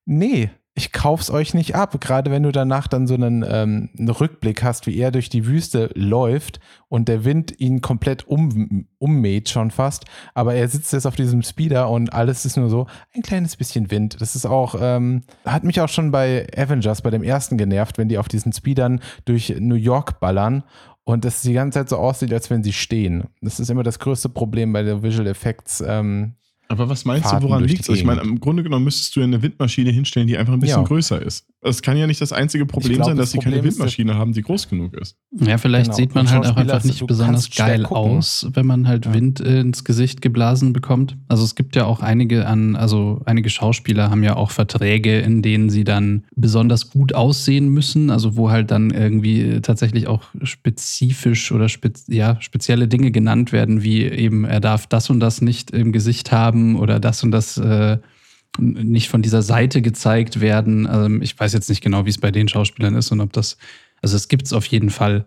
nee, 0.04 0.50
ich 0.76 0.90
kauf's 0.90 1.30
euch 1.30 1.54
nicht 1.54 1.76
ab. 1.76 2.00
Gerade 2.00 2.32
wenn 2.32 2.42
du 2.42 2.50
danach 2.50 2.88
dann 2.88 3.06
so 3.06 3.14
einen, 3.14 3.44
ähm, 3.48 3.90
einen, 3.96 4.08
Rückblick 4.08 4.64
hast, 4.64 4.86
wie 4.86 4.96
er 4.96 5.12
durch 5.12 5.28
die 5.28 5.46
Wüste 5.46 5.90
läuft 5.94 6.58
und 6.88 7.08
der 7.08 7.24
Wind 7.24 7.60
ihn 7.60 7.80
komplett 7.80 8.26
um, 8.26 8.86
ummäht 8.98 9.48
schon 9.48 9.70
fast. 9.70 10.04
Aber 10.34 10.54
er 10.54 10.66
sitzt 10.66 10.92
jetzt 10.92 11.06
auf 11.06 11.14
diesem 11.14 11.42
Speeder 11.42 11.88
und 11.90 12.12
alles 12.12 12.44
ist 12.44 12.56
nur 12.56 12.68
so 12.68 12.88
ein 13.14 13.22
kleines 13.22 13.56
bisschen 13.56 13.92
Wind. 13.92 14.20
Das 14.20 14.34
ist 14.34 14.46
auch, 14.46 14.74
ähm, 14.80 15.22
hat 15.44 15.62
mich 15.62 15.80
auch 15.80 15.88
schon 15.88 16.10
bei 16.10 16.46
Avengers, 16.56 17.02
bei 17.02 17.10
dem 17.10 17.22
ersten 17.22 17.56
genervt, 17.56 17.96
wenn 17.96 18.08
die 18.08 18.18
auf 18.18 18.28
diesen 18.28 18.52
Speedern 18.52 19.00
durch 19.26 19.54
New 19.60 19.76
York 19.76 20.18
ballern 20.18 20.64
und 21.04 21.24
es 21.24 21.42
die 21.42 21.52
ganze 21.52 21.80
Zeit 21.80 21.88
so 21.88 21.98
aussieht, 21.98 22.32
als 22.32 22.50
wenn 22.50 22.64
sie 22.64 22.72
stehen. 22.72 23.24
Das 23.40 23.60
ist 23.60 23.70
immer 23.70 23.84
das 23.84 24.00
größte 24.00 24.28
Problem 24.28 24.72
bei 24.72 24.82
der 24.82 25.04
Visual 25.04 25.28
Effects 25.28 25.84
ähm, 25.86 26.34
aber 26.68 26.88
was 26.88 27.04
meinst 27.04 27.28
Fahrten 27.28 27.42
du, 27.42 27.48
woran 27.48 27.64
liegt 27.64 27.88
es? 27.88 27.88
Ich 27.88 28.04
meine, 28.04 28.22
im 28.22 28.40
Grunde 28.40 28.62
genommen 28.62 28.84
müsstest 28.84 29.14
du 29.16 29.20
ja 29.20 29.24
eine 29.24 29.42
Windmaschine 29.42 29.90
hinstellen, 29.90 30.26
die 30.26 30.36
einfach 30.36 30.52
ein 30.52 30.60
bisschen 30.60 30.82
ja. 30.82 30.86
größer 30.86 31.20
ist. 31.20 31.46
Es 31.66 31.80
kann 31.80 31.96
ja 31.96 32.06
nicht 32.06 32.20
das 32.20 32.32
einzige 32.32 32.66
Problem 32.66 32.96
glaub, 32.96 33.08
sein, 33.08 33.16
dass 33.16 33.30
sie 33.30 33.38
keine 33.38 33.62
Windmaschine 33.64 34.14
haben, 34.14 34.32
die 34.32 34.42
groß 34.42 34.68
genug 34.68 34.94
ist. 34.94 35.16
Ja, 35.32 35.56
vielleicht 35.56 35.86
genau. 35.86 35.96
sieht 35.96 36.14
man 36.14 36.30
halt 36.30 36.46
auch 36.46 36.56
einfach 36.56 36.84
nicht 36.84 37.06
besonders 37.06 37.50
geil 37.50 37.86
aus, 37.86 38.46
wenn 38.52 38.66
man 38.66 38.86
halt 38.86 39.06
ja. 39.06 39.14
Wind 39.14 39.40
ins 39.40 39.84
Gesicht 39.84 40.20
geblasen 40.20 40.74
bekommt. 40.74 41.16
Also 41.26 41.42
es 41.42 41.54
gibt 41.54 41.74
ja 41.74 41.86
auch 41.86 42.00
einige 42.00 42.46
an, 42.46 42.76
also 42.76 43.22
einige 43.24 43.48
Schauspieler 43.48 44.10
haben 44.10 44.22
ja 44.22 44.36
auch 44.36 44.50
Verträge, 44.50 45.20
in 45.20 45.40
denen 45.40 45.70
sie 45.70 45.84
dann 45.84 46.24
besonders 46.36 46.90
gut 46.90 47.14
aussehen 47.14 47.68
müssen, 47.68 48.10
also 48.10 48.36
wo 48.36 48.50
halt 48.50 48.70
dann 48.70 48.90
irgendwie 48.90 49.60
tatsächlich 49.62 50.06
auch 50.06 50.24
spezifisch 50.42 51.50
oder 51.50 51.70
spez 51.70 52.04
ja, 52.08 52.40
spezielle 52.40 52.88
Dinge 52.88 53.10
genannt 53.10 53.52
werden, 53.52 53.82
wie 53.82 54.02
eben 54.02 54.44
er 54.44 54.60
darf 54.60 54.86
das 54.86 55.08
und 55.08 55.20
das 55.20 55.40
nicht 55.40 55.70
im 55.70 55.92
Gesicht 55.92 56.30
haben 56.30 56.76
oder 56.76 57.00
das 57.00 57.22
und 57.22 57.30
das 57.30 57.56
äh, 57.56 57.98
nicht 58.58 59.08
von 59.08 59.22
dieser 59.22 59.42
Seite 59.42 59.82
gezeigt 59.82 60.40
werden. 60.40 60.88
Ähm, 60.90 61.22
ich 61.22 61.38
weiß 61.38 61.52
jetzt 61.52 61.68
nicht 61.68 61.82
genau, 61.82 62.04
wie 62.06 62.10
es 62.10 62.18
bei 62.18 62.30
den 62.30 62.48
Schauspielern 62.48 62.94
ist 62.94 63.10
und 63.10 63.20
ob 63.20 63.32
das, 63.32 63.56
also 64.02 64.16
es 64.16 64.28
gibt 64.28 64.46
es 64.46 64.52
auf 64.52 64.66
jeden 64.66 64.90
Fall. 64.90 65.26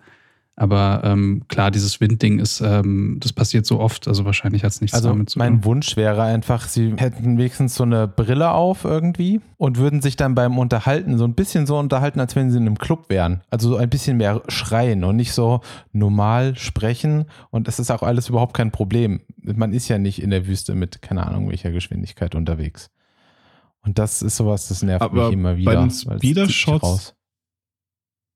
Aber 0.59 1.01
ähm, 1.03 1.43
klar, 1.49 1.69
dieses 1.69 2.01
Windding 2.01 2.39
ist, 2.39 2.61
ähm, 2.61 3.17
das 3.19 3.31
passiert 3.31 3.67
so 3.67 3.79
oft, 3.79 4.07
also 4.07 4.25
wahrscheinlich 4.25 4.63
hat 4.63 4.71
es 4.71 4.81
nichts 4.81 4.95
also 4.95 5.09
damit 5.09 5.29
zu 5.29 5.37
tun. 5.37 5.47
Mein 5.47 5.63
Wunsch 5.63 5.95
wäre 5.95 6.23
einfach, 6.23 6.67
sie 6.67 6.95
hätten 6.97 7.37
wenigstens 7.37 7.75
so 7.75 7.83
eine 7.83 8.07
Brille 8.07 8.49
auf 8.49 8.83
irgendwie 8.83 9.39
und 9.57 9.77
würden 9.77 10.01
sich 10.01 10.15
dann 10.15 10.33
beim 10.33 10.57
Unterhalten 10.57 11.19
so 11.19 11.25
ein 11.25 11.35
bisschen 11.35 11.67
so 11.67 11.77
unterhalten, 11.77 12.19
als 12.19 12.35
wenn 12.35 12.49
sie 12.49 12.57
in 12.57 12.65
einem 12.65 12.79
Club 12.79 13.05
wären. 13.09 13.41
Also 13.51 13.69
so 13.69 13.77
ein 13.77 13.87
bisschen 13.87 14.17
mehr 14.17 14.41
schreien 14.47 15.03
und 15.03 15.17
nicht 15.17 15.31
so 15.31 15.61
normal 15.93 16.55
sprechen. 16.55 17.25
Und 17.51 17.67
es 17.67 17.77
ist 17.77 17.91
auch 17.91 18.01
alles 18.01 18.27
überhaupt 18.27 18.57
kein 18.57 18.71
Problem. 18.71 19.21
Man 19.43 19.73
ist 19.73 19.89
ja 19.89 19.99
nicht 19.99 20.19
in 20.23 20.31
der 20.31 20.47
Wüste 20.47 20.73
mit, 20.73 21.03
keine 21.03 21.27
Ahnung, 21.27 21.49
welcher 21.49 21.69
Geschwindigkeit 21.69 22.33
unterwegs. 22.33 22.89
Und 23.83 23.97
das 23.97 24.21
ist 24.21 24.37
sowas, 24.37 24.67
das 24.67 24.83
nervt 24.83 25.01
Aber 25.01 25.25
mich 25.25 25.33
immer 25.33 25.57
wieder. 25.57 25.71
Bei 25.73 25.81
den 25.81 25.91
Speeder-Shots, 25.91 27.15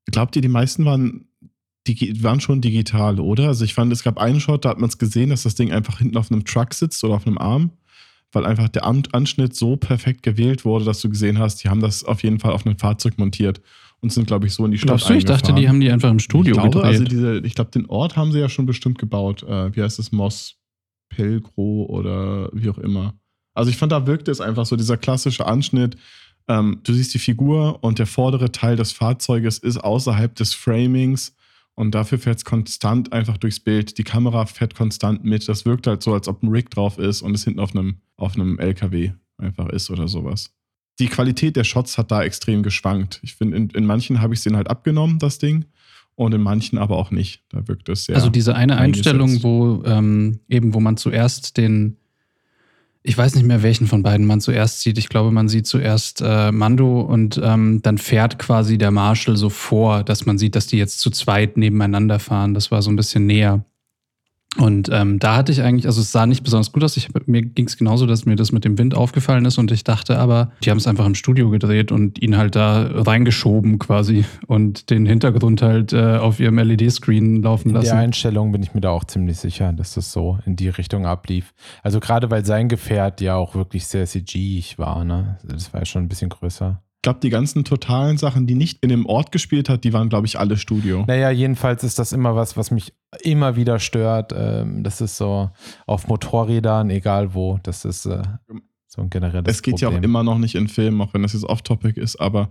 glaubt 0.09 0.35
ihr, 0.35 0.41
die 0.41 0.47
meisten 0.47 0.85
waren, 0.85 1.27
die 1.87 2.23
waren 2.23 2.39
schon 2.39 2.61
digital, 2.61 3.19
oder? 3.19 3.47
Also 3.47 3.65
ich 3.65 3.73
fand, 3.73 3.91
es 3.91 4.03
gab 4.03 4.17
einen 4.17 4.39
Shot, 4.39 4.65
da 4.65 4.69
hat 4.69 4.79
man 4.79 4.89
es 4.89 4.97
gesehen, 4.97 5.29
dass 5.29 5.43
das 5.43 5.55
Ding 5.55 5.71
einfach 5.71 5.97
hinten 5.97 6.17
auf 6.17 6.31
einem 6.31 6.45
Truck 6.45 6.73
sitzt 6.73 7.03
oder 7.03 7.15
auf 7.15 7.25
einem 7.25 7.37
Arm, 7.37 7.71
weil 8.31 8.45
einfach 8.45 8.69
der 8.69 8.85
Anschnitt 8.85 9.55
so 9.55 9.77
perfekt 9.77 10.23
gewählt 10.23 10.63
wurde, 10.63 10.85
dass 10.85 11.01
du 11.01 11.09
gesehen 11.09 11.39
hast, 11.39 11.63
die 11.63 11.69
haben 11.69 11.81
das 11.81 12.03
auf 12.03 12.23
jeden 12.23 12.39
Fall 12.39 12.51
auf 12.51 12.65
einem 12.65 12.77
Fahrzeug 12.77 13.17
montiert 13.17 13.61
und 13.99 14.11
sind, 14.11 14.27
glaube 14.27 14.47
ich, 14.47 14.53
so 14.53 14.65
in 14.65 14.71
die 14.71 14.77
Stadt 14.77 14.89
Glaubst 14.89 15.09
du, 15.09 15.13
ich 15.13 15.25
dachte, 15.25 15.53
die 15.53 15.67
haben 15.67 15.79
die 15.79 15.91
einfach 15.91 16.11
im 16.11 16.19
Studio 16.19 16.55
ich 16.55 16.61
glaube, 16.61 16.83
also 16.83 17.03
gedreht. 17.03 17.17
Also 17.17 17.33
diese, 17.33 17.47
ich 17.47 17.55
glaube, 17.55 17.71
den 17.71 17.87
Ort 17.87 18.15
haben 18.15 18.31
sie 18.31 18.39
ja 18.39 18.49
schon 18.49 18.65
bestimmt 18.65 18.99
gebaut. 18.99 19.43
Äh, 19.43 19.75
wie 19.75 19.81
heißt 19.81 19.99
das? 19.99 20.11
Moss 20.11 20.57
Pelgro 21.09 21.85
oder 21.89 22.49
wie 22.53 22.69
auch 22.69 22.77
immer. 22.77 23.13
Also 23.53 23.69
ich 23.69 23.77
fand, 23.77 23.91
da 23.91 24.07
wirkte 24.07 24.31
es 24.31 24.41
einfach 24.41 24.65
so, 24.65 24.75
dieser 24.75 24.97
klassische 24.97 25.45
Anschnitt. 25.45 25.97
Ähm, 26.47 26.79
du 26.83 26.93
siehst 26.93 27.13
die 27.13 27.19
Figur 27.19 27.83
und 27.83 27.99
der 27.99 28.07
vordere 28.07 28.51
Teil 28.51 28.75
des 28.75 28.91
Fahrzeuges 28.91 29.57
ist 29.57 29.77
außerhalb 29.77 30.33
des 30.35 30.53
Framings 30.53 31.35
und 31.75 31.95
dafür 31.95 32.19
fährt 32.19 32.37
es 32.37 32.45
konstant 32.45 33.13
einfach 33.13 33.37
durchs 33.37 33.59
Bild. 33.59 33.97
Die 33.97 34.03
Kamera 34.03 34.45
fährt 34.45 34.75
konstant 34.75 35.23
mit. 35.23 35.47
Das 35.47 35.65
wirkt 35.65 35.87
halt 35.87 36.03
so, 36.03 36.13
als 36.13 36.27
ob 36.27 36.43
ein 36.43 36.49
Rig 36.49 36.69
drauf 36.69 36.97
ist 36.97 37.21
und 37.21 37.33
es 37.33 37.43
hinten 37.43 37.59
auf 37.59 37.75
einem, 37.75 37.97
auf 38.17 38.35
einem 38.35 38.59
LKW 38.59 39.11
einfach 39.37 39.69
ist 39.69 39.89
oder 39.89 40.07
sowas. 40.07 40.53
Die 40.99 41.07
Qualität 41.07 41.55
der 41.55 41.63
Shots 41.63 41.97
hat 41.97 42.11
da 42.11 42.21
extrem 42.23 42.63
geschwankt. 42.63 43.19
Ich 43.23 43.35
finde, 43.35 43.57
in, 43.57 43.69
in 43.69 43.85
manchen 43.85 44.21
habe 44.21 44.33
ich 44.33 44.39
es 44.39 44.43
den 44.43 44.55
halt 44.55 44.69
abgenommen, 44.69 45.19
das 45.19 45.39
Ding 45.39 45.65
und 46.15 46.33
in 46.33 46.41
manchen 46.41 46.77
aber 46.77 46.97
auch 46.97 47.11
nicht. 47.11 47.43
Da 47.49 47.67
wirkt 47.67 47.89
es 47.89 48.05
sehr. 48.05 48.15
Also 48.15 48.29
diese 48.29 48.55
eine 48.55 48.77
Einstellung, 48.77 49.41
wo 49.41 49.83
ähm, 49.85 50.39
eben, 50.47 50.73
wo 50.73 50.79
man 50.79 50.97
zuerst 50.97 51.57
den 51.57 51.97
ich 53.03 53.17
weiß 53.17 53.35
nicht 53.35 53.45
mehr, 53.45 53.63
welchen 53.63 53.87
von 53.87 54.03
beiden 54.03 54.27
man 54.27 54.41
zuerst 54.41 54.81
sieht. 54.81 54.97
Ich 54.97 55.09
glaube, 55.09 55.31
man 55.31 55.49
sieht 55.49 55.65
zuerst 55.65 56.21
äh, 56.21 56.51
Mando 56.51 57.01
und 57.01 57.39
ähm, 57.43 57.81
dann 57.81 57.97
fährt 57.97 58.37
quasi 58.37 58.77
der 58.77 58.91
Marshall 58.91 59.37
so 59.37 59.49
vor, 59.49 60.03
dass 60.03 60.25
man 60.25 60.37
sieht, 60.37 60.55
dass 60.55 60.67
die 60.67 60.77
jetzt 60.77 60.99
zu 60.99 61.09
zweit 61.09 61.57
nebeneinander 61.57 62.19
fahren. 62.19 62.53
Das 62.53 62.69
war 62.69 62.81
so 62.81 62.91
ein 62.91 62.95
bisschen 62.95 63.25
näher. 63.25 63.65
Und 64.57 64.89
ähm, 64.91 65.17
da 65.17 65.37
hatte 65.37 65.51
ich 65.53 65.61
eigentlich, 65.61 65.85
also 65.85 66.01
es 66.01 66.11
sah 66.11 66.25
nicht 66.25 66.43
besonders 66.43 66.73
gut 66.73 66.83
aus. 66.83 66.97
Ich, 66.97 67.07
mir 67.25 67.41
ging 67.41 67.67
es 67.67 67.77
genauso, 67.77 68.05
dass 68.05 68.25
mir 68.25 68.35
das 68.35 68.51
mit 68.51 68.65
dem 68.65 68.77
Wind 68.77 68.95
aufgefallen 68.95 69.45
ist 69.45 69.57
und 69.57 69.71
ich 69.71 69.85
dachte 69.85 70.19
aber, 70.19 70.51
die 70.61 70.69
haben 70.69 70.77
es 70.77 70.87
einfach 70.87 71.05
im 71.05 71.15
Studio 71.15 71.49
gedreht 71.49 71.91
und 71.91 72.21
ihn 72.21 72.35
halt 72.35 72.57
da 72.57 72.89
reingeschoben 72.91 73.79
quasi 73.79 74.25
und 74.47 74.89
den 74.89 75.05
Hintergrund 75.05 75.61
halt 75.61 75.93
äh, 75.93 76.17
auf 76.17 76.41
ihrem 76.41 76.59
LED-Screen 76.59 77.41
laufen 77.41 77.71
lassen. 77.71 77.85
In 77.85 77.91
der 77.91 77.99
Einstellung 78.01 78.51
bin 78.51 78.61
ich 78.61 78.73
mir 78.73 78.81
da 78.81 78.89
auch 78.89 79.05
ziemlich 79.05 79.37
sicher, 79.37 79.71
dass 79.71 79.93
das 79.93 80.11
so 80.11 80.37
in 80.45 80.57
die 80.57 80.67
Richtung 80.67 81.05
ablief. 81.05 81.53
Also 81.81 82.01
gerade 82.01 82.29
weil 82.29 82.43
sein 82.43 82.67
Gefährt 82.67 83.21
ja 83.21 83.35
auch 83.35 83.55
wirklich 83.55 83.87
sehr 83.87 84.05
CG-ig 84.05 84.77
war, 84.77 85.05
ne? 85.05 85.37
Das 85.43 85.73
war 85.73 85.81
ja 85.81 85.85
schon 85.85 86.03
ein 86.03 86.09
bisschen 86.09 86.29
größer. 86.29 86.81
Ich 87.01 87.03
glaube, 87.03 87.19
die 87.19 87.31
ganzen 87.31 87.63
totalen 87.63 88.19
Sachen, 88.19 88.45
die 88.45 88.53
nicht 88.53 88.83
in 88.83 88.89
dem 88.89 89.07
Ort 89.07 89.31
gespielt 89.31 89.69
hat, 89.69 89.83
die 89.83 89.91
waren, 89.91 90.09
glaube 90.09 90.27
ich, 90.27 90.37
alle 90.37 90.55
Studio. 90.55 91.03
Naja, 91.07 91.31
jedenfalls 91.31 91.83
ist 91.83 91.97
das 91.97 92.13
immer 92.13 92.35
was, 92.35 92.57
was 92.57 92.69
mich 92.69 92.93
immer 93.23 93.55
wieder 93.55 93.79
stört. 93.79 94.31
Ähm, 94.37 94.83
das 94.83 95.01
ist 95.01 95.17
so 95.17 95.49
auf 95.87 96.07
Motorrädern, 96.07 96.91
egal 96.91 97.33
wo. 97.33 97.59
Das 97.63 97.85
ist 97.85 98.05
äh, 98.05 98.21
so 98.85 99.01
ein 99.01 99.09
generelles 99.09 99.51
Es 99.51 99.63
geht 99.63 99.79
Problem. 99.79 99.93
ja 99.93 99.97
auch 99.97 100.03
immer 100.03 100.21
noch 100.21 100.37
nicht 100.37 100.53
in 100.53 100.67
Filmen, 100.67 101.01
auch 101.01 101.11
wenn 101.15 101.23
das 101.23 101.33
jetzt 101.33 101.45
off-topic 101.45 101.99
ist, 101.99 102.17
aber 102.17 102.49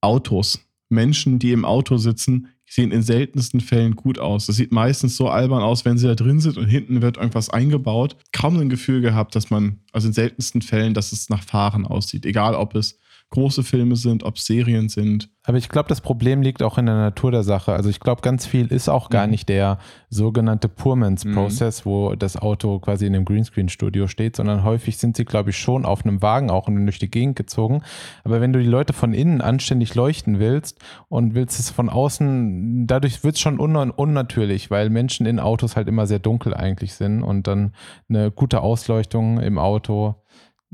Autos. 0.00 0.58
Menschen, 0.88 1.38
die 1.38 1.52
im 1.52 1.64
Auto 1.64 1.96
sitzen, 1.96 2.48
sehen 2.68 2.90
in 2.90 3.02
seltensten 3.02 3.60
Fällen 3.60 3.94
gut 3.94 4.18
aus. 4.18 4.46
Das 4.46 4.56
sieht 4.56 4.72
meistens 4.72 5.16
so 5.16 5.28
albern 5.28 5.62
aus, 5.62 5.84
wenn 5.84 5.96
sie 5.96 6.08
da 6.08 6.16
drin 6.16 6.40
sind 6.40 6.58
und 6.58 6.66
hinten 6.66 7.02
wird 7.02 7.18
irgendwas 7.18 7.50
eingebaut. 7.50 8.16
Kaum 8.32 8.58
ein 8.58 8.68
Gefühl 8.68 9.00
gehabt, 9.00 9.36
dass 9.36 9.50
man, 9.50 9.78
also 9.92 10.08
in 10.08 10.12
seltensten 10.12 10.60
Fällen, 10.60 10.92
dass 10.92 11.12
es 11.12 11.28
nach 11.28 11.44
Fahren 11.44 11.86
aussieht. 11.86 12.26
Egal, 12.26 12.56
ob 12.56 12.74
es 12.74 12.98
große 13.30 13.64
Filme 13.64 13.96
sind, 13.96 14.22
ob 14.22 14.38
Serien 14.38 14.88
sind. 14.88 15.28
Aber 15.42 15.58
ich 15.58 15.68
glaube, 15.68 15.88
das 15.88 16.00
Problem 16.00 16.42
liegt 16.42 16.62
auch 16.62 16.76
in 16.76 16.86
der 16.86 16.96
Natur 16.96 17.30
der 17.30 17.42
Sache. 17.44 17.72
Also 17.72 17.88
ich 17.88 18.00
glaube, 18.00 18.20
ganz 18.20 18.46
viel 18.46 18.66
ist 18.66 18.88
auch 18.88 19.10
gar 19.10 19.26
mhm. 19.26 19.30
nicht 19.32 19.48
der 19.48 19.78
sogenannte 20.10 20.68
Poormans 20.68 21.24
mhm. 21.24 21.34
Process, 21.34 21.84
mhm. 21.84 21.90
wo 21.90 22.14
das 22.14 22.36
Auto 22.36 22.78
quasi 22.80 23.06
in 23.06 23.14
einem 23.14 23.24
Greenscreen-Studio 23.24 24.08
steht, 24.08 24.36
sondern 24.36 24.64
häufig 24.64 24.98
sind 24.98 25.16
sie, 25.16 25.24
glaube 25.24 25.50
ich, 25.50 25.58
schon 25.58 25.84
auf 25.84 26.04
einem 26.04 26.22
Wagen 26.22 26.50
auch 26.50 26.66
und 26.66 26.84
durch 26.84 26.98
die 26.98 27.10
Gegend 27.10 27.36
gezogen. 27.36 27.82
Aber 28.24 28.40
wenn 28.40 28.52
du 28.52 28.60
die 28.60 28.66
Leute 28.66 28.92
von 28.92 29.12
innen 29.12 29.40
anständig 29.40 29.94
leuchten 29.94 30.38
willst 30.40 30.78
und 31.08 31.34
willst 31.34 31.60
es 31.60 31.70
von 31.70 31.88
außen, 31.88 32.86
dadurch 32.86 33.22
wird 33.22 33.36
es 33.36 33.40
schon 33.40 33.60
un 33.60 33.76
unnatürlich, 33.76 34.70
weil 34.70 34.90
Menschen 34.90 35.26
in 35.26 35.38
Autos 35.38 35.76
halt 35.76 35.88
immer 35.88 36.06
sehr 36.06 36.18
dunkel 36.18 36.54
eigentlich 36.54 36.94
sind 36.94 37.22
und 37.22 37.46
dann 37.46 37.72
eine 38.08 38.30
gute 38.30 38.62
Ausleuchtung 38.62 39.38
im 39.38 39.58
Auto 39.58 40.16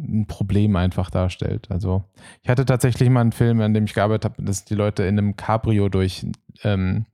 ein 0.03 0.27
Problem 0.27 0.77
einfach 0.77 1.11
darstellt. 1.11 1.71
Also 1.71 2.05
ich 2.43 2.49
hatte 2.49 2.65
tatsächlich 2.65 3.09
mal 3.09 3.21
einen 3.21 3.33
Film, 3.33 3.61
an 3.61 3.75
dem 3.75 3.85
ich 3.85 3.95
gearbeitet 3.95 4.25
habe, 4.25 4.43
dass 4.43 4.65
die 4.65 4.75
Leute 4.75 5.05
in 5.05 5.19
einem 5.19 5.37
Cabrio 5.37 5.89
durch 5.89 6.27
ähm, 6.65 7.07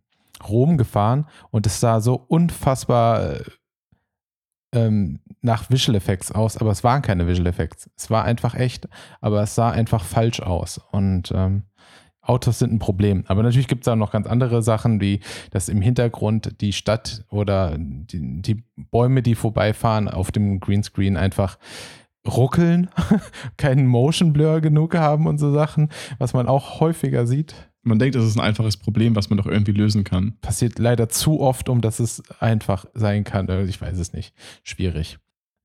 Rom 0.46 0.78
gefahren 0.78 1.26
und 1.50 1.66
es 1.66 1.80
sah 1.80 2.00
so 2.00 2.14
unfassbar 2.28 3.32
äh, 3.32 3.42
ähm, 4.72 5.20
nach 5.40 5.70
Visual 5.70 5.96
Effects 5.96 6.32
aus, 6.32 6.56
aber 6.56 6.70
es 6.70 6.84
waren 6.84 7.02
keine 7.02 7.26
Visual 7.26 7.46
Effects. 7.46 7.90
Es 7.96 8.10
war 8.10 8.24
einfach 8.24 8.54
echt, 8.54 8.88
aber 9.20 9.42
es 9.42 9.54
sah 9.54 9.70
einfach 9.70 10.04
falsch 10.04 10.40
aus. 10.40 10.78
Und 10.90 11.32
ähm, 11.34 11.62
Autos 12.20 12.58
sind 12.58 12.72
ein 12.72 12.78
Problem. 12.78 13.24
Aber 13.26 13.42
natürlich 13.42 13.68
gibt 13.68 13.84
es 13.84 13.88
auch 13.88 13.96
noch 13.96 14.12
ganz 14.12 14.26
andere 14.26 14.62
Sachen, 14.62 15.00
wie 15.00 15.20
dass 15.50 15.68
im 15.68 15.80
Hintergrund 15.80 16.60
die 16.60 16.74
Stadt 16.74 17.24
oder 17.30 17.76
die, 17.78 18.42
die 18.42 18.64
Bäume, 18.76 19.22
die 19.22 19.34
vorbeifahren, 19.34 20.08
auf 20.08 20.30
dem 20.30 20.60
Greenscreen 20.60 21.16
einfach 21.16 21.58
ruckeln, 22.36 22.90
keinen 23.56 23.86
Motion 23.86 24.32
Blur 24.32 24.60
genug 24.60 24.94
haben 24.94 25.26
und 25.26 25.38
so 25.38 25.52
Sachen, 25.52 25.88
was 26.18 26.32
man 26.32 26.48
auch 26.48 26.80
häufiger 26.80 27.26
sieht. 27.26 27.54
Man 27.82 27.98
denkt, 27.98 28.14
das 28.16 28.24
ist 28.24 28.36
ein 28.36 28.44
einfaches 28.44 28.76
Problem, 28.76 29.16
was 29.16 29.30
man 29.30 29.38
doch 29.38 29.46
irgendwie 29.46 29.72
lösen 29.72 30.04
kann. 30.04 30.36
Passiert 30.40 30.78
leider 30.78 31.08
zu 31.08 31.40
oft, 31.40 31.68
um 31.68 31.80
dass 31.80 32.00
es 32.00 32.22
einfach 32.40 32.86
sein 32.94 33.24
kann. 33.24 33.48
Äh, 33.48 33.64
ich 33.64 33.80
weiß 33.80 33.98
es 33.98 34.12
nicht. 34.12 34.34
Schwierig. 34.62 35.18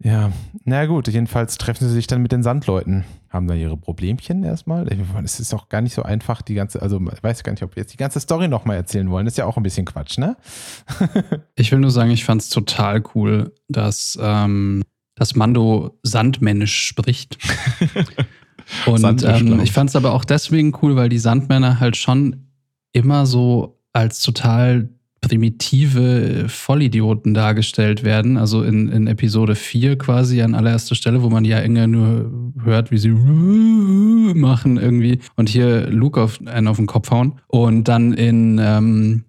Ja, 0.04 0.34
na 0.66 0.86
gut, 0.86 1.08
jedenfalls 1.08 1.58
treffen 1.58 1.88
sie 1.88 1.94
sich 1.94 2.08
dann 2.08 2.22
mit 2.22 2.34
den 2.34 2.44
Sandleuten. 2.44 3.06
Haben 3.30 3.48
da 3.48 3.54
ihre 3.54 3.78
Problemchen 3.78 4.44
erstmal. 4.44 4.86
Es 5.24 5.40
ist 5.40 5.54
auch 5.54 5.70
gar 5.70 5.82
nicht 5.82 5.94
so 5.94 6.04
einfach, 6.04 6.42
die 6.42 6.56
ganze, 6.56 6.82
also 6.82 7.00
ich 7.14 7.24
weiß 7.24 7.44
gar 7.44 7.54
nicht, 7.54 7.64
ob 7.64 7.76
wir 7.78 7.84
jetzt 7.84 7.94
die 7.94 7.98
ganze 7.98 8.20
Story 8.20 8.50
nochmal 8.50 8.76
erzählen 8.76 9.10
wollen. 9.10 9.26
Das 9.26 9.34
ist 9.34 9.38
ja 9.38 9.46
auch 9.46 9.56
ein 9.56 9.64
bisschen 9.64 9.86
Quatsch, 9.86 10.18
ne? 10.18 10.36
ich 11.56 11.72
will 11.72 11.80
nur 11.80 11.92
sagen, 11.92 12.12
ich 12.12 12.26
fand 12.26 12.42
es 12.42 12.50
total 12.50 13.02
cool, 13.16 13.54
dass 13.70 14.18
ähm, 14.22 14.84
dass 15.16 15.36
Mando 15.36 16.00
sandmännisch 16.04 16.88
spricht. 16.88 17.38
Und 18.86 19.24
ähm, 19.24 19.60
ich 19.62 19.72
fand 19.72 19.90
es 19.90 19.96
aber 19.96 20.14
auch 20.14 20.26
deswegen 20.26 20.74
cool, 20.82 20.96
weil 20.96 21.10
die 21.10 21.18
Sandmänner 21.18 21.80
halt 21.80 21.98
schon 21.98 22.48
immer 22.94 23.26
so 23.26 23.80
als 23.92 24.22
total 24.22 24.90
primitive 25.24 26.46
Vollidioten 26.50 27.34
dargestellt 27.34 28.04
werden. 28.04 28.38
Also 28.38 28.62
in, 28.62 28.90
in 28.90 29.08
Episode 29.08 29.56
4 29.56 29.98
quasi 29.98 30.42
an 30.42 30.54
allererster 30.54 30.96
Stelle, 30.96 31.24
wo 31.24 31.30
man 31.30 31.46
ja 31.46 31.60
enger 31.60 31.88
nur 31.88 32.32
hört, 32.64 32.92
wie 32.92 32.98
sie 32.98 33.10
machen 33.10 34.78
irgendwie 34.78 35.20
und 35.36 35.50
hier 35.50 35.88
Luke 35.90 36.22
auf 36.22 36.40
einen 36.46 36.68
auf 36.68 36.78
den 36.78 36.88
Kopf 36.88 37.10
hauen. 37.10 37.40
Und 37.48 37.88
dann 37.88 38.14
in 38.14 38.60
ähm, 38.62 39.24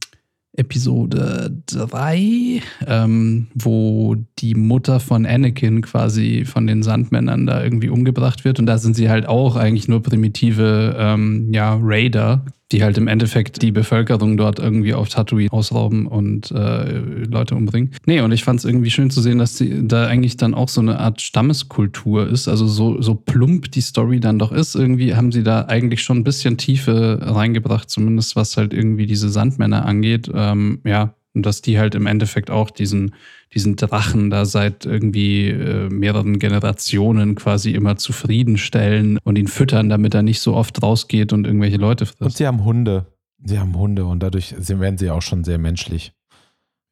Episode 0.56 1.62
3, 1.66 2.62
ähm, 2.86 3.48
wo 3.54 4.16
die 4.38 4.54
Mutter 4.54 5.00
von 5.00 5.26
Anakin 5.26 5.82
quasi 5.82 6.44
von 6.44 6.66
den 6.66 6.82
Sandmännern 6.82 7.46
da 7.46 7.62
irgendwie 7.62 7.88
umgebracht 7.88 8.44
wird. 8.44 8.60
Und 8.60 8.66
da 8.66 8.78
sind 8.78 8.94
sie 8.94 9.10
halt 9.10 9.26
auch 9.26 9.56
eigentlich 9.56 9.88
nur 9.88 10.02
primitive 10.02 10.96
ähm, 10.98 11.52
ja, 11.52 11.78
Raider, 11.80 12.44
die 12.72 12.82
halt 12.82 12.96
im 12.98 13.08
Endeffekt 13.08 13.62
die 13.62 13.72
Bevölkerung 13.72 14.36
dort 14.36 14.58
irgendwie 14.58 14.94
auf 14.94 15.08
Tatooine 15.08 15.52
ausrauben 15.52 16.06
und 16.06 16.50
äh, 16.50 16.98
Leute 16.98 17.54
umbringen. 17.54 17.90
Nee, 18.06 18.20
und 18.20 18.32
ich 18.32 18.44
fand 18.44 18.60
es 18.60 18.64
irgendwie 18.64 18.90
schön 18.90 19.10
zu 19.10 19.20
sehen, 19.20 19.38
dass 19.38 19.56
die, 19.56 19.86
da 19.86 20.06
eigentlich 20.06 20.36
dann 20.36 20.54
auch 20.54 20.68
so 20.68 20.80
eine 20.80 20.98
Art 20.98 21.20
Stammeskultur 21.20 22.26
ist. 22.26 22.48
Also 22.48 22.66
so, 22.66 23.00
so 23.02 23.14
plump 23.14 23.70
die 23.70 23.82
Story 23.82 24.20
dann 24.20 24.38
doch 24.38 24.52
ist, 24.52 24.74
irgendwie 24.74 25.14
haben 25.14 25.30
sie 25.30 25.42
da 25.42 25.66
eigentlich 25.66 26.02
schon 26.02 26.18
ein 26.18 26.24
bisschen 26.24 26.56
Tiefe 26.56 27.18
reingebracht, 27.22 27.90
zumindest 27.90 28.34
was 28.34 28.56
halt 28.56 28.72
irgendwie 28.72 29.06
diese 29.06 29.28
Sandmänner 29.28 29.84
angeht. 29.84 30.30
Ähm, 30.34 30.80
ja, 30.84 31.14
und 31.34 31.44
dass 31.44 31.62
die 31.62 31.78
halt 31.78 31.94
im 31.94 32.06
Endeffekt 32.06 32.50
auch 32.50 32.70
diesen, 32.70 33.14
diesen 33.52 33.76
Drachen 33.76 34.30
da 34.30 34.44
seit 34.44 34.86
irgendwie 34.86 35.48
äh, 35.48 35.88
mehreren 35.90 36.38
Generationen 36.38 37.34
quasi 37.34 37.72
immer 37.72 37.96
zufriedenstellen 37.96 39.18
und 39.24 39.36
ihn 39.36 39.48
füttern, 39.48 39.88
damit 39.88 40.14
er 40.14 40.22
nicht 40.22 40.40
so 40.40 40.54
oft 40.54 40.82
rausgeht 40.82 41.32
und 41.32 41.46
irgendwelche 41.46 41.76
Leute 41.76 42.06
frisst. 42.06 42.22
Und 42.22 42.36
sie 42.36 42.46
haben 42.46 42.64
Hunde. 42.64 43.06
Sie 43.44 43.58
haben 43.58 43.76
Hunde 43.76 44.06
und 44.06 44.22
dadurch 44.22 44.54
werden 44.56 44.96
sie 44.96 45.10
auch 45.10 45.22
schon 45.22 45.44
sehr 45.44 45.58
menschlich. 45.58 46.12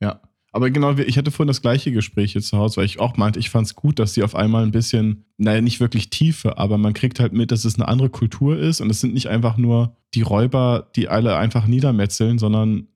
Ja. 0.01 0.21
Aber 0.55 0.69
genau, 0.69 0.99
ich 0.99 1.17
hatte 1.17 1.31
vorhin 1.31 1.49
das 1.49 1.63
gleiche 1.63 1.93
Gespräch 1.93 2.33
hier 2.33 2.43
zu 2.43 2.59
Hause, 2.59 2.77
weil 2.77 2.85
ich 2.85 3.01
auch 3.01 3.17
meinte, 3.17 3.39
ich 3.39 3.49
fand 3.49 3.67
es 3.67 3.75
gut, 3.75 3.99
dass 3.99 4.13
sie 4.13 4.23
auf 4.23 4.35
einmal 4.35 4.65
ein 4.65 4.71
bisschen, 4.71 5.25
naja, 5.39 5.63
nicht 5.63 5.81
wirklich 5.81 6.11
Tiefe, 6.11 6.59
aber 6.59 6.77
man 6.77 6.93
kriegt 6.93 7.21
halt 7.21 7.33
mit, 7.33 7.51
dass 7.51 7.65
es 7.65 7.77
eine 7.77 7.89
andere 7.89 8.11
Kultur 8.11 8.59
ist 8.59 8.83
und 8.83 8.91
es 8.91 9.01
sind 9.01 9.15
nicht 9.15 9.29
einfach 9.29 9.57
nur 9.57 9.97
die 10.13 10.21
Räuber, 10.21 10.91
die 10.95 11.09
alle 11.09 11.37
einfach 11.39 11.67
niedermetzeln, 11.67 12.39
sondern 12.39 12.89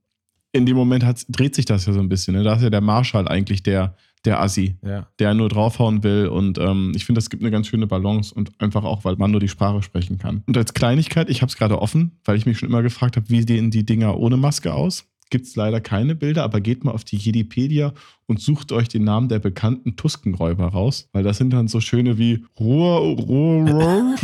in 0.56 0.66
dem 0.66 0.76
Moment 0.76 1.04
dreht 1.28 1.54
sich 1.54 1.64
das 1.64 1.86
ja 1.86 1.92
so 1.92 2.00
ein 2.00 2.08
bisschen. 2.08 2.34
Ne? 2.34 2.42
Da 2.42 2.54
ist 2.54 2.62
ja 2.62 2.70
der 2.70 2.80
Marschall 2.80 3.28
eigentlich 3.28 3.62
der, 3.62 3.94
der 4.24 4.40
Assi, 4.40 4.76
ja. 4.82 5.06
der 5.18 5.34
nur 5.34 5.48
draufhauen 5.48 6.02
will. 6.02 6.26
Und 6.26 6.58
ähm, 6.58 6.92
ich 6.94 7.04
finde, 7.04 7.20
das 7.20 7.30
gibt 7.30 7.42
eine 7.42 7.50
ganz 7.50 7.68
schöne 7.68 7.86
Balance 7.86 8.34
und 8.34 8.52
einfach 8.60 8.84
auch, 8.84 9.04
weil 9.04 9.16
man 9.16 9.30
nur 9.30 9.40
die 9.40 9.48
Sprache 9.48 9.82
sprechen 9.82 10.18
kann. 10.18 10.42
Und 10.46 10.56
als 10.56 10.74
Kleinigkeit, 10.74 11.30
ich 11.30 11.42
habe 11.42 11.50
es 11.50 11.56
gerade 11.56 11.80
offen, 11.80 12.18
weil 12.24 12.36
ich 12.36 12.46
mich 12.46 12.58
schon 12.58 12.68
immer 12.68 12.82
gefragt 12.82 13.16
habe, 13.16 13.28
wie 13.30 13.42
sehen 13.42 13.70
die 13.70 13.86
Dinger 13.86 14.18
ohne 14.18 14.36
Maske 14.36 14.74
aus? 14.74 15.06
Gibt 15.28 15.46
es 15.46 15.56
leider 15.56 15.80
keine 15.80 16.14
Bilder, 16.14 16.44
aber 16.44 16.60
geht 16.60 16.84
mal 16.84 16.92
auf 16.92 17.02
die 17.02 17.16
Jedipedia 17.16 17.92
und 18.26 18.40
sucht 18.40 18.70
euch 18.70 18.88
den 18.88 19.02
Namen 19.02 19.28
der 19.28 19.40
bekannten 19.40 19.96
Tuskenräuber 19.96 20.68
raus, 20.68 21.08
weil 21.12 21.24
das 21.24 21.38
sind 21.38 21.50
dann 21.52 21.66
so 21.66 21.80
schöne 21.80 22.16
wie 22.16 22.44
Ruhr, 22.60 23.00
Ruhr, 23.00 23.68
Ruhr 23.68 24.14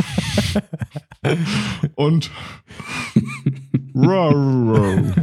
und 1.95 2.31
Ruhr, 3.95 4.31
Ruhr. 4.31 5.13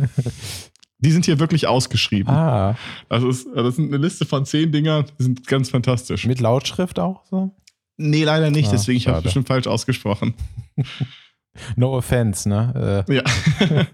Die 1.01 1.11
sind 1.11 1.25
hier 1.25 1.39
wirklich 1.39 1.67
ausgeschrieben. 1.67 2.33
Ah. 2.33 2.77
Das 3.09 3.23
ist, 3.23 3.49
das 3.55 3.77
sind 3.77 3.89
eine 3.89 3.97
Liste 3.97 4.27
von 4.27 4.45
zehn 4.45 4.71
Dingern, 4.71 5.07
die 5.19 5.23
sind 5.23 5.47
ganz 5.47 5.71
fantastisch. 5.71 6.27
Mit 6.27 6.41
Lautschrift 6.41 6.99
auch 6.99 7.25
so? 7.25 7.55
Nee, 7.97 8.25
leider 8.25 8.51
nicht, 8.51 8.69
ah, 8.69 8.73
deswegen 8.73 8.97
ich 8.97 9.09
habe 9.09 9.19
es 9.19 9.25
bestimmt 9.25 9.47
falsch 9.47 9.67
ausgesprochen. 9.67 10.35
no 11.77 11.97
offense, 11.97 12.49
ne? 12.49 13.05
Äh. 13.09 13.15
Ja. 13.17 13.23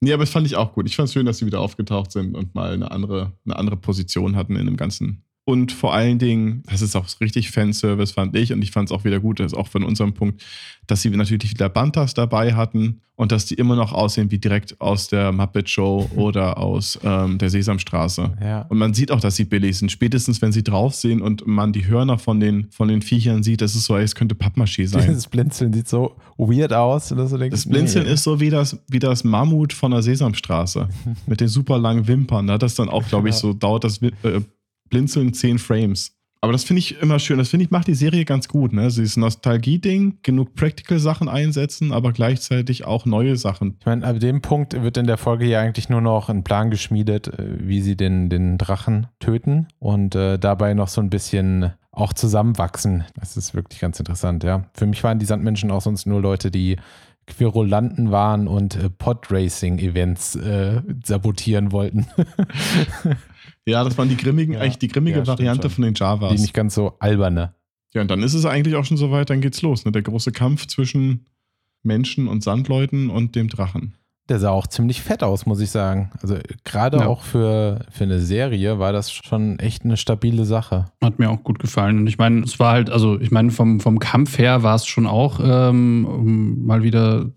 nee, 0.00 0.12
aber 0.12 0.24
das 0.24 0.30
fand 0.30 0.46
ich 0.46 0.56
auch 0.56 0.74
gut. 0.74 0.86
Ich 0.86 0.96
fand 0.96 1.08
es 1.08 1.14
schön, 1.14 1.24
dass 1.24 1.38
sie 1.38 1.46
wieder 1.46 1.60
aufgetaucht 1.60 2.12
sind 2.12 2.36
und 2.36 2.54
mal 2.54 2.72
eine 2.72 2.90
andere, 2.90 3.32
eine 3.46 3.56
andere 3.56 3.76
Position 3.76 4.36
hatten 4.36 4.56
in 4.56 4.66
dem 4.66 4.76
ganzen 4.76 5.24
Und 5.48 5.72
vor 5.72 5.94
allen 5.94 6.18
Dingen, 6.18 6.62
das 6.66 6.82
ist 6.82 6.94
auch 6.94 7.06
richtig 7.22 7.50
Fanservice, 7.50 8.12
fand 8.12 8.36
ich. 8.36 8.52
Und 8.52 8.60
ich 8.60 8.70
fand 8.70 8.90
es 8.90 8.92
auch 8.94 9.04
wieder 9.04 9.18
gut, 9.18 9.40
das 9.40 9.52
ist 9.52 9.58
auch 9.58 9.68
von 9.68 9.82
unserem 9.82 10.12
Punkt, 10.12 10.44
dass 10.86 11.00
sie 11.00 11.08
natürlich 11.08 11.52
wieder 11.52 11.70
Bantas 11.70 12.12
dabei 12.12 12.52
hatten 12.52 13.00
und 13.16 13.32
dass 13.32 13.46
die 13.46 13.54
immer 13.54 13.74
noch 13.74 13.94
aussehen 13.94 14.30
wie 14.30 14.36
direkt 14.36 14.78
aus 14.78 15.08
der 15.08 15.32
Muppet 15.32 15.70
Show 15.70 16.06
oder 16.16 16.58
aus 16.58 16.98
ähm, 17.02 17.38
der 17.38 17.48
Sesamstraße. 17.48 18.36
Ja. 18.42 18.66
Und 18.68 18.76
man 18.76 18.92
sieht 18.92 19.10
auch, 19.10 19.20
dass 19.20 19.36
sie 19.36 19.46
billig 19.46 19.78
sind. 19.78 19.90
Spätestens, 19.90 20.42
wenn 20.42 20.52
sie 20.52 20.62
drauf 20.62 20.94
sehen 20.94 21.22
und 21.22 21.46
man 21.46 21.72
die 21.72 21.86
Hörner 21.86 22.18
von 22.18 22.40
den, 22.40 22.66
von 22.70 22.88
den 22.88 23.00
Viechern 23.00 23.42
sieht, 23.42 23.62
das 23.62 23.74
ist 23.74 23.86
so, 23.86 23.96
es 23.96 24.14
könnte 24.14 24.34
Pappmaché 24.34 24.86
sein. 24.86 25.14
Das 25.14 25.28
Blinzeln 25.28 25.72
sieht 25.72 25.88
so 25.88 26.14
weird 26.36 26.74
aus. 26.74 27.08
Dass 27.08 27.30
du 27.30 27.38
denkst, 27.38 27.54
das 27.54 27.66
Blinzeln 27.66 28.04
nee. 28.04 28.12
ist 28.12 28.22
so 28.22 28.38
wie 28.38 28.50
das, 28.50 28.78
wie 28.86 28.98
das 28.98 29.24
Mammut 29.24 29.72
von 29.72 29.92
der 29.92 30.02
Sesamstraße 30.02 30.90
mit 31.26 31.40
den 31.40 31.48
super 31.48 31.78
langen 31.78 32.06
Wimpern. 32.06 32.46
Da 32.46 32.52
hat 32.52 32.62
das 32.62 32.74
dann 32.74 32.90
auch, 32.90 33.08
glaube 33.08 33.30
ich, 33.30 33.34
so 33.34 33.54
dauert 33.54 33.84
das 33.84 34.02
äh, 34.02 34.42
blinzeln 34.88 35.32
10 35.34 35.58
Frames. 35.58 36.18
Aber 36.40 36.52
das 36.52 36.62
finde 36.64 36.78
ich 36.78 37.02
immer 37.02 37.18
schön. 37.18 37.38
Das 37.38 37.48
finde 37.48 37.64
ich 37.64 37.70
macht 37.70 37.88
die 37.88 37.94
Serie 37.94 38.24
ganz 38.24 38.46
gut. 38.48 38.72
Ne? 38.72 38.82
Dieses 38.82 39.16
Nostalgie-Ding, 39.16 40.18
genug 40.22 40.54
Practical-Sachen 40.54 41.28
einsetzen, 41.28 41.92
aber 41.92 42.12
gleichzeitig 42.12 42.84
auch 42.84 43.06
neue 43.06 43.36
Sachen. 43.36 43.76
Ich 43.80 43.86
meine, 43.86 44.06
ab 44.06 44.20
dem 44.20 44.40
Punkt 44.40 44.80
wird 44.80 44.96
in 44.96 45.06
der 45.06 45.18
Folge 45.18 45.46
ja 45.46 45.60
eigentlich 45.60 45.88
nur 45.88 46.00
noch 46.00 46.28
ein 46.28 46.44
Plan 46.44 46.70
geschmiedet, 46.70 47.26
äh, 47.28 47.56
wie 47.58 47.80
sie 47.80 47.96
den, 47.96 48.28
den 48.30 48.56
Drachen 48.56 49.08
töten 49.18 49.66
und 49.80 50.14
äh, 50.14 50.38
dabei 50.38 50.74
noch 50.74 50.88
so 50.88 51.00
ein 51.00 51.10
bisschen 51.10 51.72
auch 51.90 52.12
zusammenwachsen. 52.12 53.04
Das 53.16 53.36
ist 53.36 53.54
wirklich 53.54 53.80
ganz 53.80 53.98
interessant, 53.98 54.44
ja. 54.44 54.70
Für 54.74 54.86
mich 54.86 55.02
waren 55.02 55.18
die 55.18 55.26
Sandmenschen 55.26 55.72
auch 55.72 55.82
sonst 55.82 56.06
nur 56.06 56.20
Leute, 56.20 56.52
die 56.52 56.76
Querulanten 57.28 58.10
waren 58.10 58.48
und 58.48 58.76
äh, 58.76 58.90
Podracing-Events 58.90 60.36
äh, 60.36 60.82
sabotieren 61.04 61.72
wollten. 61.72 62.06
Ja, 63.68 63.84
das 63.84 63.98
waren 63.98 64.08
die 64.08 64.16
grimmigen, 64.16 64.54
ja, 64.54 64.60
eigentlich 64.60 64.78
die 64.78 64.88
grimmige 64.88 65.18
ja, 65.18 65.26
Variante 65.26 65.68
von 65.68 65.84
den 65.84 65.92
Javas. 65.94 66.34
Die 66.34 66.40
nicht 66.40 66.54
ganz 66.54 66.74
so 66.74 66.94
alberne. 67.00 67.54
Ja, 67.92 68.00
und 68.00 68.10
dann 68.10 68.22
ist 68.22 68.32
es 68.32 68.46
eigentlich 68.46 68.76
auch 68.76 68.84
schon 68.84 68.96
soweit, 68.96 69.28
dann 69.28 69.42
geht's 69.42 69.60
los. 69.60 69.84
Ne? 69.84 69.92
Der 69.92 70.00
große 70.00 70.32
Kampf 70.32 70.66
zwischen 70.66 71.26
Menschen 71.82 72.28
und 72.28 72.42
Sandleuten 72.42 73.10
und 73.10 73.36
dem 73.36 73.48
Drachen. 73.48 73.94
Der 74.28 74.38
sah 74.38 74.50
auch 74.50 74.66
ziemlich 74.66 75.02
fett 75.02 75.22
aus, 75.22 75.46
muss 75.46 75.60
ich 75.60 75.70
sagen. 75.70 76.10
Also 76.20 76.36
gerade 76.64 76.98
ja. 76.98 77.06
auch 77.06 77.22
für, 77.22 77.80
für 77.90 78.04
eine 78.04 78.20
Serie 78.20 78.78
war 78.78 78.92
das 78.92 79.10
schon 79.10 79.58
echt 79.58 79.84
eine 79.84 79.96
stabile 79.96 80.44
Sache. 80.44 80.86
Hat 81.02 81.18
mir 81.18 81.30
auch 81.30 81.42
gut 81.42 81.58
gefallen. 81.58 81.98
Und 81.98 82.06
ich 82.06 82.18
meine, 82.18 82.42
es 82.42 82.58
war 82.58 82.72
halt, 82.72 82.90
also 82.90 83.18
ich 83.20 83.30
meine, 83.30 83.50
vom, 83.50 83.80
vom 83.80 83.98
Kampf 83.98 84.38
her 84.38 84.62
war 84.62 84.74
es 84.74 84.86
schon 84.86 85.06
auch 85.06 85.40
ähm, 85.42 86.66
mal 86.66 86.82
wieder 86.82 87.30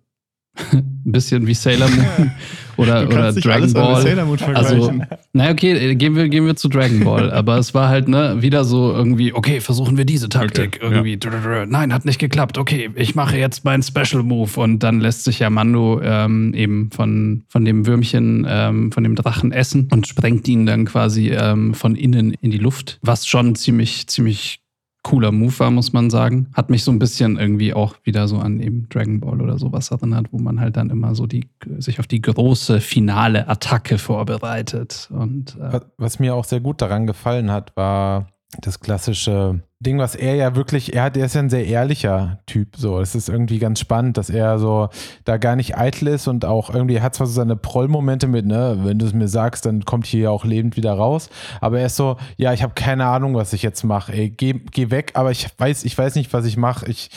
ein 0.72 1.12
bisschen 1.12 1.48
wie 1.48 1.54
Sailor 1.54 1.90
Moon 1.90 2.32
oder, 2.78 3.08
oder 3.08 3.34
Dragon 3.34 3.72
Ball. 3.74 4.02
Sailor 4.02 4.26
Moon 4.26 4.40
also, 4.54 4.94
naja, 5.34 5.52
okay, 5.52 5.96
gehen 5.96 6.16
wir, 6.16 6.30
gehen 6.30 6.46
wir 6.46 6.56
zu 6.56 6.68
Dragon 6.68 7.04
Ball. 7.04 7.32
Aber 7.42 7.58
es 7.58 7.74
war 7.74 7.90
halt 7.90 8.08
ne, 8.08 8.38
wieder 8.42 8.66
so 8.66 8.92
irgendwie, 8.92 9.34
okay, 9.34 9.62
versuchen 9.62 9.98
wir 9.98 10.06
diese 10.06 10.30
Taktik 10.30 10.80
okay, 10.82 10.94
irgendwie. 10.94 11.20
Ja. 11.24 11.66
Nein, 11.66 11.94
hat 11.94 12.06
nicht 12.06 12.20
geklappt. 12.20 12.58
Okay, 12.58 12.90
ich 12.96 13.16
mache 13.16 13.38
jetzt 13.38 13.64
meinen 13.64 13.84
Special 13.84 14.24
Move. 14.24 14.60
Und 14.60 14.80
dann 14.80 15.00
lässt 15.00 15.24
sich 15.24 15.40
ja 15.40 15.50
Mando 15.50 16.02
ähm, 16.04 16.54
eben 16.54 16.90
von, 16.92 17.44
von 17.48 17.66
dem 17.66 17.86
Würmchen, 17.88 18.46
ähm, 18.50 18.92
von 18.92 19.04
dem 19.04 19.16
Drachen 19.16 19.52
essen 19.52 19.88
und 19.92 20.08
sprengt 20.08 20.48
ihn 20.48 20.66
dann 20.66 20.86
quasi 20.86 21.30
ähm, 21.30 21.74
von 21.74 21.96
innen 21.96 22.34
in 22.42 22.52
die 22.52 22.58
Luft. 22.58 23.00
Was 23.02 23.26
schon 23.28 23.56
ziemlich, 23.56 24.08
ziemlich 24.08 24.61
cooler 25.04 25.32
Move 25.32 25.58
war, 25.60 25.72
muss 25.72 25.94
man 25.94 26.10
sagen. 26.10 26.48
Hat 26.54 26.70
mich 26.70 26.84
so 26.84 26.92
ein 26.92 27.00
bisschen 27.00 27.38
irgendwie 27.38 27.74
auch 27.74 27.96
wieder 28.04 28.28
so 28.28 28.38
an 28.38 28.60
eben 28.60 28.88
Dragon 28.90 29.20
Ball 29.20 29.42
oder 29.42 29.58
sowas 29.58 29.92
erinnert, 29.92 30.28
wo 30.32 30.40
man 30.40 30.60
halt 30.60 30.78
dann 30.78 30.90
immer 30.90 31.16
so 31.16 31.26
die, 31.26 31.50
sich 31.80 32.00
auf 32.00 32.08
die 32.08 32.22
große 32.22 32.82
finale 32.82 33.48
Attacke 33.48 33.98
vorbereitet. 33.98 35.10
Und, 35.12 35.58
äh 35.60 35.80
Was 35.98 36.20
mir 36.20 36.36
auch 36.36 36.46
sehr 36.46 36.60
gut 36.60 36.82
daran 36.82 37.08
gefallen 37.08 37.52
hat, 37.52 37.76
war 37.76 38.28
das 38.60 38.80
klassische 38.80 39.62
Ding, 39.80 39.98
was 39.98 40.14
er 40.14 40.36
ja 40.36 40.56
wirklich, 40.56 40.94
er 40.94 41.04
hat, 41.04 41.18
er 41.18 41.26
ist 41.26 41.36
ja 41.36 41.42
ein 41.42 41.50
sehr 41.50 41.66
ehrlicher 41.66 42.40
Typ. 42.46 42.76
So, 42.76 43.00
es 43.00 43.16
ist 43.16 43.30
irgendwie 43.30 43.58
ganz 43.58 43.80
spannend, 43.80 44.18
dass 44.18 44.30
er 44.30 44.60
so 44.60 44.90
da 45.24 45.38
gar 45.38 45.56
nicht 45.56 45.78
eitel 45.78 46.10
ist 46.10 46.28
und 46.28 46.46
auch 46.46 46.70
irgendwie 46.70 47.02
hat 47.02 47.16
zwar 47.16 47.28
so 47.28 47.34
seine 47.34 47.56
Prollmomente 47.56 48.28
mit, 48.28 48.46
ne, 48.46 48.78
wenn 48.84 49.00
du 49.00 49.06
es 49.06 49.14
mir 49.14 49.28
sagst, 49.28 49.66
dann 49.66 49.86
kommt 49.86 50.06
hier 50.06 50.22
ja 50.22 50.30
auch 50.30 50.46
lebend 50.46 50.78
wieder 50.78 50.94
raus. 50.94 51.30
Aber 51.62 51.80
er 51.80 51.88
ist 51.88 51.96
so, 51.96 52.18
ja, 52.38 52.54
ich 52.54 52.62
habe 52.62 52.74
keine 52.76 53.06
Ahnung, 53.06 53.34
was 53.34 53.54
ich 53.54 53.64
jetzt 53.64 53.84
mache. 53.84 54.30
Geh, 54.30 54.54
geh 54.54 54.92
weg, 54.92 55.12
aber 55.16 55.32
ich 55.32 55.48
weiß, 55.58 55.84
ich 55.86 55.98
weiß 55.98 56.16
nicht, 56.16 56.32
was 56.34 56.46
ich 56.46 56.58
mache. 56.58 56.88
Ich, 56.88 57.10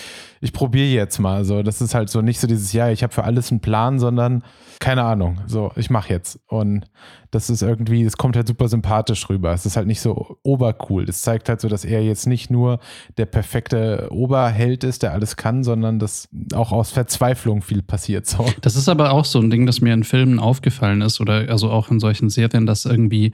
ich 0.45 0.53
probiere 0.53 0.88
jetzt 0.88 1.18
mal. 1.18 1.47
So, 1.47 1.62
das 1.62 1.80
ist 1.80 1.95
halt 1.95 2.11
so 2.11 2.20
nicht 2.20 2.38
so 2.38 2.47
dieses, 2.47 2.74
ja, 2.74 2.90
ich 2.90 3.03
habe 3.03 3.14
für 3.14 3.24
alles 3.24 3.51
einen 3.51 3.61
Plan, 3.61 3.99
sondern 3.99 4.45
keine 4.78 5.03
Ahnung. 5.03 5.40
So, 5.47 5.72
ich 5.74 5.88
mache 5.88 6.12
jetzt. 6.12 6.38
Und 6.49 6.84
das 7.30 7.49
ist 7.49 7.62
irgendwie, 7.62 8.03
es 8.05 8.18
kommt 8.18 8.36
halt 8.36 8.47
super 8.47 8.68
sympathisch 8.68 9.30
rüber. 9.30 9.55
Es 9.55 9.64
ist 9.64 9.78
halt 9.78 9.86
nicht 9.86 10.03
so 10.03 10.36
obercool. 10.42 11.05
Es 11.09 11.22
zeigt 11.22 11.49
halt 11.49 11.62
so, 11.62 11.68
dass 11.68 11.86
er 11.86 12.05
jetzt 12.05 12.26
nicht 12.26 12.51
nur 12.51 12.78
der 13.16 13.24
perfekte 13.24 14.09
Oberheld 14.11 14.84
ist, 14.84 15.03
der 15.03 15.12
alles 15.12 15.36
kann, 15.36 15.64
sondern 15.64 15.99
dass 15.99 16.28
auch 16.53 16.72
aus 16.72 16.90
Verzweiflung 16.90 17.62
viel 17.62 17.82
passiert. 17.82 18.26
So. 18.26 18.45
Das 18.61 18.76
ist 18.76 18.90
aber 18.90 19.12
auch 19.12 19.24
so 19.24 19.40
ein 19.40 19.49
Ding, 19.49 19.64
das 19.64 19.80
mir 19.80 19.95
in 19.95 20.05
Filmen 20.05 20.38
aufgefallen 20.38 21.01
ist 21.01 21.22
oder 21.22 21.49
also 21.49 21.70
auch 21.70 21.90
in 21.90 22.01
solchen 22.01 22.28
Serien, 22.28 22.66
dass 22.66 22.84
irgendwie 22.84 23.32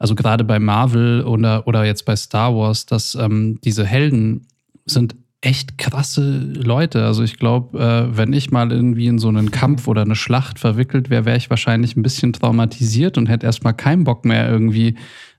also 0.00 0.16
gerade 0.16 0.42
bei 0.42 0.58
Marvel 0.58 1.22
oder, 1.22 1.68
oder 1.68 1.84
jetzt 1.84 2.06
bei 2.06 2.16
Star 2.16 2.56
Wars, 2.56 2.86
dass 2.86 3.14
ähm, 3.14 3.60
diese 3.62 3.86
Helden 3.86 4.48
sind 4.84 5.14
echt 5.42 5.78
krasse 5.78 6.38
Leute. 6.38 7.04
Also 7.04 7.22
ich 7.22 7.38
glaube, 7.38 7.78
äh, 7.78 8.16
wenn 8.16 8.32
ich 8.32 8.50
mal 8.50 8.70
irgendwie 8.72 9.06
in 9.06 9.18
so 9.18 9.28
einen 9.28 9.50
Kampf 9.50 9.88
oder 9.88 10.02
eine 10.02 10.14
Schlacht 10.14 10.58
verwickelt 10.58 11.08
wäre, 11.08 11.24
wäre 11.24 11.38
ich 11.38 11.48
wahrscheinlich 11.48 11.96
ein 11.96 12.02
bisschen 12.02 12.32
traumatisiert 12.32 13.16
und 13.16 13.26
hätte 13.26 13.46
erstmal 13.46 13.74
keinen 13.74 14.04
Bock 14.04 14.24
mehr 14.24 14.50
irgendwie 14.50 14.96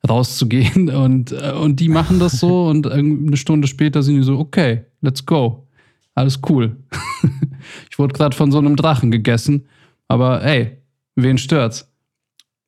rauszugehen. 0.07 0.89
Und, 1.01 1.31
äh, 1.31 1.51
und 1.51 1.79
die 1.79 1.89
machen 1.89 2.19
das 2.19 2.39
so 2.39 2.65
und 2.69 2.87
eine 2.87 3.37
Stunde 3.37 3.67
später 3.67 4.01
sind 4.01 4.15
die 4.15 4.23
so, 4.23 4.39
okay, 4.39 4.85
let's 5.01 5.25
go. 5.25 5.67
Alles 6.15 6.39
cool. 6.49 6.77
ich 7.89 7.99
wurde 7.99 8.13
gerade 8.13 8.35
von 8.35 8.51
so 8.51 8.57
einem 8.57 8.75
Drachen 8.75 9.11
gegessen, 9.11 9.67
aber 10.07 10.43
ey, 10.43 10.77
wen 11.15 11.37
stört's? 11.37 11.90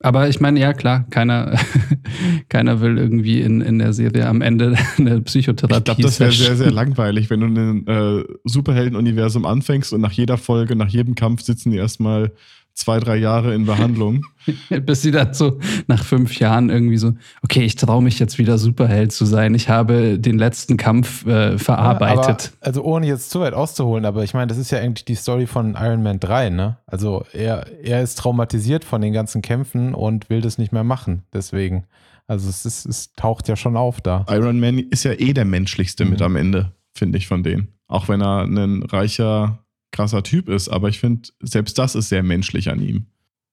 Aber 0.04 0.28
ich 0.28 0.38
meine, 0.38 0.60
ja 0.60 0.74
klar, 0.74 1.06
keiner, 1.08 1.58
keiner 2.50 2.82
will 2.82 2.98
irgendwie 2.98 3.40
in, 3.40 3.62
in 3.62 3.78
der 3.78 3.94
Serie 3.94 4.26
am 4.26 4.42
Ende 4.42 4.76
eine 4.98 5.22
Psychotherapie. 5.22 5.78
Ich 5.78 5.84
glaube, 5.84 6.02
das 6.02 6.20
wäre 6.20 6.30
sehr, 6.30 6.56
sehr 6.56 6.70
langweilig, 6.70 7.30
wenn 7.30 7.40
du 7.40 7.46
ein 7.46 7.86
äh, 7.86 8.24
Superhelden-Universum 8.44 9.46
anfängst 9.46 9.94
und 9.94 10.02
nach 10.02 10.12
jeder 10.12 10.36
Folge, 10.36 10.76
nach 10.76 10.88
jedem 10.88 11.14
Kampf 11.14 11.40
sitzen 11.40 11.70
die 11.70 11.78
erstmal 11.78 12.32
zwei, 12.74 12.98
drei 12.98 13.16
Jahre 13.16 13.54
in 13.54 13.64
Behandlung. 13.64 14.22
Bis 14.82 15.02
sie 15.02 15.10
dann 15.10 15.32
so 15.32 15.58
nach 15.86 16.04
fünf 16.04 16.38
Jahren 16.38 16.70
irgendwie 16.70 16.96
so, 16.96 17.12
okay, 17.42 17.62
ich 17.62 17.76
traue 17.76 18.02
mich 18.02 18.18
jetzt 18.18 18.38
wieder 18.38 18.58
Superheld 18.58 19.12
zu 19.12 19.24
sein. 19.24 19.54
Ich 19.54 19.68
habe 19.68 20.18
den 20.18 20.38
letzten 20.38 20.76
Kampf 20.76 21.24
äh, 21.26 21.56
verarbeitet. 21.56 22.44
Ja, 22.44 22.50
aber, 22.58 22.66
also 22.66 22.82
ohne 22.82 23.06
jetzt 23.06 23.30
zu 23.30 23.40
weit 23.40 23.54
auszuholen, 23.54 24.04
aber 24.04 24.24
ich 24.24 24.34
meine, 24.34 24.48
das 24.48 24.58
ist 24.58 24.70
ja 24.70 24.80
eigentlich 24.80 25.04
die 25.04 25.14
Story 25.14 25.46
von 25.46 25.76
Iron 25.78 26.02
Man 26.02 26.20
3, 26.20 26.50
ne? 26.50 26.76
Also 26.86 27.24
er, 27.32 27.66
er 27.82 28.02
ist 28.02 28.18
traumatisiert 28.18 28.84
von 28.84 29.00
den 29.00 29.12
ganzen 29.12 29.40
Kämpfen 29.40 29.94
und 29.94 30.28
will 30.28 30.40
das 30.40 30.58
nicht 30.58 30.72
mehr 30.72 30.84
machen. 30.84 31.22
Deswegen. 31.32 31.84
Also 32.26 32.48
es, 32.48 32.64
ist, 32.64 32.86
es 32.86 33.12
taucht 33.12 33.48
ja 33.48 33.56
schon 33.56 33.76
auf 33.76 34.00
da. 34.00 34.24
Iron 34.30 34.58
Man 34.58 34.78
ist 34.78 35.04
ja 35.04 35.12
eh 35.12 35.32
der 35.32 35.44
menschlichste 35.44 36.04
mhm. 36.04 36.10
mit 36.10 36.22
am 36.22 36.36
Ende, 36.36 36.72
finde 36.94 37.18
ich, 37.18 37.28
von 37.28 37.42
denen. 37.42 37.68
Auch 37.86 38.08
wenn 38.08 38.22
er 38.22 38.44
ein 38.44 38.82
reicher 38.82 39.63
krasser 39.94 40.22
Typ 40.22 40.48
ist, 40.48 40.68
aber 40.68 40.88
ich 40.88 40.98
finde, 40.98 41.28
selbst 41.40 41.78
das 41.78 41.94
ist 41.94 42.10
sehr 42.10 42.22
menschlich 42.22 42.70
an 42.70 42.80
ihm. 42.80 43.06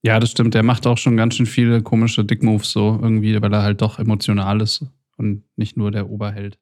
Ja, 0.03 0.19
das 0.19 0.31
stimmt. 0.31 0.53
Der 0.53 0.63
macht 0.63 0.87
auch 0.87 0.97
schon 0.97 1.15
ganz 1.15 1.35
schön 1.35 1.45
viele 1.45 1.81
komische 1.81 2.25
Dickmoves 2.25 2.71
so 2.71 2.99
irgendwie, 3.01 3.39
weil 3.41 3.53
er 3.53 3.61
halt 3.61 3.81
doch 3.81 3.99
emotional 3.99 4.59
ist 4.61 4.85
und 5.17 5.43
nicht 5.55 5.77
nur 5.77 5.91
der 5.91 6.09
Oberheld. 6.09 6.57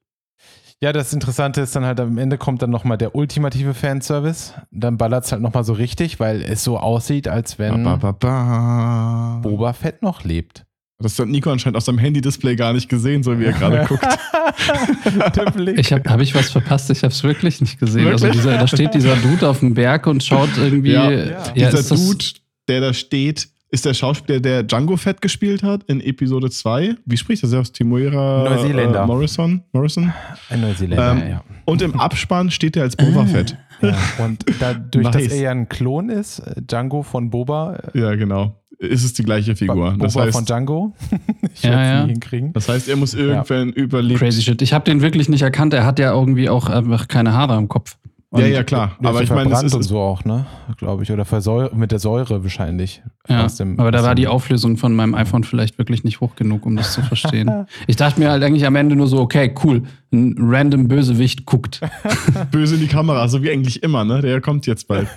Ja, 0.82 0.94
das 0.94 1.12
Interessante 1.12 1.60
ist 1.60 1.76
dann 1.76 1.84
halt, 1.84 2.00
am 2.00 2.18
Ende 2.18 2.38
kommt 2.38 2.62
dann 2.62 2.70
nochmal 2.70 2.98
der 2.98 3.14
ultimative 3.14 3.74
Fanservice. 3.74 4.54
Dann 4.72 4.98
ballert 4.98 5.26
es 5.26 5.32
halt 5.32 5.42
nochmal 5.42 5.66
so 5.66 5.74
richtig, 5.74 6.22
weil 6.22 6.42
es 6.42 6.64
so 6.64 6.78
aussieht, 6.78 7.28
als 7.28 7.60
wenn 7.60 7.84
ba, 7.84 7.98
ba, 7.98 8.14
ba, 8.14 9.40
Boba 9.42 9.74
Fett 9.74 10.02
noch 10.02 10.24
lebt. 10.24 10.66
Das 11.02 11.18
hat 11.18 11.30
Nico 11.30 11.50
anscheinend 11.50 11.78
auf 11.78 11.84
seinem 11.86 11.98
Handy-Display 11.98 12.58
gar 12.58 12.74
nicht 12.74 12.90
gesehen, 12.90 13.24
so 13.24 13.40
wie 13.40 13.46
er 13.46 13.54
gerade 13.54 13.86
guckt. 13.88 14.04
Der 15.36 15.46
Blick. 15.52 15.80
Ich 15.80 15.94
habe 15.94 16.10
hab 16.10 16.20
ich 16.20 16.36
was 16.36 16.52
verpasst? 16.52 16.90
Ich 16.90 17.04
habe 17.04 17.14
es 17.14 17.24
wirklich 17.24 17.62
nicht 17.62 17.80
gesehen. 17.80 18.08
Also 18.08 18.26
wirklich? 18.26 18.42
Also 18.42 18.50
dieser, 18.50 18.58
da 18.58 18.68
steht 18.68 18.94
dieser 18.94 19.16
Dude 19.16 19.48
auf 19.48 19.60
dem 19.60 19.74
Berg 19.74 20.08
und 20.08 20.22
schaut 20.22 20.50
irgendwie. 20.58 20.92
Ja, 20.92 21.10
ja. 21.10 21.52
dieser 21.54 21.96
Dude, 21.96 22.26
der 22.68 22.82
da 22.82 22.94
steht, 22.94 23.48
ist 23.72 23.86
der 23.86 23.94
Schauspieler, 23.94 24.40
der 24.40 24.64
Django 24.64 24.98
Fett 24.98 25.22
gespielt 25.22 25.64
hat 25.64 25.84
in 25.84 26.02
Episode 26.02 26.50
2. 26.50 26.96
Wie 27.06 27.18
spricht 27.18 27.44
er 27.44 27.60
aus? 27.60 27.72
Timoira 27.72 28.50
Neuseeländer. 28.50 29.04
Äh, 29.04 29.08
Morrison? 29.08 29.64
Morrison? 29.72 30.14
Ein 30.50 30.62
Neuseeländer, 30.62 31.12
ähm, 31.12 31.30
ja. 31.30 31.44
Und 31.66 31.82
im 31.82 32.00
Abspann 32.00 32.50
steht 32.50 32.76
er 32.78 32.84
als 32.84 32.96
Boba 32.96 33.26
Fett. 33.26 33.58
Ja, 33.82 33.98
und 34.18 34.44
dadurch, 34.60 35.06
nice. 35.06 35.14
dass 35.14 35.28
er 35.32 35.40
ja 35.40 35.52
ein 35.52 35.70
Klon 35.70 36.10
ist, 36.10 36.40
äh, 36.40 36.62
Django 36.62 37.02
von 37.02 37.30
Boba. 37.30 37.76
Äh, 37.94 38.02
ja, 38.02 38.16
genau 38.16 38.60
ist 38.80 39.04
es 39.04 39.14
die 39.14 39.24
gleiche 39.24 39.56
Figur. 39.56 39.92
Boba 39.92 40.06
das 40.06 40.16
heißt, 40.16 40.36
von 40.36 40.46
Django. 40.46 40.94
ich 41.54 41.64
ja, 41.64 41.84
ja. 41.84 42.04
nie 42.06 42.14
hinkriegen. 42.14 42.54
Das 42.54 42.70
heißt, 42.70 42.88
er 42.88 42.96
muss 42.96 43.14
irgendwann 43.14 43.70
ja. 43.70 43.76
überleben. 43.76 44.20
Crazy 44.20 44.42
shit. 44.42 44.62
Ich 44.62 44.74
habe 44.74 44.86
den 44.86 45.02
wirklich 45.02 45.30
nicht 45.30 45.42
erkannt. 45.42 45.74
Er 45.74 45.86
hat 45.86 46.00
ja 46.00 46.14
irgendwie 46.14 46.50
auch 46.50 46.70
einfach 46.70 47.08
keine 47.08 47.34
Haare 47.34 47.54
am 47.54 47.68
Kopf. 47.68 47.98
Und 48.32 48.42
ja, 48.42 48.48
ja, 48.48 48.64
klar. 48.64 48.96
Aber 49.04 49.24
ich 49.24 49.30
meine, 49.32 49.52
es 49.52 49.64
ist 49.64 49.74
und 49.74 49.82
so 49.82 49.98
auch, 49.98 50.24
ne? 50.24 50.46
Glaube 50.78 51.02
ich. 51.02 51.12
Oder 51.12 51.26
Versäure, 51.26 51.76
mit 51.76 51.92
der 51.92 51.98
Säure 51.98 52.44
wahrscheinlich. 52.44 53.02
Ja, 53.28 53.48
dem, 53.48 53.80
aber 53.80 53.90
da 53.90 54.04
war 54.04 54.14
die 54.14 54.28
Auflösung 54.28 54.78
von 54.78 54.96
meinem 54.96 55.16
iPhone 55.16 55.44
vielleicht 55.44 55.80
wirklich 55.80 56.04
nicht 56.04 56.22
hoch 56.22 56.36
genug, 56.36 56.68
um 56.68 56.76
das 56.76 56.94
zu 56.94 57.02
verstehen. 57.02 57.66
ich 57.88 57.96
dachte 57.96 58.20
mir 58.20 58.30
halt 58.30 58.44
eigentlich 58.44 58.68
am 58.68 58.76
Ende 58.76 58.96
nur 58.96 59.08
so, 59.08 59.20
okay, 59.20 59.54
cool. 59.64 59.82
Ein 60.12 60.36
random 60.38 60.88
Bösewicht 60.88 61.48
guckt. 61.48 61.82
Böse 62.52 62.76
in 62.76 62.82
die 62.82 62.88
Kamera, 62.88 63.28
so 63.28 63.42
wie 63.42 63.50
eigentlich 63.50 63.82
immer, 63.82 64.06
ne? 64.06 64.22
Der 64.22 64.42
kommt 64.42 64.68
jetzt 64.68 64.88
bald. 64.88 65.08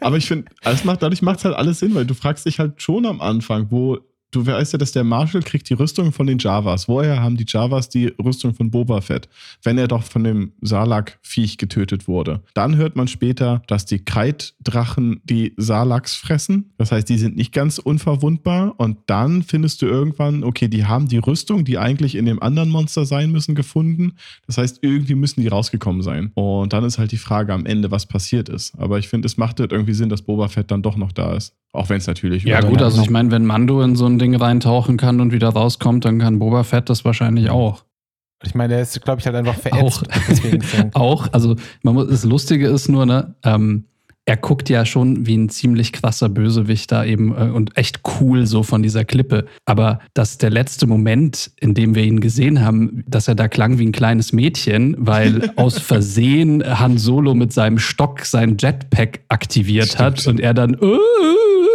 Aber 0.00 0.16
ich 0.16 0.26
finde, 0.26 0.46
macht, 0.84 1.02
dadurch 1.02 1.20
macht 1.20 1.40
es 1.40 1.44
halt 1.44 1.54
alles 1.54 1.78
Sinn, 1.78 1.94
weil 1.94 2.06
du 2.06 2.14
fragst 2.14 2.46
dich 2.46 2.58
halt 2.58 2.80
schon 2.80 3.04
am 3.04 3.20
Anfang, 3.20 3.66
wo 3.68 3.98
du 4.32 4.46
weißt 4.46 4.72
ja, 4.72 4.78
dass 4.78 4.92
der 4.92 5.04
Marshall 5.04 5.42
kriegt 5.42 5.68
die 5.70 5.74
Rüstung 5.74 6.10
von 6.10 6.26
den 6.26 6.38
Javas. 6.38 6.88
Woher 6.88 7.22
haben 7.22 7.36
die 7.36 7.44
Javas 7.46 7.88
die 7.88 8.06
Rüstung 8.22 8.54
von 8.54 8.70
Boba 8.70 9.00
Fett? 9.00 9.28
Wenn 9.62 9.78
er 9.78 9.86
doch 9.86 10.02
von 10.02 10.24
dem 10.24 10.52
Salak-Viech 10.62 11.58
getötet 11.58 12.08
wurde. 12.08 12.42
Dann 12.54 12.76
hört 12.76 12.96
man 12.96 13.06
später, 13.08 13.62
dass 13.68 13.84
die 13.84 14.04
Kreiddrachen 14.04 15.20
die 15.24 15.52
Salaks 15.56 16.16
fressen. 16.16 16.72
Das 16.78 16.90
heißt, 16.90 17.08
die 17.08 17.18
sind 17.18 17.36
nicht 17.36 17.52
ganz 17.52 17.78
unverwundbar. 17.78 18.74
Und 18.78 18.98
dann 19.06 19.42
findest 19.42 19.82
du 19.82 19.86
irgendwann, 19.86 20.42
okay, 20.42 20.68
die 20.68 20.86
haben 20.86 21.08
die 21.08 21.18
Rüstung, 21.18 21.64
die 21.64 21.78
eigentlich 21.78 22.14
in 22.14 22.24
dem 22.24 22.42
anderen 22.42 22.70
Monster 22.70 23.04
sein 23.04 23.30
müssen, 23.30 23.54
gefunden. 23.54 24.14
Das 24.46 24.58
heißt, 24.58 24.78
irgendwie 24.82 25.14
müssen 25.14 25.42
die 25.42 25.48
rausgekommen 25.48 26.02
sein. 26.02 26.32
Und 26.34 26.72
dann 26.72 26.84
ist 26.84 26.98
halt 26.98 27.12
die 27.12 27.18
Frage 27.18 27.52
am 27.52 27.66
Ende, 27.66 27.90
was 27.90 28.06
passiert 28.06 28.48
ist. 28.48 28.72
Aber 28.78 28.98
ich 28.98 29.08
finde, 29.08 29.26
es 29.26 29.36
macht 29.36 29.60
halt 29.60 29.72
irgendwie 29.72 29.94
Sinn, 29.94 30.08
dass 30.08 30.22
Boba 30.22 30.48
Fett 30.48 30.70
dann 30.70 30.82
doch 30.82 30.96
noch 30.96 31.12
da 31.12 31.34
ist. 31.34 31.54
Auch 31.74 31.88
wenn 31.88 31.96
es 31.96 32.06
natürlich. 32.06 32.42
Ja, 32.44 32.60
gut, 32.60 32.82
also 32.82 33.00
ich 33.00 33.08
meine, 33.08 33.30
wenn 33.30 33.46
Mando 33.46 33.80
in 33.80 33.96
so 33.96 34.04
ein 34.04 34.18
Ding 34.22 34.34
reintauchen 34.36 34.96
kann 34.96 35.20
und 35.20 35.32
wieder 35.32 35.48
rauskommt, 35.48 36.04
dann 36.04 36.18
kann 36.18 36.38
Boba 36.38 36.62
Fett 36.62 36.88
das 36.88 37.04
wahrscheinlich 37.04 37.50
auch. 37.50 37.84
Ich 38.44 38.54
meine, 38.54 38.74
der 38.74 38.82
ist, 38.82 39.00
glaube 39.02 39.20
ich, 39.20 39.26
halt 39.26 39.36
einfach 39.36 39.54
verätzt. 39.54 40.04
Auch, 40.94 41.00
auch 41.00 41.28
also 41.32 41.56
man 41.82 41.94
muss, 41.94 42.08
das 42.08 42.24
Lustige 42.24 42.68
ist 42.68 42.88
nur, 42.88 43.06
ne, 43.06 43.34
ähm, 43.44 43.84
er 44.24 44.36
guckt 44.36 44.68
ja 44.68 44.86
schon 44.86 45.26
wie 45.26 45.36
ein 45.36 45.48
ziemlich 45.48 45.92
krasser 45.92 46.28
Bösewicht 46.28 46.92
da 46.92 47.04
eben 47.04 47.34
äh, 47.36 47.50
und 47.50 47.76
echt 47.76 48.00
cool 48.20 48.46
so 48.46 48.62
von 48.62 48.82
dieser 48.82 49.04
Klippe. 49.04 49.46
Aber 49.64 49.98
dass 50.14 50.38
der 50.38 50.50
letzte 50.50 50.86
Moment, 50.86 51.50
in 51.60 51.74
dem 51.74 51.96
wir 51.96 52.04
ihn 52.04 52.20
gesehen 52.20 52.64
haben, 52.64 53.04
dass 53.08 53.26
er 53.26 53.34
da 53.34 53.48
klang 53.48 53.78
wie 53.78 53.86
ein 53.86 53.92
kleines 53.92 54.32
Mädchen, 54.32 54.94
weil 54.98 55.52
aus 55.56 55.78
Versehen 55.78 56.62
Han 56.64 56.98
Solo 56.98 57.34
mit 57.34 57.52
seinem 57.52 57.78
Stock 57.78 58.24
sein 58.24 58.56
Jetpack 58.58 59.20
aktiviert 59.28 59.88
Stimmt. 59.88 60.00
hat 60.00 60.26
und 60.28 60.40
er 60.40 60.54
dann 60.54 60.74
äh, 60.74 60.96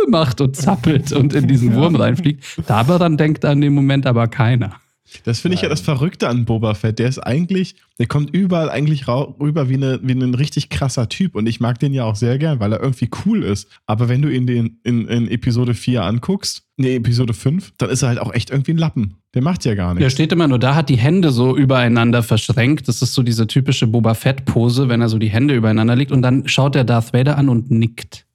macht 0.09 0.41
und 0.41 0.55
zappelt 0.55 1.11
und 1.11 1.33
in 1.33 1.47
diesen 1.47 1.75
Wurm 1.75 1.95
reinfliegt. 1.95 2.43
Da 2.67 2.77
aber 2.77 2.99
dann 2.99 3.17
denkt 3.17 3.45
an 3.45 3.61
dem 3.61 3.73
Moment 3.73 4.05
aber 4.05 4.27
keiner. 4.27 4.79
Das 5.23 5.39
finde 5.39 5.55
ich 5.55 5.61
ja 5.61 5.69
das 5.69 5.81
Verrückte 5.81 6.27
an 6.27 6.45
Boba 6.45 6.73
Fett. 6.73 6.99
Der 6.99 7.07
ist 7.07 7.19
eigentlich, 7.19 7.75
der 7.97 8.07
kommt 8.07 8.33
überall 8.35 8.69
eigentlich 8.69 9.07
rüber 9.07 9.69
wie, 9.69 9.75
eine, 9.75 9.99
wie 10.03 10.13
ein 10.13 10.33
richtig 10.33 10.69
krasser 10.69 11.07
Typ. 11.07 11.35
Und 11.35 11.47
ich 11.47 11.59
mag 11.59 11.79
den 11.79 11.93
ja 11.93 12.03
auch 12.03 12.15
sehr 12.15 12.37
gern, 12.37 12.59
weil 12.59 12.73
er 12.73 12.81
irgendwie 12.81 13.09
cool 13.25 13.43
ist. 13.43 13.67
Aber 13.85 14.09
wenn 14.09 14.21
du 14.21 14.29
ihn 14.29 14.47
den 14.47 14.79
in, 14.83 15.07
in 15.07 15.29
Episode 15.29 15.73
4 15.73 16.03
anguckst, 16.03 16.63
nee, 16.75 16.95
Episode 16.95 17.33
5, 17.33 17.73
dann 17.77 17.89
ist 17.89 18.01
er 18.01 18.09
halt 18.09 18.19
auch 18.19 18.33
echt 18.33 18.49
irgendwie 18.49 18.71
ein 18.71 18.77
Lappen. 18.77 19.15
Der 19.33 19.41
macht 19.41 19.65
ja 19.65 19.75
gar 19.75 19.93
nichts. 19.93 20.03
Der 20.03 20.09
steht 20.09 20.31
immer 20.31 20.47
nur 20.47 20.59
da, 20.59 20.75
hat 20.75 20.89
die 20.89 20.97
Hände 20.97 21.31
so 21.31 21.55
übereinander 21.55 22.21
verschränkt. 22.21 22.87
Das 22.87 23.01
ist 23.01 23.13
so 23.13 23.23
diese 23.23 23.47
typische 23.47 23.87
Boba 23.87 24.13
Fett-Pose, 24.13 24.89
wenn 24.89 25.01
er 25.01 25.09
so 25.09 25.17
die 25.17 25.29
Hände 25.29 25.55
übereinander 25.55 25.95
legt. 25.95 26.11
Und 26.11 26.21
dann 26.21 26.47
schaut 26.47 26.75
er 26.75 26.83
Darth 26.83 27.13
Vader 27.13 27.37
an 27.37 27.49
und 27.49 27.71
nickt. 27.71 28.26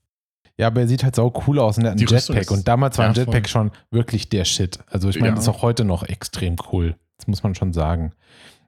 Ja, 0.63 0.69
aber 0.69 0.83
er 0.83 0.87
sieht 0.87 1.03
halt 1.03 1.17
so 1.17 1.33
cool 1.49 1.59
aus 1.59 1.77
und 1.77 1.85
er 1.87 1.91
hat 1.91 1.99
einen 1.99 2.07
Jetpack. 2.07 2.49
Und 2.53 2.69
damals 2.69 2.97
war 2.97 3.09
ein 3.09 3.15
Jetpack 3.15 3.49
schon 3.49 3.73
wirklich 3.91 4.29
der 4.29 4.45
Shit. 4.45 4.79
Also 4.89 5.09
ich 5.09 5.17
meine, 5.17 5.31
ja. 5.31 5.35
das 5.35 5.45
ist 5.45 5.49
auch 5.49 5.63
heute 5.63 5.85
noch 5.85 6.05
extrem 6.05 6.55
cool. 6.71 6.95
Das 7.17 7.27
muss 7.27 7.43
man 7.43 7.57
schon 7.57 7.73
sagen. 7.73 8.13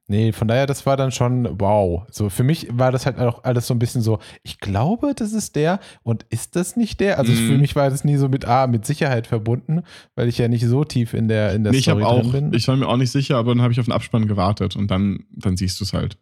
Nee, 0.08 0.32
von 0.32 0.48
daher, 0.48 0.66
das 0.66 0.86
war 0.86 0.96
dann 0.96 1.12
schon 1.12 1.48
wow. 1.60 2.02
So 2.10 2.30
für 2.30 2.42
mich 2.42 2.66
war 2.72 2.90
das 2.90 3.06
halt 3.06 3.20
auch 3.20 3.44
alles 3.44 3.68
so 3.68 3.74
ein 3.74 3.78
bisschen 3.78 4.02
so, 4.02 4.18
ich 4.42 4.58
glaube, 4.58 5.12
das 5.14 5.32
ist 5.32 5.54
der 5.54 5.78
und 6.02 6.26
ist 6.30 6.56
das 6.56 6.74
nicht 6.74 6.98
der? 6.98 7.20
Also 7.20 7.30
mm. 7.30 7.36
für 7.36 7.58
mich 7.58 7.76
war 7.76 7.88
das 7.88 8.02
nie 8.02 8.16
so 8.16 8.28
mit 8.28 8.44
A, 8.44 8.66
mit 8.66 8.84
Sicherheit 8.84 9.28
verbunden, 9.28 9.82
weil 10.16 10.26
ich 10.26 10.36
ja 10.38 10.48
nicht 10.48 10.66
so 10.66 10.82
tief 10.82 11.14
in 11.14 11.28
der, 11.28 11.54
in 11.54 11.62
der 11.62 11.72
nee, 11.72 11.80
Story 11.80 12.00
ich 12.00 12.06
auch, 12.06 12.32
bin. 12.32 12.52
Ich 12.54 12.66
war 12.66 12.76
mir 12.76 12.88
auch 12.88 12.96
nicht 12.96 13.12
sicher, 13.12 13.36
aber 13.36 13.54
dann 13.54 13.62
habe 13.62 13.72
ich 13.72 13.78
auf 13.78 13.86
den 13.86 13.92
Abspann 13.92 14.26
gewartet 14.26 14.74
und 14.74 14.90
dann, 14.90 15.26
dann 15.30 15.56
siehst 15.56 15.78
du 15.78 15.84
es 15.84 15.92
halt. 15.92 16.18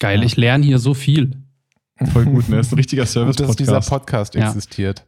Geil, 0.00 0.18
ja. 0.18 0.26
ich 0.26 0.36
lerne 0.36 0.66
hier 0.66 0.80
so 0.80 0.92
viel. 0.92 1.36
Voll 2.12 2.24
gut, 2.24 2.48
ne? 2.48 2.56
Das 2.56 2.66
ist 2.66 2.72
ein 2.72 2.76
richtiger 2.76 3.06
Service-Podcast. 3.06 3.48
dass 3.48 3.56
dieser 3.56 3.80
Podcast 3.80 4.34
ja. 4.34 4.48
existiert. 4.48 5.04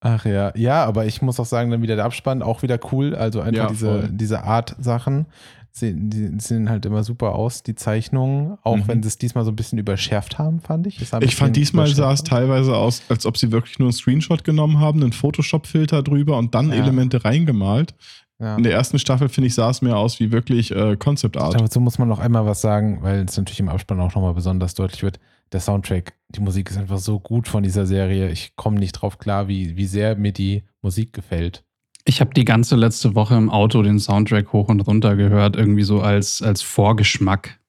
Ach 0.00 0.24
ja, 0.24 0.52
ja, 0.56 0.84
aber 0.84 1.06
ich 1.06 1.22
muss 1.22 1.38
auch 1.38 1.46
sagen, 1.46 1.70
dann 1.70 1.82
wieder 1.82 1.96
der 1.96 2.04
Abspann, 2.04 2.42
auch 2.42 2.62
wieder 2.62 2.78
cool. 2.90 3.14
Also 3.14 3.40
einfach 3.40 3.64
ja, 3.64 3.68
diese, 3.68 4.08
diese 4.12 4.42
Art 4.42 4.74
Sachen 4.80 5.26
sehen, 5.70 6.10
die 6.10 6.40
sehen 6.40 6.68
halt 6.68 6.84
immer 6.86 7.02
super 7.02 7.34
aus, 7.34 7.62
die 7.62 7.74
Zeichnungen, 7.74 8.58
auch 8.62 8.76
mhm. 8.76 8.88
wenn 8.88 9.02
sie 9.02 9.08
es 9.08 9.18
diesmal 9.18 9.44
so 9.44 9.50
ein 9.50 9.56
bisschen 9.56 9.78
überschärft 9.78 10.38
haben, 10.38 10.60
fand 10.60 10.86
ich. 10.86 11.00
Ich 11.00 11.36
fand 11.36 11.56
diesmal 11.56 11.86
sah 11.86 12.12
es 12.12 12.24
teilweise 12.24 12.76
aus, 12.76 13.02
als 13.08 13.26
ob 13.26 13.38
sie 13.38 13.52
wirklich 13.52 13.78
nur 13.78 13.86
einen 13.86 13.92
Screenshot 13.92 14.44
genommen 14.44 14.80
haben, 14.80 15.02
einen 15.02 15.12
Photoshop-Filter 15.12 16.02
drüber 16.02 16.36
und 16.36 16.54
dann 16.54 16.70
ja. 16.70 16.76
Elemente 16.76 17.24
reingemalt. 17.24 17.94
Ja. 18.42 18.56
In 18.56 18.64
der 18.64 18.72
ersten 18.72 18.98
Staffel, 18.98 19.28
finde 19.28 19.46
ich, 19.46 19.54
sah 19.54 19.70
es 19.70 19.80
mehr 19.80 19.96
aus 19.96 20.18
wie 20.18 20.32
wirklich 20.32 20.72
äh, 20.72 20.96
Concept 20.96 21.36
Art. 21.36 21.58
Dazu 21.58 21.80
muss 21.80 21.98
man 21.98 22.08
noch 22.08 22.18
einmal 22.18 22.44
was 22.44 22.60
sagen, 22.60 22.98
weil 23.02 23.20
es 23.20 23.36
natürlich 23.36 23.60
im 23.60 23.68
Abspann 23.68 24.00
auch 24.00 24.14
nochmal 24.14 24.34
besonders 24.34 24.74
deutlich 24.74 25.02
wird 25.02 25.20
der 25.52 25.60
Soundtrack, 25.60 26.14
die 26.30 26.40
Musik 26.40 26.70
ist 26.70 26.78
einfach 26.78 26.98
so 26.98 27.20
gut 27.20 27.48
von 27.48 27.62
dieser 27.62 27.86
Serie. 27.86 28.30
Ich 28.30 28.56
komme 28.56 28.78
nicht 28.78 28.92
drauf 28.92 29.18
klar, 29.18 29.48
wie, 29.48 29.76
wie 29.76 29.86
sehr 29.86 30.16
mir 30.16 30.32
die 30.32 30.62
Musik 30.80 31.12
gefällt. 31.12 31.64
Ich 32.04 32.20
habe 32.20 32.34
die 32.34 32.44
ganze 32.44 32.74
letzte 32.74 33.14
Woche 33.14 33.36
im 33.36 33.48
Auto 33.48 33.82
den 33.82 34.00
Soundtrack 34.00 34.52
hoch 34.52 34.68
und 34.68 34.80
runter 34.80 35.14
gehört, 35.14 35.56
irgendwie 35.56 35.84
so 35.84 36.00
als, 36.00 36.42
als 36.42 36.62
Vorgeschmack. 36.62 37.60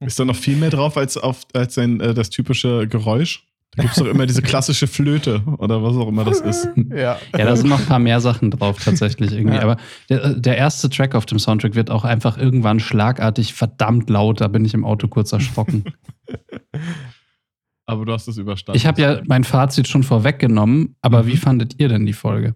Ist 0.00 0.18
da 0.18 0.24
noch 0.24 0.36
viel 0.36 0.56
mehr 0.56 0.70
drauf 0.70 0.96
als, 0.96 1.16
auf, 1.16 1.42
als 1.52 1.76
ein, 1.78 2.00
äh, 2.00 2.14
das 2.14 2.30
typische 2.30 2.88
Geräusch? 2.88 3.46
Da 3.76 3.82
gibt 3.82 3.96
es 3.96 4.02
doch 4.02 4.10
immer 4.10 4.26
diese 4.26 4.42
klassische 4.42 4.86
Flöte 4.86 5.42
oder 5.58 5.82
was 5.82 5.96
auch 5.96 6.08
immer 6.08 6.24
das 6.24 6.40
ist. 6.40 6.68
Ja, 6.94 7.18
ja 7.36 7.44
da 7.44 7.56
sind 7.56 7.68
noch 7.68 7.80
ein 7.80 7.86
paar 7.86 7.98
mehr 7.98 8.20
Sachen 8.20 8.50
drauf 8.50 8.82
tatsächlich 8.82 9.32
irgendwie. 9.32 9.56
Ja. 9.56 9.62
Aber 9.62 9.76
der, 10.08 10.34
der, 10.34 10.56
erste 10.56 10.88
Track 10.88 11.14
auf 11.14 11.26
dem 11.26 11.38
Soundtrack 11.38 11.74
wird 11.74 11.90
auch 11.90 12.04
einfach 12.04 12.36
irgendwann 12.38 12.78
schlagartig 12.78 13.54
verdammt 13.54 14.10
laut. 14.10 14.40
Da 14.40 14.48
bin 14.48 14.64
ich 14.64 14.74
im 14.74 14.84
Auto 14.84 15.08
kurz 15.08 15.32
erschrocken. 15.32 15.84
aber 17.86 18.04
du 18.04 18.12
hast 18.12 18.28
es 18.28 18.36
überstanden. 18.36 18.76
Ich 18.76 18.86
habe 18.86 19.00
ja 19.00 19.20
mein 19.26 19.44
Fazit 19.44 19.88
schon 19.88 20.02
vorweggenommen. 20.02 20.96
Aber 21.00 21.22
mhm. 21.22 21.26
wie 21.28 21.36
fandet 21.36 21.74
ihr 21.78 21.88
denn 21.88 22.06
die 22.06 22.12
Folge? 22.12 22.54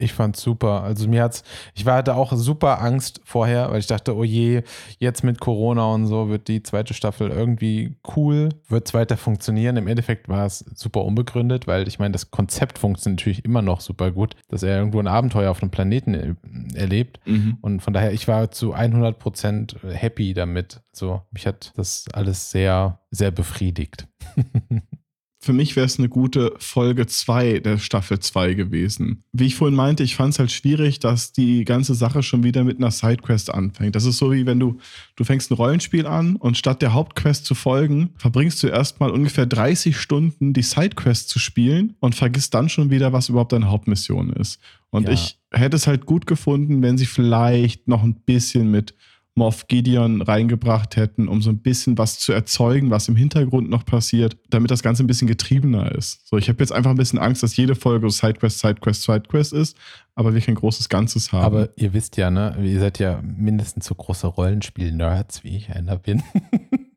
Ich 0.00 0.12
fand's 0.12 0.40
super. 0.40 0.82
Also 0.84 1.08
mir 1.08 1.24
hat's, 1.24 1.42
ich 1.74 1.84
war 1.84 1.96
hatte 1.96 2.14
auch 2.14 2.32
super 2.32 2.80
Angst 2.80 3.20
vorher, 3.24 3.70
weil 3.70 3.80
ich 3.80 3.88
dachte, 3.88 4.16
oh 4.16 4.22
je, 4.22 4.62
jetzt 4.98 5.24
mit 5.24 5.40
Corona 5.40 5.86
und 5.92 6.06
so 6.06 6.28
wird 6.28 6.46
die 6.46 6.62
zweite 6.62 6.94
Staffel 6.94 7.30
irgendwie 7.30 7.96
cool, 8.16 8.50
wird 8.68 8.86
es 8.86 8.94
weiter 8.94 9.16
funktionieren. 9.16 9.76
Im 9.76 9.88
Endeffekt 9.88 10.28
war 10.28 10.46
es 10.46 10.60
super 10.74 11.04
unbegründet, 11.04 11.66
weil 11.66 11.88
ich 11.88 11.98
meine, 11.98 12.12
das 12.12 12.30
Konzept 12.30 12.78
funktioniert 12.78 13.18
natürlich 13.18 13.44
immer 13.44 13.60
noch 13.60 13.80
super 13.80 14.12
gut, 14.12 14.36
dass 14.48 14.62
er 14.62 14.78
irgendwo 14.78 15.00
ein 15.00 15.08
Abenteuer 15.08 15.50
auf 15.50 15.62
einem 15.62 15.72
Planeten 15.72 16.14
er 16.14 16.36
erlebt. 16.74 17.18
Mhm. 17.26 17.58
Und 17.60 17.80
von 17.80 17.92
daher, 17.92 18.12
ich 18.12 18.28
war 18.28 18.52
zu 18.52 18.72
100 18.72 19.18
Prozent 19.18 19.76
happy 19.82 20.32
damit. 20.32 20.80
So, 20.92 21.22
mich 21.32 21.46
hat 21.46 21.72
das 21.76 22.06
alles 22.12 22.52
sehr, 22.52 23.00
sehr 23.10 23.32
befriedigt. 23.32 24.06
für 25.40 25.52
mich 25.52 25.76
wäre 25.76 25.86
es 25.86 25.98
eine 25.98 26.08
gute 26.08 26.52
Folge 26.58 27.06
2 27.06 27.60
der 27.60 27.78
Staffel 27.78 28.18
2 28.18 28.54
gewesen. 28.54 29.22
Wie 29.32 29.46
ich 29.46 29.54
vorhin 29.54 29.76
meinte, 29.76 30.02
ich 30.02 30.16
fand 30.16 30.32
es 30.32 30.38
halt 30.40 30.50
schwierig, 30.50 30.98
dass 30.98 31.32
die 31.32 31.64
ganze 31.64 31.94
Sache 31.94 32.24
schon 32.24 32.42
wieder 32.42 32.64
mit 32.64 32.78
einer 32.78 32.90
Sidequest 32.90 33.54
anfängt. 33.54 33.94
Das 33.94 34.04
ist 34.04 34.18
so 34.18 34.32
wie 34.32 34.46
wenn 34.46 34.58
du, 34.58 34.78
du 35.14 35.22
fängst 35.22 35.50
ein 35.50 35.54
Rollenspiel 35.54 36.06
an 36.06 36.34
und 36.36 36.56
statt 36.56 36.82
der 36.82 36.92
Hauptquest 36.92 37.44
zu 37.44 37.54
folgen, 37.54 38.10
verbringst 38.16 38.62
du 38.62 38.66
erstmal 38.66 39.10
ungefähr 39.10 39.46
30 39.46 39.96
Stunden 39.96 40.52
die 40.52 40.62
Sidequest 40.62 41.28
zu 41.28 41.38
spielen 41.38 41.94
und 42.00 42.16
vergisst 42.16 42.52
dann 42.54 42.68
schon 42.68 42.90
wieder, 42.90 43.12
was 43.12 43.28
überhaupt 43.28 43.52
deine 43.52 43.70
Hauptmission 43.70 44.30
ist. 44.30 44.58
Und 44.90 45.06
ja. 45.06 45.14
ich 45.14 45.38
hätte 45.52 45.76
es 45.76 45.86
halt 45.86 46.04
gut 46.04 46.26
gefunden, 46.26 46.82
wenn 46.82 46.98
sie 46.98 47.06
vielleicht 47.06 47.86
noch 47.86 48.02
ein 48.02 48.14
bisschen 48.22 48.70
mit 48.70 48.94
Moff 49.38 49.68
Gideon 49.68 50.20
reingebracht 50.20 50.96
hätten, 50.96 51.28
um 51.28 51.40
so 51.40 51.50
ein 51.50 51.58
bisschen 51.58 51.96
was 51.96 52.18
zu 52.18 52.32
erzeugen, 52.32 52.90
was 52.90 53.08
im 53.08 53.16
Hintergrund 53.16 53.70
noch 53.70 53.86
passiert, 53.86 54.36
damit 54.50 54.70
das 54.70 54.82
Ganze 54.82 55.02
ein 55.02 55.06
bisschen 55.06 55.28
getriebener 55.28 55.92
ist. 55.92 56.28
So, 56.28 56.36
ich 56.36 56.48
habe 56.48 56.58
jetzt 56.58 56.72
einfach 56.72 56.90
ein 56.90 56.96
bisschen 56.96 57.18
Angst, 57.18 57.42
dass 57.42 57.56
jede 57.56 57.74
Folge 57.74 58.10
Sidequest, 58.10 58.58
Sidequest, 58.58 59.04
Sidequest 59.04 59.52
ist, 59.52 59.76
aber 60.14 60.34
wir 60.34 60.40
kein 60.40 60.56
großes 60.56 60.88
Ganzes 60.88 61.32
haben. 61.32 61.44
Aber 61.44 61.70
ihr 61.76 61.94
wisst 61.94 62.16
ja, 62.16 62.30
ne, 62.30 62.56
ihr 62.62 62.80
seid 62.80 62.98
ja 62.98 63.22
mindestens 63.22 63.86
so 63.86 63.94
große 63.94 64.26
Rollenspiel-Nerds, 64.26 65.44
wie 65.44 65.56
ich 65.56 65.70
einer 65.70 65.96
bin. 65.96 66.22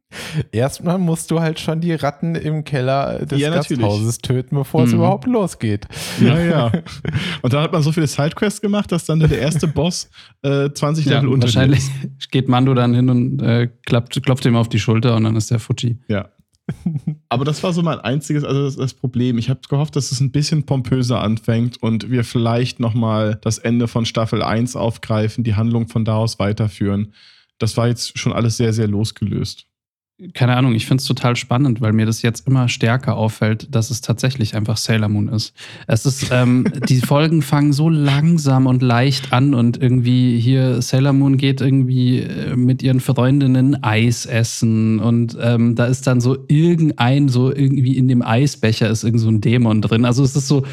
Erstmal 0.51 0.97
musst 0.97 1.32
du 1.32 1.39
halt 1.39 1.59
schon 1.59 1.82
die 1.82 1.93
Ratten 1.93 2.36
im 2.36 2.64
Keller 2.64 3.26
des 3.26 3.39
ja, 3.39 3.49
Gasthauses 3.49 4.20
töten, 4.20 4.55
bevor 4.55 4.82
mhm. 4.82 4.88
es 4.88 4.93
überhaupt 4.93 5.28
losgeht. 5.28 5.88
Ja, 6.20 6.39
ja. 6.39 6.72
Und 7.41 7.53
da 7.53 7.62
hat 7.62 7.72
man 7.72 7.82
so 7.82 7.91
viele 7.91 8.07
Sidequests 8.07 8.62
gemacht, 8.62 8.91
dass 8.91 9.05
dann 9.05 9.20
der 9.20 9.39
erste 9.39 9.68
Boss 9.68 10.09
äh, 10.41 10.70
20 10.72 11.05
ja, 11.05 11.16
Level 11.16 11.30
unter 11.30 11.47
Wahrscheinlich 11.47 11.80
ist. 11.80 12.32
geht 12.32 12.47
Mando 12.49 12.74
dann 12.74 12.93
hin 12.93 13.09
und 13.09 13.41
äh, 13.41 13.70
klopft, 13.86 14.22
klopft 14.24 14.45
ihm 14.45 14.55
auf 14.55 14.70
die 14.70 14.80
Schulter 14.80 15.16
und 15.16 15.24
dann 15.24 15.36
ist 15.36 15.51
der 15.51 15.59
Fuji. 15.59 15.99
Ja. 16.07 16.30
Aber 17.30 17.45
das 17.45 17.64
war 17.64 17.74
so 17.74 17.82
mein 17.82 17.99
einziges, 17.99 18.43
also 18.43 18.64
das, 18.64 18.76
das 18.76 18.93
Problem. 18.93 19.38
Ich 19.38 19.49
habe 19.49 19.62
gehofft, 19.70 19.95
dass 19.95 20.12
es 20.12 20.20
ein 20.20 20.32
bisschen 20.32 20.66
pompöser 20.66 21.22
anfängt 21.22 21.82
und 21.82 22.09
wir 22.09 22.24
vielleicht 22.24 22.80
nochmal 22.80 23.39
das 23.41 23.57
Ende 23.57 23.88
von 23.88 24.05
Staffel 24.05 24.41
1 24.41 24.76
aufgreifen, 24.76 25.43
die 25.43 25.55
Handlung 25.55 25.88
von 25.88 26.05
da 26.05 26.16
aus 26.16 26.39
weiterführen. 26.39 27.14
Das 27.57 27.78
war 27.78 27.88
jetzt 27.88 28.18
schon 28.18 28.34
alles 28.34 28.57
sehr, 28.57 28.74
sehr 28.74 28.88
losgelöst. 28.88 29.68
Keine 30.34 30.56
Ahnung, 30.56 30.76
ich 30.76 30.86
finde 30.86 31.02
es 31.02 31.08
total 31.08 31.36
spannend, 31.36 31.82
weil 31.82 31.94
mir 31.94 32.06
das 32.06 32.22
jetzt 32.22 32.48
immer 32.48 32.70
stärker 32.70 33.16
auffällt, 33.16 33.74
dass 33.74 33.90
es 33.90 34.02
tatsächlich 34.02 34.56
einfach 34.56 34.78
Sailor 34.78 35.10
Moon 35.10 35.28
ist. 35.30 35.54
Es 35.88 36.06
ist, 36.06 36.30
ähm, 36.32 36.66
die 36.90 37.02
Folgen 37.02 37.42
fangen 37.42 37.74
so 37.74 37.90
langsam 37.90 38.68
und 38.68 38.84
leicht 38.84 39.34
an 39.34 39.54
und 39.54 39.82
irgendwie 39.82 40.40
hier 40.40 40.82
Sailor 40.82 41.14
Moon 41.14 41.38
geht 41.38 41.62
irgendwie 41.62 42.20
äh, 42.20 42.56
mit 42.56 42.84
ihren 42.84 43.00
Freundinnen 43.00 43.84
Eis 43.84 44.26
essen 44.26 45.00
und 45.00 45.38
ähm, 45.42 45.76
da 45.76 45.86
ist 45.86 46.06
dann 46.06 46.22
so 46.22 46.38
irgendein, 46.48 47.28
so 47.28 47.54
irgendwie 47.54 47.98
in 47.98 48.08
dem 48.08 48.22
Eisbecher 48.22 48.90
ist 48.90 49.04
irgend 49.04 49.22
so 49.22 49.30
ein 49.30 49.42
Dämon 49.42 49.82
drin. 49.82 50.06
Also 50.06 50.24
es 50.24 50.36
ist 50.36 50.48
so 50.48 50.66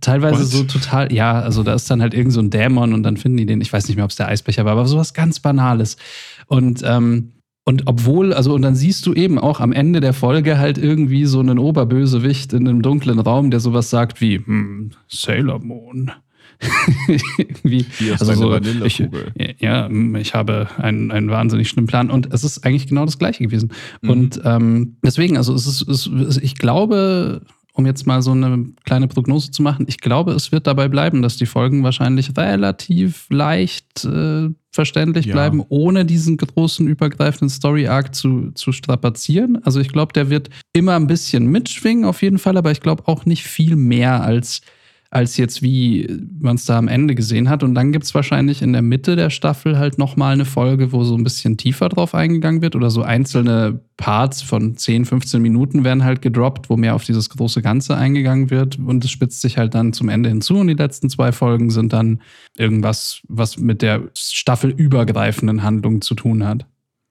teilweise 0.00 0.42
What? 0.42 0.46
so 0.48 0.64
total, 0.64 1.12
ja, 1.12 1.40
also 1.40 1.62
da 1.64 1.74
ist 1.74 1.90
dann 1.90 2.00
halt 2.00 2.14
irgend 2.14 2.32
so 2.32 2.40
ein 2.40 2.50
Dämon 2.50 2.92
und 2.92 3.02
dann 3.02 3.16
finden 3.16 3.38
die 3.38 3.46
den, 3.46 3.60
ich 3.60 3.72
weiß 3.72 3.88
nicht 3.88 3.96
mehr, 3.96 4.04
ob 4.04 4.10
es 4.10 4.16
der 4.16 4.28
Eisbecher 4.28 4.64
war, 4.64 4.72
aber 4.72 4.86
sowas 4.86 5.12
ganz 5.12 5.40
Banales. 5.40 5.96
Und 6.46 6.82
ähm, 6.84 7.32
und 7.64 7.86
obwohl, 7.86 8.32
also, 8.32 8.54
und 8.54 8.62
dann 8.62 8.74
siehst 8.74 9.06
du 9.06 9.14
eben 9.14 9.38
auch 9.38 9.60
am 9.60 9.72
Ende 9.72 10.00
der 10.00 10.14
Folge 10.14 10.58
halt 10.58 10.78
irgendwie 10.78 11.26
so 11.26 11.38
einen 11.38 11.58
Oberbösewicht 11.58 12.52
in 12.52 12.66
einem 12.66 12.82
dunklen 12.82 13.20
Raum, 13.20 13.50
der 13.50 13.60
sowas 13.60 13.88
sagt 13.88 14.20
wie, 14.20 14.38
hm, 14.38 14.90
Sailor 15.08 15.60
Moon. 15.60 16.10
wie, 17.64 17.84
also 18.18 18.34
so, 18.34 18.56
ich, 18.84 19.02
ja, 19.58 19.90
ich 19.90 20.34
habe 20.34 20.68
einen, 20.76 21.10
einen 21.10 21.28
wahnsinnig 21.28 21.68
schlimmen 21.68 21.88
Plan 21.88 22.08
und 22.08 22.32
es 22.32 22.44
ist 22.44 22.64
eigentlich 22.64 22.86
genau 22.86 23.04
das 23.04 23.18
Gleiche 23.18 23.42
gewesen. 23.42 23.72
Mhm. 24.00 24.10
Und 24.10 24.40
ähm, 24.44 24.96
deswegen, 25.04 25.36
also 25.36 25.54
es 25.54 25.66
ist, 25.66 26.06
es, 26.06 26.36
ich 26.36 26.56
glaube, 26.56 27.42
um 27.74 27.86
jetzt 27.86 28.06
mal 28.06 28.20
so 28.20 28.32
eine 28.32 28.66
kleine 28.84 29.08
Prognose 29.08 29.50
zu 29.50 29.62
machen, 29.62 29.86
ich 29.88 29.98
glaube, 29.98 30.32
es 30.32 30.52
wird 30.52 30.66
dabei 30.66 30.88
bleiben, 30.88 31.22
dass 31.22 31.36
die 31.36 31.46
Folgen 31.46 31.82
wahrscheinlich 31.82 32.36
relativ 32.36 33.26
leicht 33.30 34.04
äh, 34.04 34.50
verständlich 34.70 35.26
ja. 35.26 35.34
bleiben, 35.34 35.62
ohne 35.68 36.04
diesen 36.04 36.36
großen 36.36 36.86
übergreifenden 36.86 37.48
Story-Arc 37.48 38.14
zu, 38.14 38.52
zu 38.54 38.72
strapazieren. 38.72 39.62
Also 39.64 39.80
ich 39.80 39.88
glaube, 39.88 40.12
der 40.12 40.28
wird 40.28 40.50
immer 40.72 40.96
ein 40.96 41.06
bisschen 41.06 41.46
mitschwingen, 41.46 42.04
auf 42.04 42.22
jeden 42.22 42.38
Fall, 42.38 42.56
aber 42.56 42.70
ich 42.70 42.80
glaube 42.80 43.04
auch 43.06 43.24
nicht 43.24 43.44
viel 43.44 43.76
mehr 43.76 44.22
als 44.22 44.60
als 45.12 45.36
jetzt 45.36 45.60
wie 45.60 46.08
man 46.40 46.56
es 46.56 46.64
da 46.64 46.78
am 46.78 46.88
Ende 46.88 47.14
gesehen 47.14 47.50
hat. 47.50 47.62
Und 47.62 47.74
dann 47.74 47.92
gibt 47.92 48.06
es 48.06 48.14
wahrscheinlich 48.14 48.62
in 48.62 48.72
der 48.72 48.80
Mitte 48.80 49.14
der 49.14 49.28
Staffel 49.28 49.78
halt 49.78 49.98
nochmal 49.98 50.32
eine 50.32 50.46
Folge, 50.46 50.90
wo 50.90 51.04
so 51.04 51.14
ein 51.14 51.22
bisschen 51.22 51.58
tiefer 51.58 51.90
drauf 51.90 52.14
eingegangen 52.14 52.62
wird 52.62 52.74
oder 52.76 52.88
so 52.88 53.02
einzelne 53.02 53.82
Parts 53.98 54.40
von 54.40 54.74
10, 54.74 55.04
15 55.04 55.42
Minuten 55.42 55.84
werden 55.84 56.02
halt 56.02 56.22
gedroppt, 56.22 56.70
wo 56.70 56.78
mehr 56.78 56.94
auf 56.94 57.04
dieses 57.04 57.28
große 57.28 57.60
Ganze 57.60 57.94
eingegangen 57.94 58.48
wird. 58.48 58.78
Und 58.78 59.04
es 59.04 59.10
spitzt 59.10 59.42
sich 59.42 59.58
halt 59.58 59.74
dann 59.74 59.92
zum 59.92 60.08
Ende 60.08 60.30
hinzu. 60.30 60.56
Und 60.56 60.68
die 60.68 60.74
letzten 60.74 61.10
zwei 61.10 61.30
Folgen 61.30 61.68
sind 61.68 61.92
dann 61.92 62.22
irgendwas, 62.56 63.20
was 63.28 63.58
mit 63.58 63.82
der 63.82 64.08
staffelübergreifenden 64.16 65.62
Handlung 65.62 66.00
zu 66.00 66.14
tun 66.14 66.42
hat. 66.42 66.64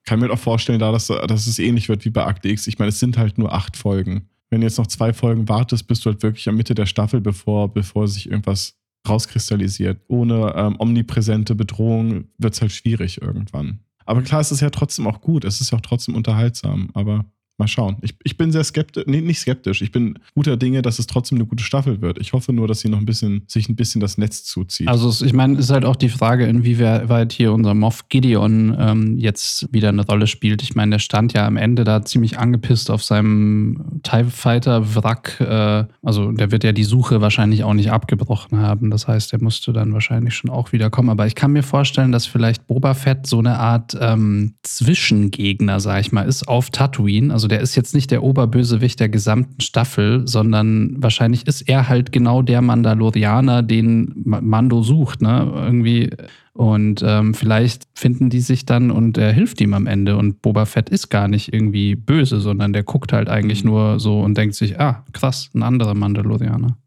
Kann 0.08 0.20
mir 0.20 0.32
auch 0.32 0.40
vorstellen, 0.40 0.80
da 0.80 0.92
dass, 0.92 1.06
dass 1.06 1.46
es 1.46 1.60
ähnlich 1.60 1.88
wird 1.88 2.04
wie 2.04 2.10
bei 2.10 2.26
Akte 2.26 2.50
X. 2.50 2.66
Ich 2.66 2.80
meine, 2.80 2.90
es 2.90 3.00
sind 3.00 3.20
halt 3.20 3.38
nur 3.38 3.54
acht 3.54 3.78
Folgen 3.78 4.31
wenn 4.52 4.62
du 4.62 4.68
jetzt 4.68 4.78
noch 4.78 4.88
zwei 4.88 5.14
Folgen 5.14 5.50
wartest, 5.50 5.88
bist 5.88 6.06
du 6.06 6.12
halt 6.12 6.22
wirklich 6.22 6.48
am 6.48 6.58
Mitte 6.58 6.76
der 6.76 6.86
Staffel, 6.86 7.22
bevor, 7.22 7.74
bevor 7.74 8.08
sich 8.08 8.30
irgendwas 8.30 8.76
rauskristallisiert. 9.08 10.02
Ohne 10.08 10.54
ähm, 10.56 10.76
omnipräsente 10.78 11.56
Bedrohung 11.56 12.26
wird 12.38 12.54
es 12.54 12.62
halt 12.62 12.72
schwierig 12.72 13.22
irgendwann. 13.22 13.80
Aber 14.06 14.22
klar, 14.22 14.42
es 14.42 14.52
ist 14.52 14.60
ja 14.60 14.70
trotzdem 14.70 15.08
auch 15.08 15.22
gut, 15.22 15.46
es 15.46 15.62
ist 15.62 15.72
ja 15.72 15.78
auch 15.78 15.82
trotzdem 15.82 16.16
unterhaltsam, 16.16 16.90
aber 16.94 17.26
Mal 17.62 17.68
schauen. 17.68 17.98
Ich, 18.02 18.16
ich 18.24 18.38
bin 18.38 18.52
sehr 18.52 18.64
skeptisch, 18.64 19.04
nee, 19.06 19.22
nicht 19.22 19.40
skeptisch. 19.40 19.84
Ich 19.84 19.92
bin 19.92 20.18
guter 20.34 20.58
Dinge, 20.58 20.82
dass 20.82 20.98
es 20.98 21.06
trotzdem 21.06 21.38
eine 21.38 21.46
gute 21.46 21.64
Staffel 21.64 22.02
wird. 22.02 22.18
Ich 22.20 22.34
hoffe 22.34 22.54
nur, 22.54 22.68
dass 22.68 22.80
sie 22.80 22.90
noch 22.90 22.98
ein 22.98 23.06
bisschen, 23.06 23.44
sich 23.46 23.70
ein 23.70 23.76
bisschen 23.76 24.02
das 24.02 24.18
Netz 24.18 24.44
zuzieht. 24.46 24.88
Also, 24.88 25.24
ich 25.24 25.34
meine, 25.34 25.54
es 25.60 25.66
ist 25.66 25.70
halt 25.70 25.86
auch 25.86 25.96
die 25.96 26.10
Frage, 26.10 26.48
inwieweit 26.48 27.32
hier 27.32 27.54
unser 27.54 27.76
Moff 27.76 28.10
Gideon 28.10 28.76
ähm, 28.80 29.18
jetzt 29.20 29.72
wieder 29.72 29.90
eine 29.90 30.04
Rolle 30.04 30.26
spielt. 30.26 30.64
Ich 30.64 30.74
meine, 30.74 30.96
der 30.96 31.00
stand 31.00 31.34
ja 31.34 31.46
am 31.46 31.56
Ende 31.56 31.84
da 31.84 32.04
ziemlich 32.04 32.40
angepisst 32.40 32.90
auf 32.90 33.04
seinem 33.04 34.02
TIE 34.02 34.24
Fighter 34.24 34.96
Wrack. 34.96 35.40
Äh, 35.40 35.86
also, 36.02 36.32
der 36.32 36.52
wird 36.52 36.64
ja 36.64 36.72
die 36.72 36.84
Suche 36.84 37.22
wahrscheinlich 37.22 37.64
auch 37.64 37.76
nicht 37.76 37.92
abgebrochen 37.92 38.58
haben. 38.58 38.90
Das 38.90 39.08
heißt, 39.08 39.34
der 39.34 39.44
musste 39.44 39.72
dann 39.72 39.94
wahrscheinlich 39.94 40.34
schon 40.34 40.50
auch 40.50 40.72
wieder 40.72 40.90
kommen. 40.90 41.12
Aber 41.12 41.28
ich 41.28 41.36
kann 41.36 41.52
mir 41.52 41.62
vorstellen, 41.62 42.12
dass 42.12 42.26
vielleicht 42.26 42.66
Boba 42.66 42.96
Fett 42.96 43.28
so 43.28 43.38
eine 43.38 43.60
Art 43.60 43.96
ähm, 44.02 44.56
Zwischengegner, 44.64 45.80
sag 45.80 46.02
ich 46.02 46.12
mal, 46.12 46.24
ist 46.24 46.48
auf 46.48 46.72
Tatooine. 46.72 47.32
Also, 47.32 47.48
der 47.52 47.62
ist 47.62 47.76
jetzt 47.76 47.94
nicht 47.94 48.10
der 48.12 48.24
Oberbösewicht 48.24 49.00
der 49.00 49.10
gesamten 49.10 49.62
Staffel, 49.62 50.28
sondern 50.28 50.96
wahrscheinlich 50.98 51.46
ist 51.48 51.62
er 51.62 51.90
halt 51.90 52.12
genau 52.12 52.42
der 52.42 52.62
Mandalorianer, 52.62 53.62
den 53.62 54.14
Mando 54.26 54.82
sucht, 54.82 55.22
ne? 55.22 55.52
Irgendwie. 55.54 56.12
Und 56.54 57.04
ähm, 57.06 57.34
vielleicht 57.34 57.88
finden 57.94 58.30
die 58.30 58.40
sich 58.40 58.66
dann 58.66 58.92
und 58.92 59.18
er 59.18 59.32
hilft 59.32 59.62
ihm 59.62 59.74
am 59.74 59.88
Ende. 59.88 60.18
Und 60.18 60.42
Boba 60.42 60.66
Fett 60.66 60.90
ist 60.90 61.10
gar 61.10 61.28
nicht 61.28 61.54
irgendwie 61.54 61.96
böse, 61.96 62.40
sondern 62.40 62.74
der 62.74 62.84
guckt 62.84 63.14
halt 63.14 63.30
eigentlich 63.30 63.64
mhm. 63.64 63.70
nur 63.70 64.00
so 64.00 64.22
und 64.22 64.38
denkt 64.38 64.56
sich, 64.56 64.80
ah, 64.80 65.06
krass, 65.14 65.50
ein 65.54 65.64
anderer 65.64 65.94
Mandalorianer. 65.94 66.78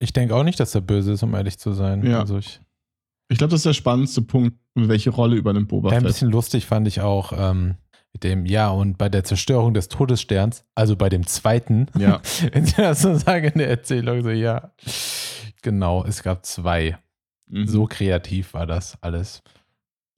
Ich 0.00 0.12
denke 0.12 0.34
auch 0.34 0.44
nicht, 0.44 0.60
dass 0.60 0.74
er 0.74 0.80
böse 0.80 1.12
ist, 1.12 1.22
um 1.22 1.34
ehrlich 1.34 1.58
zu 1.58 1.72
sein. 1.72 2.06
Ja. 2.06 2.20
Also 2.20 2.38
ich 2.38 2.60
ich 3.28 3.38
glaube, 3.38 3.50
das 3.50 3.60
ist 3.60 3.66
der 3.66 3.74
spannendste 3.74 4.22
Punkt, 4.22 4.56
welche 4.74 5.10
Rolle 5.10 5.36
übernimmt 5.36 5.68
Boba 5.68 5.90
Fett. 5.90 5.98
Ein 5.98 6.04
bisschen 6.04 6.30
lustig 6.30 6.66
fand 6.66 6.88
ich 6.88 7.02
auch, 7.02 7.32
ähm, 7.36 7.74
mit 8.18 8.24
dem, 8.24 8.46
ja, 8.46 8.68
und 8.70 8.98
bei 8.98 9.08
der 9.08 9.22
Zerstörung 9.22 9.74
des 9.74 9.88
Todessterns, 9.88 10.64
also 10.74 10.96
bei 10.96 11.08
dem 11.08 11.26
zweiten, 11.26 11.86
ja. 11.96 12.20
wenn 12.52 12.66
sie 12.66 12.74
das 12.76 13.02
so 13.02 13.14
sagen 13.16 13.52
in 13.52 13.58
der 13.58 13.68
Erzählung, 13.68 14.22
so, 14.22 14.30
ja, 14.30 14.72
genau, 15.62 16.04
es 16.04 16.22
gab 16.22 16.44
zwei. 16.44 16.98
Mhm. 17.46 17.66
So 17.68 17.86
kreativ 17.86 18.54
war 18.54 18.66
das 18.66 19.00
alles. 19.02 19.42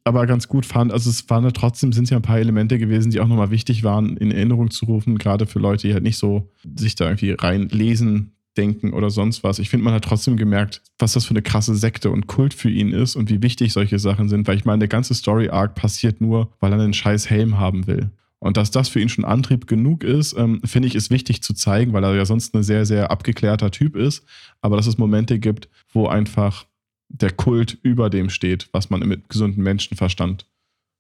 Aber 0.05 0.27
ganz 0.27 0.49
gut 0.49 0.65
fand, 0.65 0.93
also 0.93 1.11
es 1.11 1.29
waren 1.29 1.45
ja 1.45 1.51
trotzdem, 1.51 1.93
sind 1.93 2.09
ja 2.09 2.17
ein 2.17 2.23
paar 2.23 2.39
Elemente 2.39 2.79
gewesen, 2.79 3.11
die 3.11 3.21
auch 3.21 3.29
nochmal 3.29 3.51
wichtig 3.51 3.85
waren, 3.85 4.17
in 4.17 4.31
Erinnerung 4.31 4.71
zu 4.71 4.87
rufen, 4.87 5.19
gerade 5.19 5.47
für 5.47 5.59
Leute, 5.59 5.87
die 5.87 5.93
halt 5.93 6.03
nicht 6.03 6.17
so 6.17 6.51
sich 6.77 6.95
da 6.95 7.05
irgendwie 7.05 7.33
reinlesen 7.33 8.33
denken 8.57 8.93
oder 8.93 9.11
sonst 9.11 9.45
was. 9.45 9.59
Ich 9.59 9.71
finde, 9.71 9.85
man 9.85 9.95
hat 9.95 10.05
trotzdem 10.05 10.37
gemerkt, 10.37 10.83
was 10.99 11.13
das 11.13 11.25
für 11.25 11.31
eine 11.31 11.43
krasse 11.43 11.75
Sekte 11.75 12.11
und 12.11 12.27
Kult 12.27 12.55
für 12.55 12.71
ihn 12.71 12.93
ist 12.93 13.17
und 13.17 13.31
wie 13.31 13.43
wichtig 13.43 13.73
solche 13.73 13.99
Sachen 13.99 14.29
sind, 14.29 14.49
weil 14.49 14.57
ich 14.57 14.65
meine, 14.65 14.81
der 14.81 14.89
ganze 14.89 15.15
Story-Arc 15.15 15.75
passiert 15.75 16.21
nur, 16.21 16.53
weil 16.61 16.73
er 16.73 16.81
einen 16.81 16.95
scheiß 16.95 17.31
Helm 17.31 17.59
haben 17.59 17.87
will. 17.87 18.11
Und 18.41 18.57
dass 18.57 18.71
das 18.71 18.89
für 18.89 19.01
ihn 19.01 19.11
schon 19.11 19.27
Antrieb 19.27 19.67
genug 19.67 20.03
ist, 20.03 20.37
ähm, 20.37 20.63
finde 20.65 20.89
ich, 20.89 20.95
ist 20.95 21.11
wichtig 21.11 21.43
zu 21.43 21.53
zeigen, 21.53 21.93
weil 21.93 22.03
er 22.03 22.15
ja 22.15 22.25
sonst 22.25 22.55
ein 22.55 22.63
sehr, 22.63 22.87
sehr 22.87 23.11
abgeklärter 23.11 23.71
Typ 23.71 23.97
ist. 23.97 24.25
Aber 24.63 24.77
dass 24.77 24.87
es 24.87 24.97
Momente 24.97 25.39
gibt, 25.39 25.69
wo 25.93 26.07
einfach 26.07 26.67
der 27.09 27.33
Kult 27.33 27.79
über 27.83 28.09
dem 28.09 28.31
steht, 28.31 28.69
was 28.73 28.89
man 28.89 29.01
mit 29.01 29.29
gesundem 29.29 29.63
Menschenverstand 29.65 30.47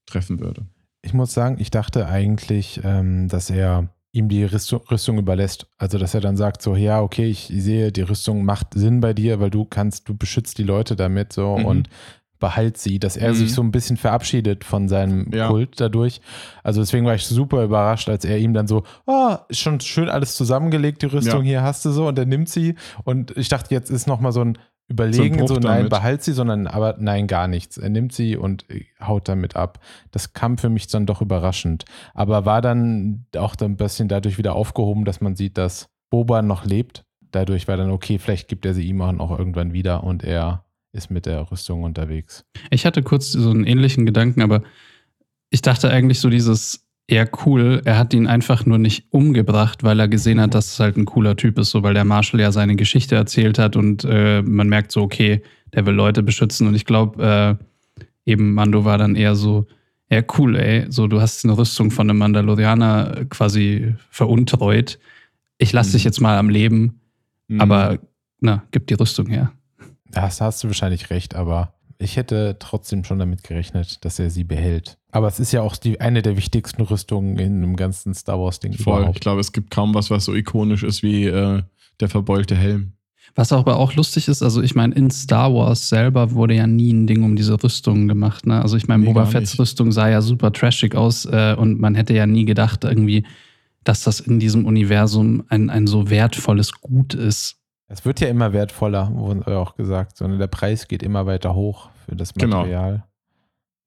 treffen 0.06 0.40
würde. 0.40 0.66
Ich 1.02 1.14
muss 1.14 1.32
sagen, 1.32 1.56
ich 1.58 1.70
dachte 1.70 2.06
eigentlich, 2.06 2.80
ähm, 2.84 3.28
dass 3.28 3.48
er 3.48 3.88
ihm 4.12 4.28
die 4.28 4.44
Rüstung, 4.44 5.18
überlässt. 5.18 5.66
Also, 5.78 5.98
dass 5.98 6.14
er 6.14 6.20
dann 6.20 6.36
sagt, 6.36 6.62
so, 6.62 6.74
ja, 6.76 7.00
okay, 7.00 7.26
ich 7.26 7.50
sehe, 7.52 7.92
die 7.92 8.02
Rüstung 8.02 8.44
macht 8.44 8.74
Sinn 8.74 9.00
bei 9.00 9.14
dir, 9.14 9.40
weil 9.40 9.50
du 9.50 9.64
kannst, 9.64 10.08
du 10.08 10.16
beschützt 10.16 10.58
die 10.58 10.64
Leute 10.64 10.96
damit 10.96 11.32
so 11.32 11.58
mhm. 11.58 11.64
und 11.64 11.88
behalt 12.40 12.78
sie, 12.78 12.98
dass 12.98 13.16
er 13.16 13.30
mhm. 13.30 13.34
sich 13.34 13.54
so 13.54 13.62
ein 13.62 13.70
bisschen 13.70 13.96
verabschiedet 13.96 14.64
von 14.64 14.88
seinem 14.88 15.30
ja. 15.32 15.48
Kult 15.48 15.78
dadurch. 15.78 16.20
Also 16.64 16.80
deswegen 16.80 17.06
war 17.06 17.14
ich 17.14 17.26
super 17.26 17.62
überrascht, 17.62 18.08
als 18.08 18.24
er 18.24 18.38
ihm 18.38 18.54
dann 18.54 18.66
so, 18.66 18.82
oh, 19.06 19.36
ist 19.48 19.60
schon 19.60 19.78
schön 19.80 20.08
alles 20.08 20.34
zusammengelegt, 20.36 21.02
die 21.02 21.06
Rüstung, 21.06 21.44
ja. 21.44 21.50
hier 21.50 21.62
hast 21.62 21.84
du 21.84 21.90
so 21.90 22.08
und 22.08 22.18
er 22.18 22.26
nimmt 22.26 22.48
sie 22.48 22.74
und 23.04 23.36
ich 23.36 23.48
dachte, 23.48 23.72
jetzt 23.74 23.90
ist 23.90 24.06
nochmal 24.06 24.32
so 24.32 24.40
ein 24.40 24.58
überlegen, 24.90 25.46
so, 25.46 25.54
so 25.54 25.60
nein, 25.60 25.88
behalt 25.88 26.22
sie, 26.22 26.32
sondern 26.32 26.66
aber 26.66 26.96
nein, 26.98 27.28
gar 27.28 27.46
nichts. 27.46 27.78
Er 27.78 27.88
nimmt 27.88 28.12
sie 28.12 28.36
und 28.36 28.66
haut 29.00 29.28
damit 29.28 29.54
ab. 29.54 29.78
Das 30.10 30.32
kam 30.32 30.58
für 30.58 30.68
mich 30.68 30.88
dann 30.88 31.06
doch 31.06 31.22
überraschend. 31.22 31.84
Aber 32.12 32.44
war 32.44 32.60
dann 32.60 33.24
auch 33.36 33.54
ein 33.60 33.76
bisschen 33.76 34.08
dadurch 34.08 34.36
wieder 34.36 34.54
aufgehoben, 34.54 35.04
dass 35.04 35.20
man 35.20 35.36
sieht, 35.36 35.56
dass 35.56 35.88
Boba 36.10 36.42
noch 36.42 36.64
lebt. 36.64 37.04
Dadurch 37.30 37.68
war 37.68 37.76
dann 37.76 37.92
okay, 37.92 38.18
vielleicht 38.18 38.48
gibt 38.48 38.66
er 38.66 38.74
sie 38.74 38.84
ihm 38.84 39.00
auch 39.00 39.38
irgendwann 39.38 39.72
wieder 39.72 40.02
und 40.02 40.24
er 40.24 40.64
ist 40.92 41.08
mit 41.08 41.24
der 41.24 41.52
Rüstung 41.52 41.84
unterwegs. 41.84 42.44
Ich 42.70 42.84
hatte 42.84 43.04
kurz 43.04 43.30
so 43.30 43.50
einen 43.50 43.64
ähnlichen 43.64 44.06
Gedanken, 44.06 44.42
aber 44.42 44.64
ich 45.50 45.62
dachte 45.62 45.88
eigentlich 45.88 46.18
so 46.18 46.28
dieses, 46.28 46.84
eher 47.10 47.28
cool. 47.44 47.82
Er 47.84 47.98
hat 47.98 48.14
ihn 48.14 48.26
einfach 48.26 48.66
nur 48.66 48.78
nicht 48.78 49.06
umgebracht, 49.10 49.82
weil 49.82 49.98
er 49.98 50.08
gesehen 50.08 50.40
hat, 50.40 50.54
dass 50.54 50.72
es 50.72 50.80
halt 50.80 50.96
ein 50.96 51.04
cooler 51.04 51.36
Typ 51.36 51.58
ist, 51.58 51.70
so 51.70 51.82
weil 51.82 51.94
der 51.94 52.04
Marshall 52.04 52.40
ja 52.40 52.52
seine 52.52 52.76
Geschichte 52.76 53.16
erzählt 53.16 53.58
hat 53.58 53.76
und 53.76 54.04
äh, 54.04 54.42
man 54.42 54.68
merkt 54.68 54.92
so, 54.92 55.02
okay, 55.02 55.42
der 55.74 55.86
will 55.86 55.94
Leute 55.94 56.22
beschützen 56.22 56.66
und 56.66 56.74
ich 56.74 56.84
glaube, 56.84 57.58
äh, 57.96 58.00
eben 58.30 58.54
Mando 58.54 58.84
war 58.84 58.98
dann 58.98 59.16
eher 59.16 59.34
so, 59.34 59.66
ja 60.10 60.22
cool, 60.38 60.56
ey, 60.56 60.86
so 60.88 61.06
du 61.06 61.20
hast 61.20 61.44
eine 61.44 61.56
Rüstung 61.56 61.90
von 61.90 62.08
einem 62.08 62.18
Mandalorianer 62.18 63.24
quasi 63.28 63.94
veruntreut. 64.10 64.98
Ich 65.58 65.72
lasse 65.72 65.90
mhm. 65.90 65.92
dich 65.94 66.04
jetzt 66.04 66.20
mal 66.20 66.38
am 66.38 66.48
Leben, 66.48 67.00
mhm. 67.48 67.60
aber 67.60 67.98
na, 68.40 68.64
gib 68.70 68.86
die 68.86 68.94
Rüstung 68.94 69.26
her. 69.26 69.52
Das 70.10 70.40
hast 70.40 70.64
du 70.64 70.68
wahrscheinlich 70.68 71.10
recht, 71.10 71.34
aber 71.34 71.74
ich 72.00 72.16
hätte 72.16 72.56
trotzdem 72.58 73.04
schon 73.04 73.18
damit 73.18 73.44
gerechnet, 73.44 74.04
dass 74.04 74.18
er 74.18 74.30
sie 74.30 74.44
behält. 74.44 74.98
Aber 75.12 75.28
es 75.28 75.38
ist 75.38 75.52
ja 75.52 75.60
auch 75.60 75.76
die, 75.76 76.00
eine 76.00 76.22
der 76.22 76.36
wichtigsten 76.36 76.82
Rüstungen 76.82 77.38
in 77.38 77.60
dem 77.60 77.76
ganzen 77.76 78.14
Star 78.14 78.40
Wars-Ding. 78.40 78.72
Voll. 78.72 78.98
Überhaupt. 78.98 79.16
Ich 79.16 79.20
glaube, 79.20 79.40
es 79.40 79.52
gibt 79.52 79.70
kaum 79.70 79.94
was, 79.94 80.10
was 80.10 80.24
so 80.24 80.34
ikonisch 80.34 80.82
ist 80.82 81.02
wie 81.02 81.26
äh, 81.26 81.62
der 82.00 82.08
verbeulte 82.08 82.56
Helm. 82.56 82.92
Was 83.34 83.52
aber 83.52 83.76
auch 83.76 83.94
lustig 83.94 84.26
ist, 84.28 84.42
also 84.42 84.60
ich 84.60 84.74
meine, 84.74 84.94
in 84.94 85.10
Star 85.10 85.54
Wars 85.54 85.88
selber 85.88 86.32
wurde 86.32 86.54
ja 86.54 86.66
nie 86.66 86.92
ein 86.92 87.06
Ding 87.06 87.22
um 87.22 87.36
diese 87.36 87.62
Rüstungen 87.62 88.08
gemacht. 88.08 88.46
Ne? 88.46 88.60
Also 88.60 88.76
ich 88.76 88.88
meine, 88.88 89.04
nee, 89.04 89.08
Boba 89.08 89.26
Fetts 89.26 89.58
Rüstung 89.58 89.92
sah 89.92 90.08
ja 90.08 90.20
super 90.20 90.52
trashig 90.52 90.96
aus 90.96 91.26
äh, 91.26 91.54
und 91.56 91.78
man 91.80 91.94
hätte 91.94 92.14
ja 92.14 92.26
nie 92.26 92.44
gedacht, 92.44 92.82
irgendwie, 92.82 93.24
dass 93.84 94.02
das 94.02 94.20
in 94.20 94.40
diesem 94.40 94.64
Universum 94.64 95.44
ein, 95.48 95.70
ein 95.70 95.86
so 95.86 96.10
wertvolles 96.10 96.72
Gut 96.80 97.14
ist. 97.14 97.59
Es 97.90 98.04
wird 98.04 98.20
ja 98.20 98.28
immer 98.28 98.52
wertvoller, 98.52 99.10
wurde 99.12 99.58
auch 99.58 99.74
gesagt, 99.74 100.16
sondern 100.16 100.38
der 100.38 100.46
Preis 100.46 100.86
geht 100.86 101.02
immer 101.02 101.26
weiter 101.26 101.56
hoch 101.56 101.90
für 102.06 102.14
das 102.14 102.32
genau. 102.34 102.58
Material. 102.58 102.92
Genau. 102.92 103.04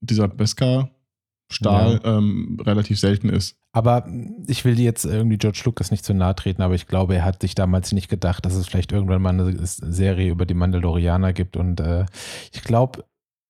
Dieser 0.01 0.27
Beskar-Stahl 0.27 2.01
ja. 2.03 2.17
ähm, 2.17 2.59
relativ 2.61 2.99
selten 2.99 3.29
ist. 3.29 3.55
Aber 3.71 4.05
ich 4.45 4.65
will 4.65 4.77
jetzt 4.77 5.05
irgendwie 5.05 5.37
George 5.37 5.61
Lucas 5.63 5.89
nicht 5.89 6.03
zu 6.03 6.13
nahe 6.13 6.35
treten, 6.35 6.61
aber 6.61 6.75
ich 6.75 6.85
glaube, 6.87 7.15
er 7.15 7.23
hat 7.23 7.41
sich 7.41 7.55
damals 7.55 7.93
nicht 7.93 8.09
gedacht, 8.09 8.45
dass 8.45 8.55
es 8.55 8.67
vielleicht 8.67 8.91
irgendwann 8.91 9.21
mal 9.21 9.29
eine 9.29 9.65
Serie 9.65 10.31
über 10.31 10.45
die 10.45 10.53
Mandalorianer 10.53 11.31
gibt. 11.31 11.55
Und 11.55 11.79
äh, 11.79 12.05
ich 12.51 12.61
glaube, 12.61 13.05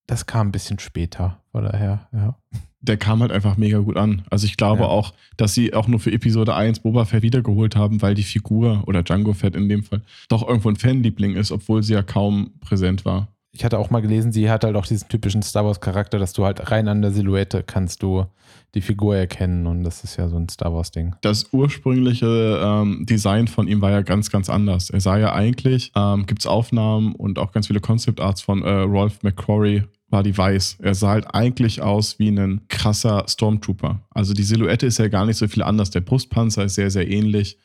das 0.05 0.27
kam 0.27 0.49
ein 0.49 0.51
bisschen 0.51 0.77
später. 0.77 1.41
Von 1.51 1.63
daher, 1.63 2.07
ja. 2.13 2.37
Der 2.83 2.97
kam 2.97 3.21
halt 3.21 3.31
einfach 3.31 3.57
mega 3.57 3.79
gut 3.79 3.97
an. 3.97 4.23
Also 4.29 4.45
ich 4.45 4.57
glaube 4.57 4.83
ja. 4.83 4.87
auch, 4.87 5.13
dass 5.37 5.53
sie 5.53 5.73
auch 5.73 5.87
nur 5.87 5.99
für 5.99 6.11
Episode 6.11 6.53
1 6.53 6.81
Boba 6.81 7.05
Fett 7.05 7.23
wiedergeholt 7.23 7.75
haben, 7.75 8.01
weil 8.01 8.13
die 8.13 8.23
Figur 8.23 8.83
oder 8.85 9.03
Django 9.03 9.33
Fett 9.33 9.55
in 9.55 9.69
dem 9.69 9.83
Fall 9.83 10.01
doch 10.29 10.47
irgendwo 10.47 10.69
ein 10.69 10.75
Fanliebling 10.75 11.35
ist, 11.35 11.51
obwohl 11.51 11.81
sie 11.81 11.93
ja 11.93 12.03
kaum 12.03 12.51
präsent 12.59 13.05
war 13.05 13.32
ich 13.55 13.63
hatte 13.63 13.77
auch 13.77 13.91
mal 13.91 14.01
gelesen, 14.01 14.31
sie 14.31 14.49
hat 14.49 14.63
halt 14.63 14.75
auch 14.75 14.87
diesen 14.87 15.07
typischen 15.07 15.43
Star 15.43 15.63
Wars-Charakter, 15.63 16.17
dass 16.17 16.33
du 16.33 16.43
halt 16.43 16.71
rein 16.71 16.87
an 16.87 17.03
der 17.03 17.11
Silhouette 17.11 17.63
kannst 17.63 18.01
du 18.01 18.25
die 18.73 18.81
Figur 18.81 19.15
erkennen 19.15 19.67
und 19.67 19.83
das 19.83 20.03
ist 20.03 20.17
ja 20.17 20.27
so 20.27 20.37
ein 20.37 20.49
Star 20.49 20.73
Wars-Ding. 20.73 21.15
Das 21.21 21.49
ursprüngliche 21.51 22.59
ähm, 22.63 23.05
Design 23.07 23.47
von 23.47 23.67
ihm 23.67 23.81
war 23.81 23.91
ja 23.91 24.01
ganz, 24.01 24.31
ganz 24.31 24.49
anders. 24.49 24.89
Er 24.89 25.01
sah 25.01 25.17
ja 25.17 25.33
eigentlich, 25.33 25.91
ähm, 25.95 26.25
gibt 26.25 26.41
es 26.41 26.47
Aufnahmen 26.47 27.13
und 27.13 27.37
auch 27.37 27.51
ganz 27.51 27.67
viele 27.67 27.79
Concept 27.79 28.19
Arts 28.19 28.41
von 28.41 28.63
äh, 28.63 28.71
Rolf 28.71 29.21
McQuarrie, 29.21 29.83
war 30.09 30.23
die 30.23 30.35
weiß. 30.35 30.77
Er 30.81 30.95
sah 30.95 31.09
halt 31.09 31.35
eigentlich 31.35 31.83
aus 31.83 32.17
wie 32.17 32.29
ein 32.29 32.61
krasser 32.69 33.25
Stormtrooper. 33.27 33.99
Also 34.09 34.33
die 34.33 34.43
Silhouette 34.43 34.87
ist 34.87 34.97
ja 34.97 35.09
gar 35.09 35.27
nicht 35.27 35.37
so 35.37 35.47
viel 35.47 35.61
anders. 35.61 35.91
Der 35.91 36.01
Brustpanzer 36.01 36.65
ist 36.65 36.73
sehr, 36.75 36.89
sehr 36.89 37.07
ähnlich. 37.07 37.59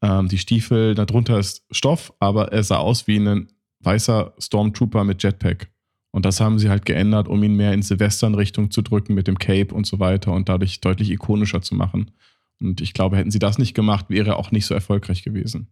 Ähm, 0.00 0.28
die 0.28 0.38
Stiefel, 0.38 0.94
darunter 0.94 1.38
ist 1.38 1.64
Stoff, 1.70 2.14
aber 2.18 2.52
er 2.52 2.62
sah 2.62 2.78
aus 2.78 3.06
wie 3.06 3.18
ein 3.18 3.48
weißer 3.84 4.34
Stormtrooper 4.38 5.04
mit 5.04 5.22
Jetpack. 5.22 5.68
Und 6.10 6.24
das 6.24 6.40
haben 6.40 6.58
sie 6.60 6.70
halt 6.70 6.86
geändert, 6.86 7.26
um 7.26 7.42
ihn 7.42 7.56
mehr 7.56 7.72
in 7.72 7.82
Silvestern-Richtung 7.82 8.70
zu 8.70 8.82
drücken 8.82 9.14
mit 9.14 9.26
dem 9.26 9.38
Cape 9.38 9.74
und 9.74 9.86
so 9.86 9.98
weiter 9.98 10.32
und 10.32 10.48
dadurch 10.48 10.80
deutlich 10.80 11.10
ikonischer 11.10 11.60
zu 11.60 11.74
machen. 11.74 12.12
Und 12.60 12.80
ich 12.80 12.94
glaube, 12.94 13.16
hätten 13.16 13.32
sie 13.32 13.40
das 13.40 13.58
nicht 13.58 13.74
gemacht, 13.74 14.06
wäre 14.08 14.30
er 14.30 14.36
auch 14.36 14.52
nicht 14.52 14.66
so 14.66 14.74
erfolgreich 14.74 15.24
gewesen. 15.24 15.68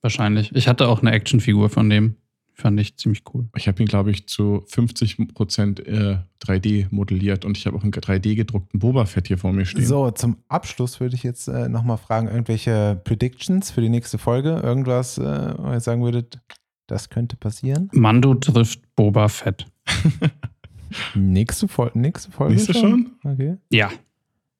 Wahrscheinlich. 0.00 0.54
Ich 0.54 0.68
hatte 0.68 0.88
auch 0.88 1.02
eine 1.02 1.12
Actionfigur 1.12 1.68
von 1.68 1.90
dem. 1.90 2.16
Fand 2.54 2.80
ich 2.80 2.96
ziemlich 2.96 3.22
cool. 3.34 3.50
Ich 3.54 3.68
habe 3.68 3.82
ihn, 3.82 3.86
glaube 3.86 4.10
ich, 4.10 4.28
zu 4.28 4.64
50% 4.70 5.84
äh, 5.84 6.18
3D 6.42 6.86
modelliert 6.90 7.44
und 7.44 7.58
ich 7.58 7.66
habe 7.66 7.76
auch 7.76 7.82
einen 7.82 7.92
3D 7.92 8.34
gedruckten 8.34 8.80
Boba 8.80 9.04
Fett 9.04 9.28
hier 9.28 9.36
vor 9.36 9.52
mir 9.52 9.66
stehen. 9.66 9.84
So, 9.84 10.10
zum 10.10 10.38
Abschluss 10.48 10.98
würde 11.00 11.16
ich 11.16 11.22
jetzt 11.22 11.48
äh, 11.48 11.68
nochmal 11.68 11.98
fragen: 11.98 12.28
irgendwelche 12.28 12.98
Predictions 13.04 13.70
für 13.70 13.82
die 13.82 13.90
nächste 13.90 14.16
Folge? 14.16 14.60
Irgendwas, 14.62 15.18
äh, 15.18 15.54
wo 15.58 15.70
ihr 15.70 15.80
sagen 15.80 16.02
würdet, 16.02 16.40
das 16.86 17.10
könnte 17.10 17.36
passieren. 17.36 17.88
Mando 17.92 18.34
trifft 18.34 18.94
Boba 18.94 19.28
Fett. 19.28 19.66
nächste, 21.14 21.68
Fol 21.68 21.90
nächste 21.94 22.30
Folge. 22.30 22.54
Nächste 22.54 22.74
schon? 22.74 23.16
schon? 23.22 23.32
Okay. 23.32 23.56
Ja. 23.70 23.90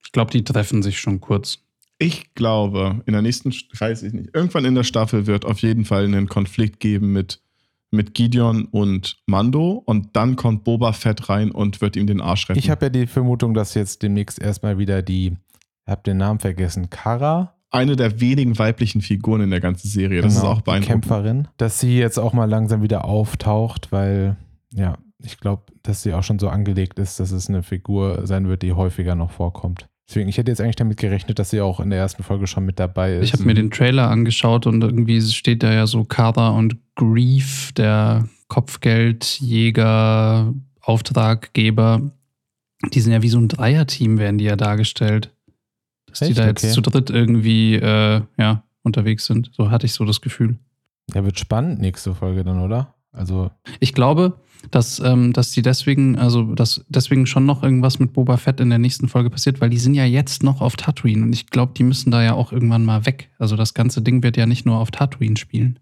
Ich 0.04 0.12
glaube, 0.12 0.30
die 0.30 0.44
treffen 0.44 0.82
sich 0.82 0.98
schon 0.98 1.20
kurz. 1.20 1.58
Ich 1.98 2.34
glaube, 2.34 3.02
in 3.06 3.12
der 3.12 3.22
nächsten, 3.22 3.50
weiß 3.50 4.02
ich 4.02 4.12
nicht, 4.12 4.30
irgendwann 4.34 4.64
in 4.64 4.74
der 4.74 4.84
Staffel 4.84 5.26
wird 5.26 5.44
auf 5.44 5.60
jeden 5.60 5.84
Fall 5.84 6.04
einen 6.04 6.28
Konflikt 6.28 6.78
geben 6.78 7.12
mit, 7.12 7.40
mit 7.90 8.12
Gideon 8.12 8.66
und 8.66 9.16
Mando 9.26 9.82
und 9.86 10.14
dann 10.14 10.36
kommt 10.36 10.64
Boba 10.64 10.92
Fett 10.92 11.28
rein 11.28 11.50
und 11.50 11.80
wird 11.80 11.96
ihm 11.96 12.06
den 12.06 12.20
Arsch 12.20 12.48
retten. 12.48 12.58
Ich 12.58 12.68
habe 12.68 12.86
ja 12.86 12.90
die 12.90 13.06
Vermutung, 13.06 13.54
dass 13.54 13.74
jetzt 13.74 14.02
demnächst 14.02 14.38
erstmal 14.38 14.78
wieder 14.78 15.00
die, 15.02 15.36
ich 15.84 15.90
habe 15.90 16.02
den 16.02 16.18
Namen 16.18 16.38
vergessen, 16.38 16.90
Kara 16.90 17.55
eine 17.70 17.96
der 17.96 18.20
wenigen 18.20 18.58
weiblichen 18.58 19.00
Figuren 19.00 19.42
in 19.42 19.50
der 19.50 19.60
ganzen 19.60 19.88
Serie. 19.88 20.22
Das 20.22 20.34
genau, 20.34 20.52
ist 20.52 20.58
auch 20.58 20.62
beeindruckend. 20.62 21.04
Kämpferin, 21.04 21.48
dass 21.56 21.80
sie 21.80 21.98
jetzt 21.98 22.18
auch 22.18 22.32
mal 22.32 22.48
langsam 22.48 22.82
wieder 22.82 23.04
auftaucht, 23.04 23.92
weil 23.92 24.36
ja, 24.72 24.96
ich 25.22 25.38
glaube, 25.40 25.64
dass 25.82 26.02
sie 26.02 26.14
auch 26.14 26.22
schon 26.22 26.38
so 26.38 26.48
angelegt 26.48 26.98
ist, 26.98 27.20
dass 27.20 27.30
es 27.30 27.48
eine 27.48 27.62
Figur 27.62 28.26
sein 28.26 28.48
wird, 28.48 28.62
die 28.62 28.72
häufiger 28.72 29.14
noch 29.14 29.30
vorkommt. 29.30 29.88
Deswegen, 30.08 30.28
ich 30.28 30.38
hätte 30.38 30.52
jetzt 30.52 30.60
eigentlich 30.60 30.76
damit 30.76 30.98
gerechnet, 30.98 31.40
dass 31.40 31.50
sie 31.50 31.60
auch 31.60 31.80
in 31.80 31.90
der 31.90 31.98
ersten 31.98 32.22
Folge 32.22 32.46
schon 32.46 32.64
mit 32.64 32.78
dabei 32.78 33.16
ist. 33.16 33.24
Ich 33.24 33.32
habe 33.32 33.42
mir 33.42 33.54
den 33.54 33.72
Trailer 33.72 34.08
angeschaut 34.08 34.66
und 34.66 34.80
irgendwie 34.82 35.20
steht 35.20 35.64
da 35.64 35.72
ja 35.72 35.88
so 35.88 36.04
Kara 36.04 36.50
und 36.50 36.76
Grief, 36.94 37.72
der 37.72 38.28
Kopfgeldjäger, 38.46 40.54
Auftraggeber. 40.80 42.12
Die 42.92 43.00
sind 43.00 43.12
ja 43.12 43.22
wie 43.22 43.28
so 43.28 43.38
ein 43.38 43.48
Dreierteam, 43.48 44.18
werden 44.18 44.38
die 44.38 44.44
ja 44.44 44.54
dargestellt 44.54 45.32
dass 46.20 46.28
Echt? 46.28 46.36
die 46.36 46.40
da 46.40 46.46
jetzt 46.46 46.64
okay. 46.64 46.72
zu 46.72 46.80
dritt 46.80 47.10
irgendwie 47.10 47.74
äh, 47.74 48.22
ja, 48.38 48.62
unterwegs 48.82 49.26
sind. 49.26 49.50
So 49.52 49.70
hatte 49.70 49.86
ich 49.86 49.92
so 49.92 50.04
das 50.04 50.20
Gefühl. 50.20 50.58
Ja, 51.14 51.24
wird 51.24 51.38
spannend 51.38 51.80
nächste 51.80 52.14
Folge 52.14 52.42
dann, 52.44 52.60
oder? 52.60 52.94
Also. 53.12 53.50
Ich 53.80 53.94
glaube, 53.94 54.40
dass, 54.70 54.98
ähm, 55.00 55.32
dass 55.32 55.50
die 55.50 55.62
deswegen, 55.62 56.18
also 56.18 56.54
dass 56.54 56.84
deswegen 56.88 57.26
schon 57.26 57.46
noch 57.46 57.62
irgendwas 57.62 57.98
mit 57.98 58.12
Boba 58.12 58.36
Fett 58.36 58.60
in 58.60 58.70
der 58.70 58.78
nächsten 58.78 59.08
Folge 59.08 59.30
passiert, 59.30 59.60
weil 59.60 59.70
die 59.70 59.78
sind 59.78 59.94
ja 59.94 60.04
jetzt 60.04 60.42
noch 60.42 60.60
auf 60.60 60.76
Tatooine 60.76 61.22
und 61.22 61.32
ich 61.32 61.48
glaube, 61.48 61.72
die 61.76 61.84
müssen 61.84 62.10
da 62.10 62.22
ja 62.22 62.34
auch 62.34 62.52
irgendwann 62.52 62.84
mal 62.84 63.06
weg. 63.06 63.30
Also 63.38 63.56
das 63.56 63.74
ganze 63.74 64.02
Ding 64.02 64.22
wird 64.22 64.36
ja 64.36 64.46
nicht 64.46 64.66
nur 64.66 64.78
auf 64.78 64.90
Tatooine 64.90 65.36
spielen. 65.36 65.78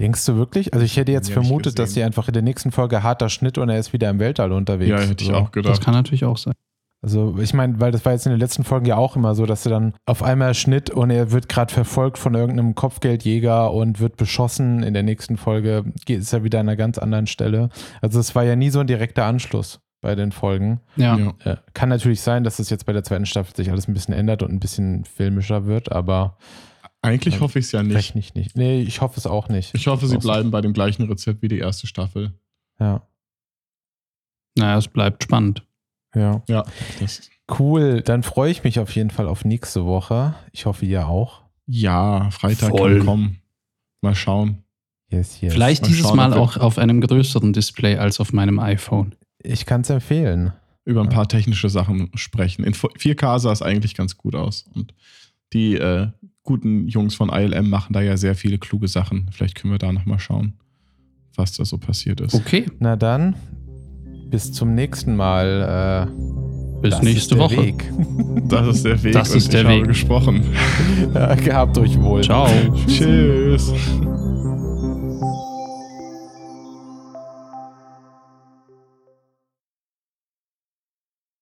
Denkst 0.00 0.24
du 0.26 0.36
wirklich? 0.36 0.72
Also 0.72 0.84
ich 0.84 0.96
hätte 0.96 1.12
jetzt 1.12 1.30
vermutet, 1.30 1.78
dass 1.78 1.94
sie 1.94 2.02
einfach 2.02 2.28
in 2.28 2.34
der 2.34 2.42
nächsten 2.42 2.70
Folge 2.70 3.02
harter 3.02 3.28
Schnitt 3.28 3.58
und 3.58 3.68
er 3.68 3.78
ist 3.78 3.92
wieder 3.92 4.08
im 4.10 4.18
Weltall 4.18 4.52
unterwegs. 4.52 4.90
Ja, 4.90 5.00
hätte 5.00 5.24
ich 5.24 5.32
auch 5.32 5.50
gedacht. 5.50 5.72
Das 5.72 5.80
kann 5.80 5.94
natürlich 5.94 6.24
auch 6.24 6.38
sein. 6.38 6.54
Also 7.00 7.38
ich 7.38 7.54
meine, 7.54 7.78
weil 7.80 7.92
das 7.92 8.04
war 8.04 8.12
jetzt 8.12 8.26
in 8.26 8.32
den 8.32 8.40
letzten 8.40 8.64
Folgen 8.64 8.86
ja 8.86 8.96
auch 8.96 9.14
immer 9.14 9.34
so, 9.36 9.46
dass 9.46 9.64
er 9.64 9.70
dann 9.70 9.94
auf 10.04 10.22
einmal 10.22 10.54
Schnitt 10.54 10.90
und 10.90 11.10
er 11.10 11.30
wird 11.30 11.48
gerade 11.48 11.72
verfolgt 11.72 12.18
von 12.18 12.34
irgendeinem 12.34 12.74
Kopfgeldjäger 12.74 13.72
und 13.72 14.00
wird 14.00 14.16
beschossen. 14.16 14.82
In 14.82 14.94
der 14.94 15.04
nächsten 15.04 15.36
Folge 15.36 15.92
ist 16.08 16.32
er 16.32 16.42
wieder 16.42 16.58
an 16.58 16.68
einer 16.68 16.76
ganz 16.76 16.98
anderen 16.98 17.28
Stelle. 17.28 17.68
Also 18.00 18.18
es 18.18 18.34
war 18.34 18.44
ja 18.44 18.56
nie 18.56 18.70
so 18.70 18.80
ein 18.80 18.88
direkter 18.88 19.26
Anschluss 19.26 19.80
bei 20.00 20.16
den 20.16 20.32
Folgen. 20.32 20.80
Ja. 20.96 21.34
Äh, 21.44 21.56
kann 21.72 21.88
natürlich 21.88 22.20
sein, 22.20 22.42
dass 22.42 22.58
es 22.58 22.68
jetzt 22.68 22.84
bei 22.84 22.92
der 22.92 23.04
zweiten 23.04 23.26
Staffel 23.26 23.54
sich 23.54 23.70
alles 23.70 23.86
ein 23.86 23.94
bisschen 23.94 24.14
ändert 24.14 24.42
und 24.42 24.50
ein 24.50 24.60
bisschen 24.60 25.04
filmischer 25.04 25.66
wird, 25.66 25.92
aber 25.92 26.36
eigentlich 27.00 27.36
äh, 27.36 27.40
hoffe 27.40 27.60
ich 27.60 27.66
es 27.66 27.72
ja 27.72 27.82
nicht. 27.82 28.14
nicht. 28.16 28.34
nicht. 28.34 28.56
Nee, 28.56 28.80
ich 28.80 29.00
hoffe 29.00 29.18
es 29.18 29.26
auch 29.26 29.48
nicht. 29.48 29.74
Ich 29.74 29.86
hoffe, 29.86 30.06
sie 30.06 30.18
bleiben 30.18 30.50
bei 30.50 30.60
dem 30.60 30.72
gleichen 30.72 31.04
Rezept 31.08 31.42
wie 31.42 31.48
die 31.48 31.58
erste 31.58 31.86
Staffel. 31.86 32.32
Ja. 32.80 33.06
Naja, 34.56 34.78
es 34.78 34.88
bleibt 34.88 35.22
spannend. 35.22 35.64
Ja. 36.14 36.42
Ja. 36.48 36.64
cool. 37.58 38.02
Dann 38.02 38.22
freue 38.22 38.50
ich 38.50 38.64
mich 38.64 38.78
auf 38.80 38.90
jeden 38.94 39.10
Fall 39.10 39.28
auf 39.28 39.44
nächste 39.44 39.84
Woche. 39.84 40.34
Ich 40.52 40.66
hoffe, 40.66 40.86
ihr 40.86 41.06
auch. 41.08 41.42
Ja, 41.66 42.30
Freitag 42.30 42.70
Voll. 42.70 42.98
kann 42.98 43.06
kommen. 43.06 43.38
Mal 44.00 44.14
schauen. 44.14 44.64
Yes, 45.10 45.40
yes. 45.40 45.52
Vielleicht 45.52 45.82
mal 45.82 45.88
dieses 45.88 46.02
schauen, 46.02 46.16
Mal 46.16 46.34
auch 46.34 46.56
auf 46.56 46.78
einem 46.78 47.00
größeren 47.00 47.52
Display 47.52 47.96
als 47.96 48.20
auf 48.20 48.32
meinem 48.32 48.58
iPhone. 48.58 49.14
Ich 49.42 49.66
kann 49.66 49.82
es 49.82 49.90
empfehlen. 49.90 50.52
Über 50.84 51.02
ein 51.02 51.08
paar 51.08 51.28
technische 51.28 51.68
Sachen 51.68 52.10
sprechen. 52.14 52.64
In 52.64 52.74
4K 52.74 53.38
sah 53.38 53.52
es 53.52 53.62
eigentlich 53.62 53.94
ganz 53.94 54.16
gut 54.16 54.34
aus. 54.34 54.64
Und 54.74 54.94
die 55.52 55.74
äh, 55.74 56.08
guten 56.42 56.88
Jungs 56.88 57.14
von 57.14 57.28
ILM 57.28 57.68
machen 57.68 57.92
da 57.92 58.00
ja 58.00 58.16
sehr 58.16 58.34
viele 58.34 58.58
kluge 58.58 58.88
Sachen. 58.88 59.28
Vielleicht 59.32 59.54
können 59.54 59.72
wir 59.72 59.78
da 59.78 59.92
nochmal 59.92 60.18
schauen, 60.18 60.54
was 61.34 61.52
da 61.52 61.64
so 61.64 61.78
passiert 61.78 62.20
ist. 62.20 62.34
Okay. 62.34 62.66
Na 62.78 62.96
dann, 62.96 63.36
bis 64.30 64.52
zum 64.52 64.74
nächsten 64.74 65.16
Mal. 65.16 66.08
Äh, 66.08 66.80
Bis 66.80 67.02
nächste 67.02 67.38
Woche. 67.38 67.56
Weg. 67.58 67.84
Das 68.48 68.66
ist 68.66 68.84
der 68.86 69.02
Weg. 69.02 69.12
Das 69.12 69.34
ist 69.34 69.52
der 69.52 69.62
ich 69.62 69.68
Weg. 69.68 69.76
Habe 69.80 69.88
gesprochen. 69.88 70.42
Ja, 71.14 71.34
gehabt 71.34 71.76
euch 71.78 72.00
wohl. 72.00 72.22
Ciao. 72.22 72.48
Tschüss. 72.86 73.72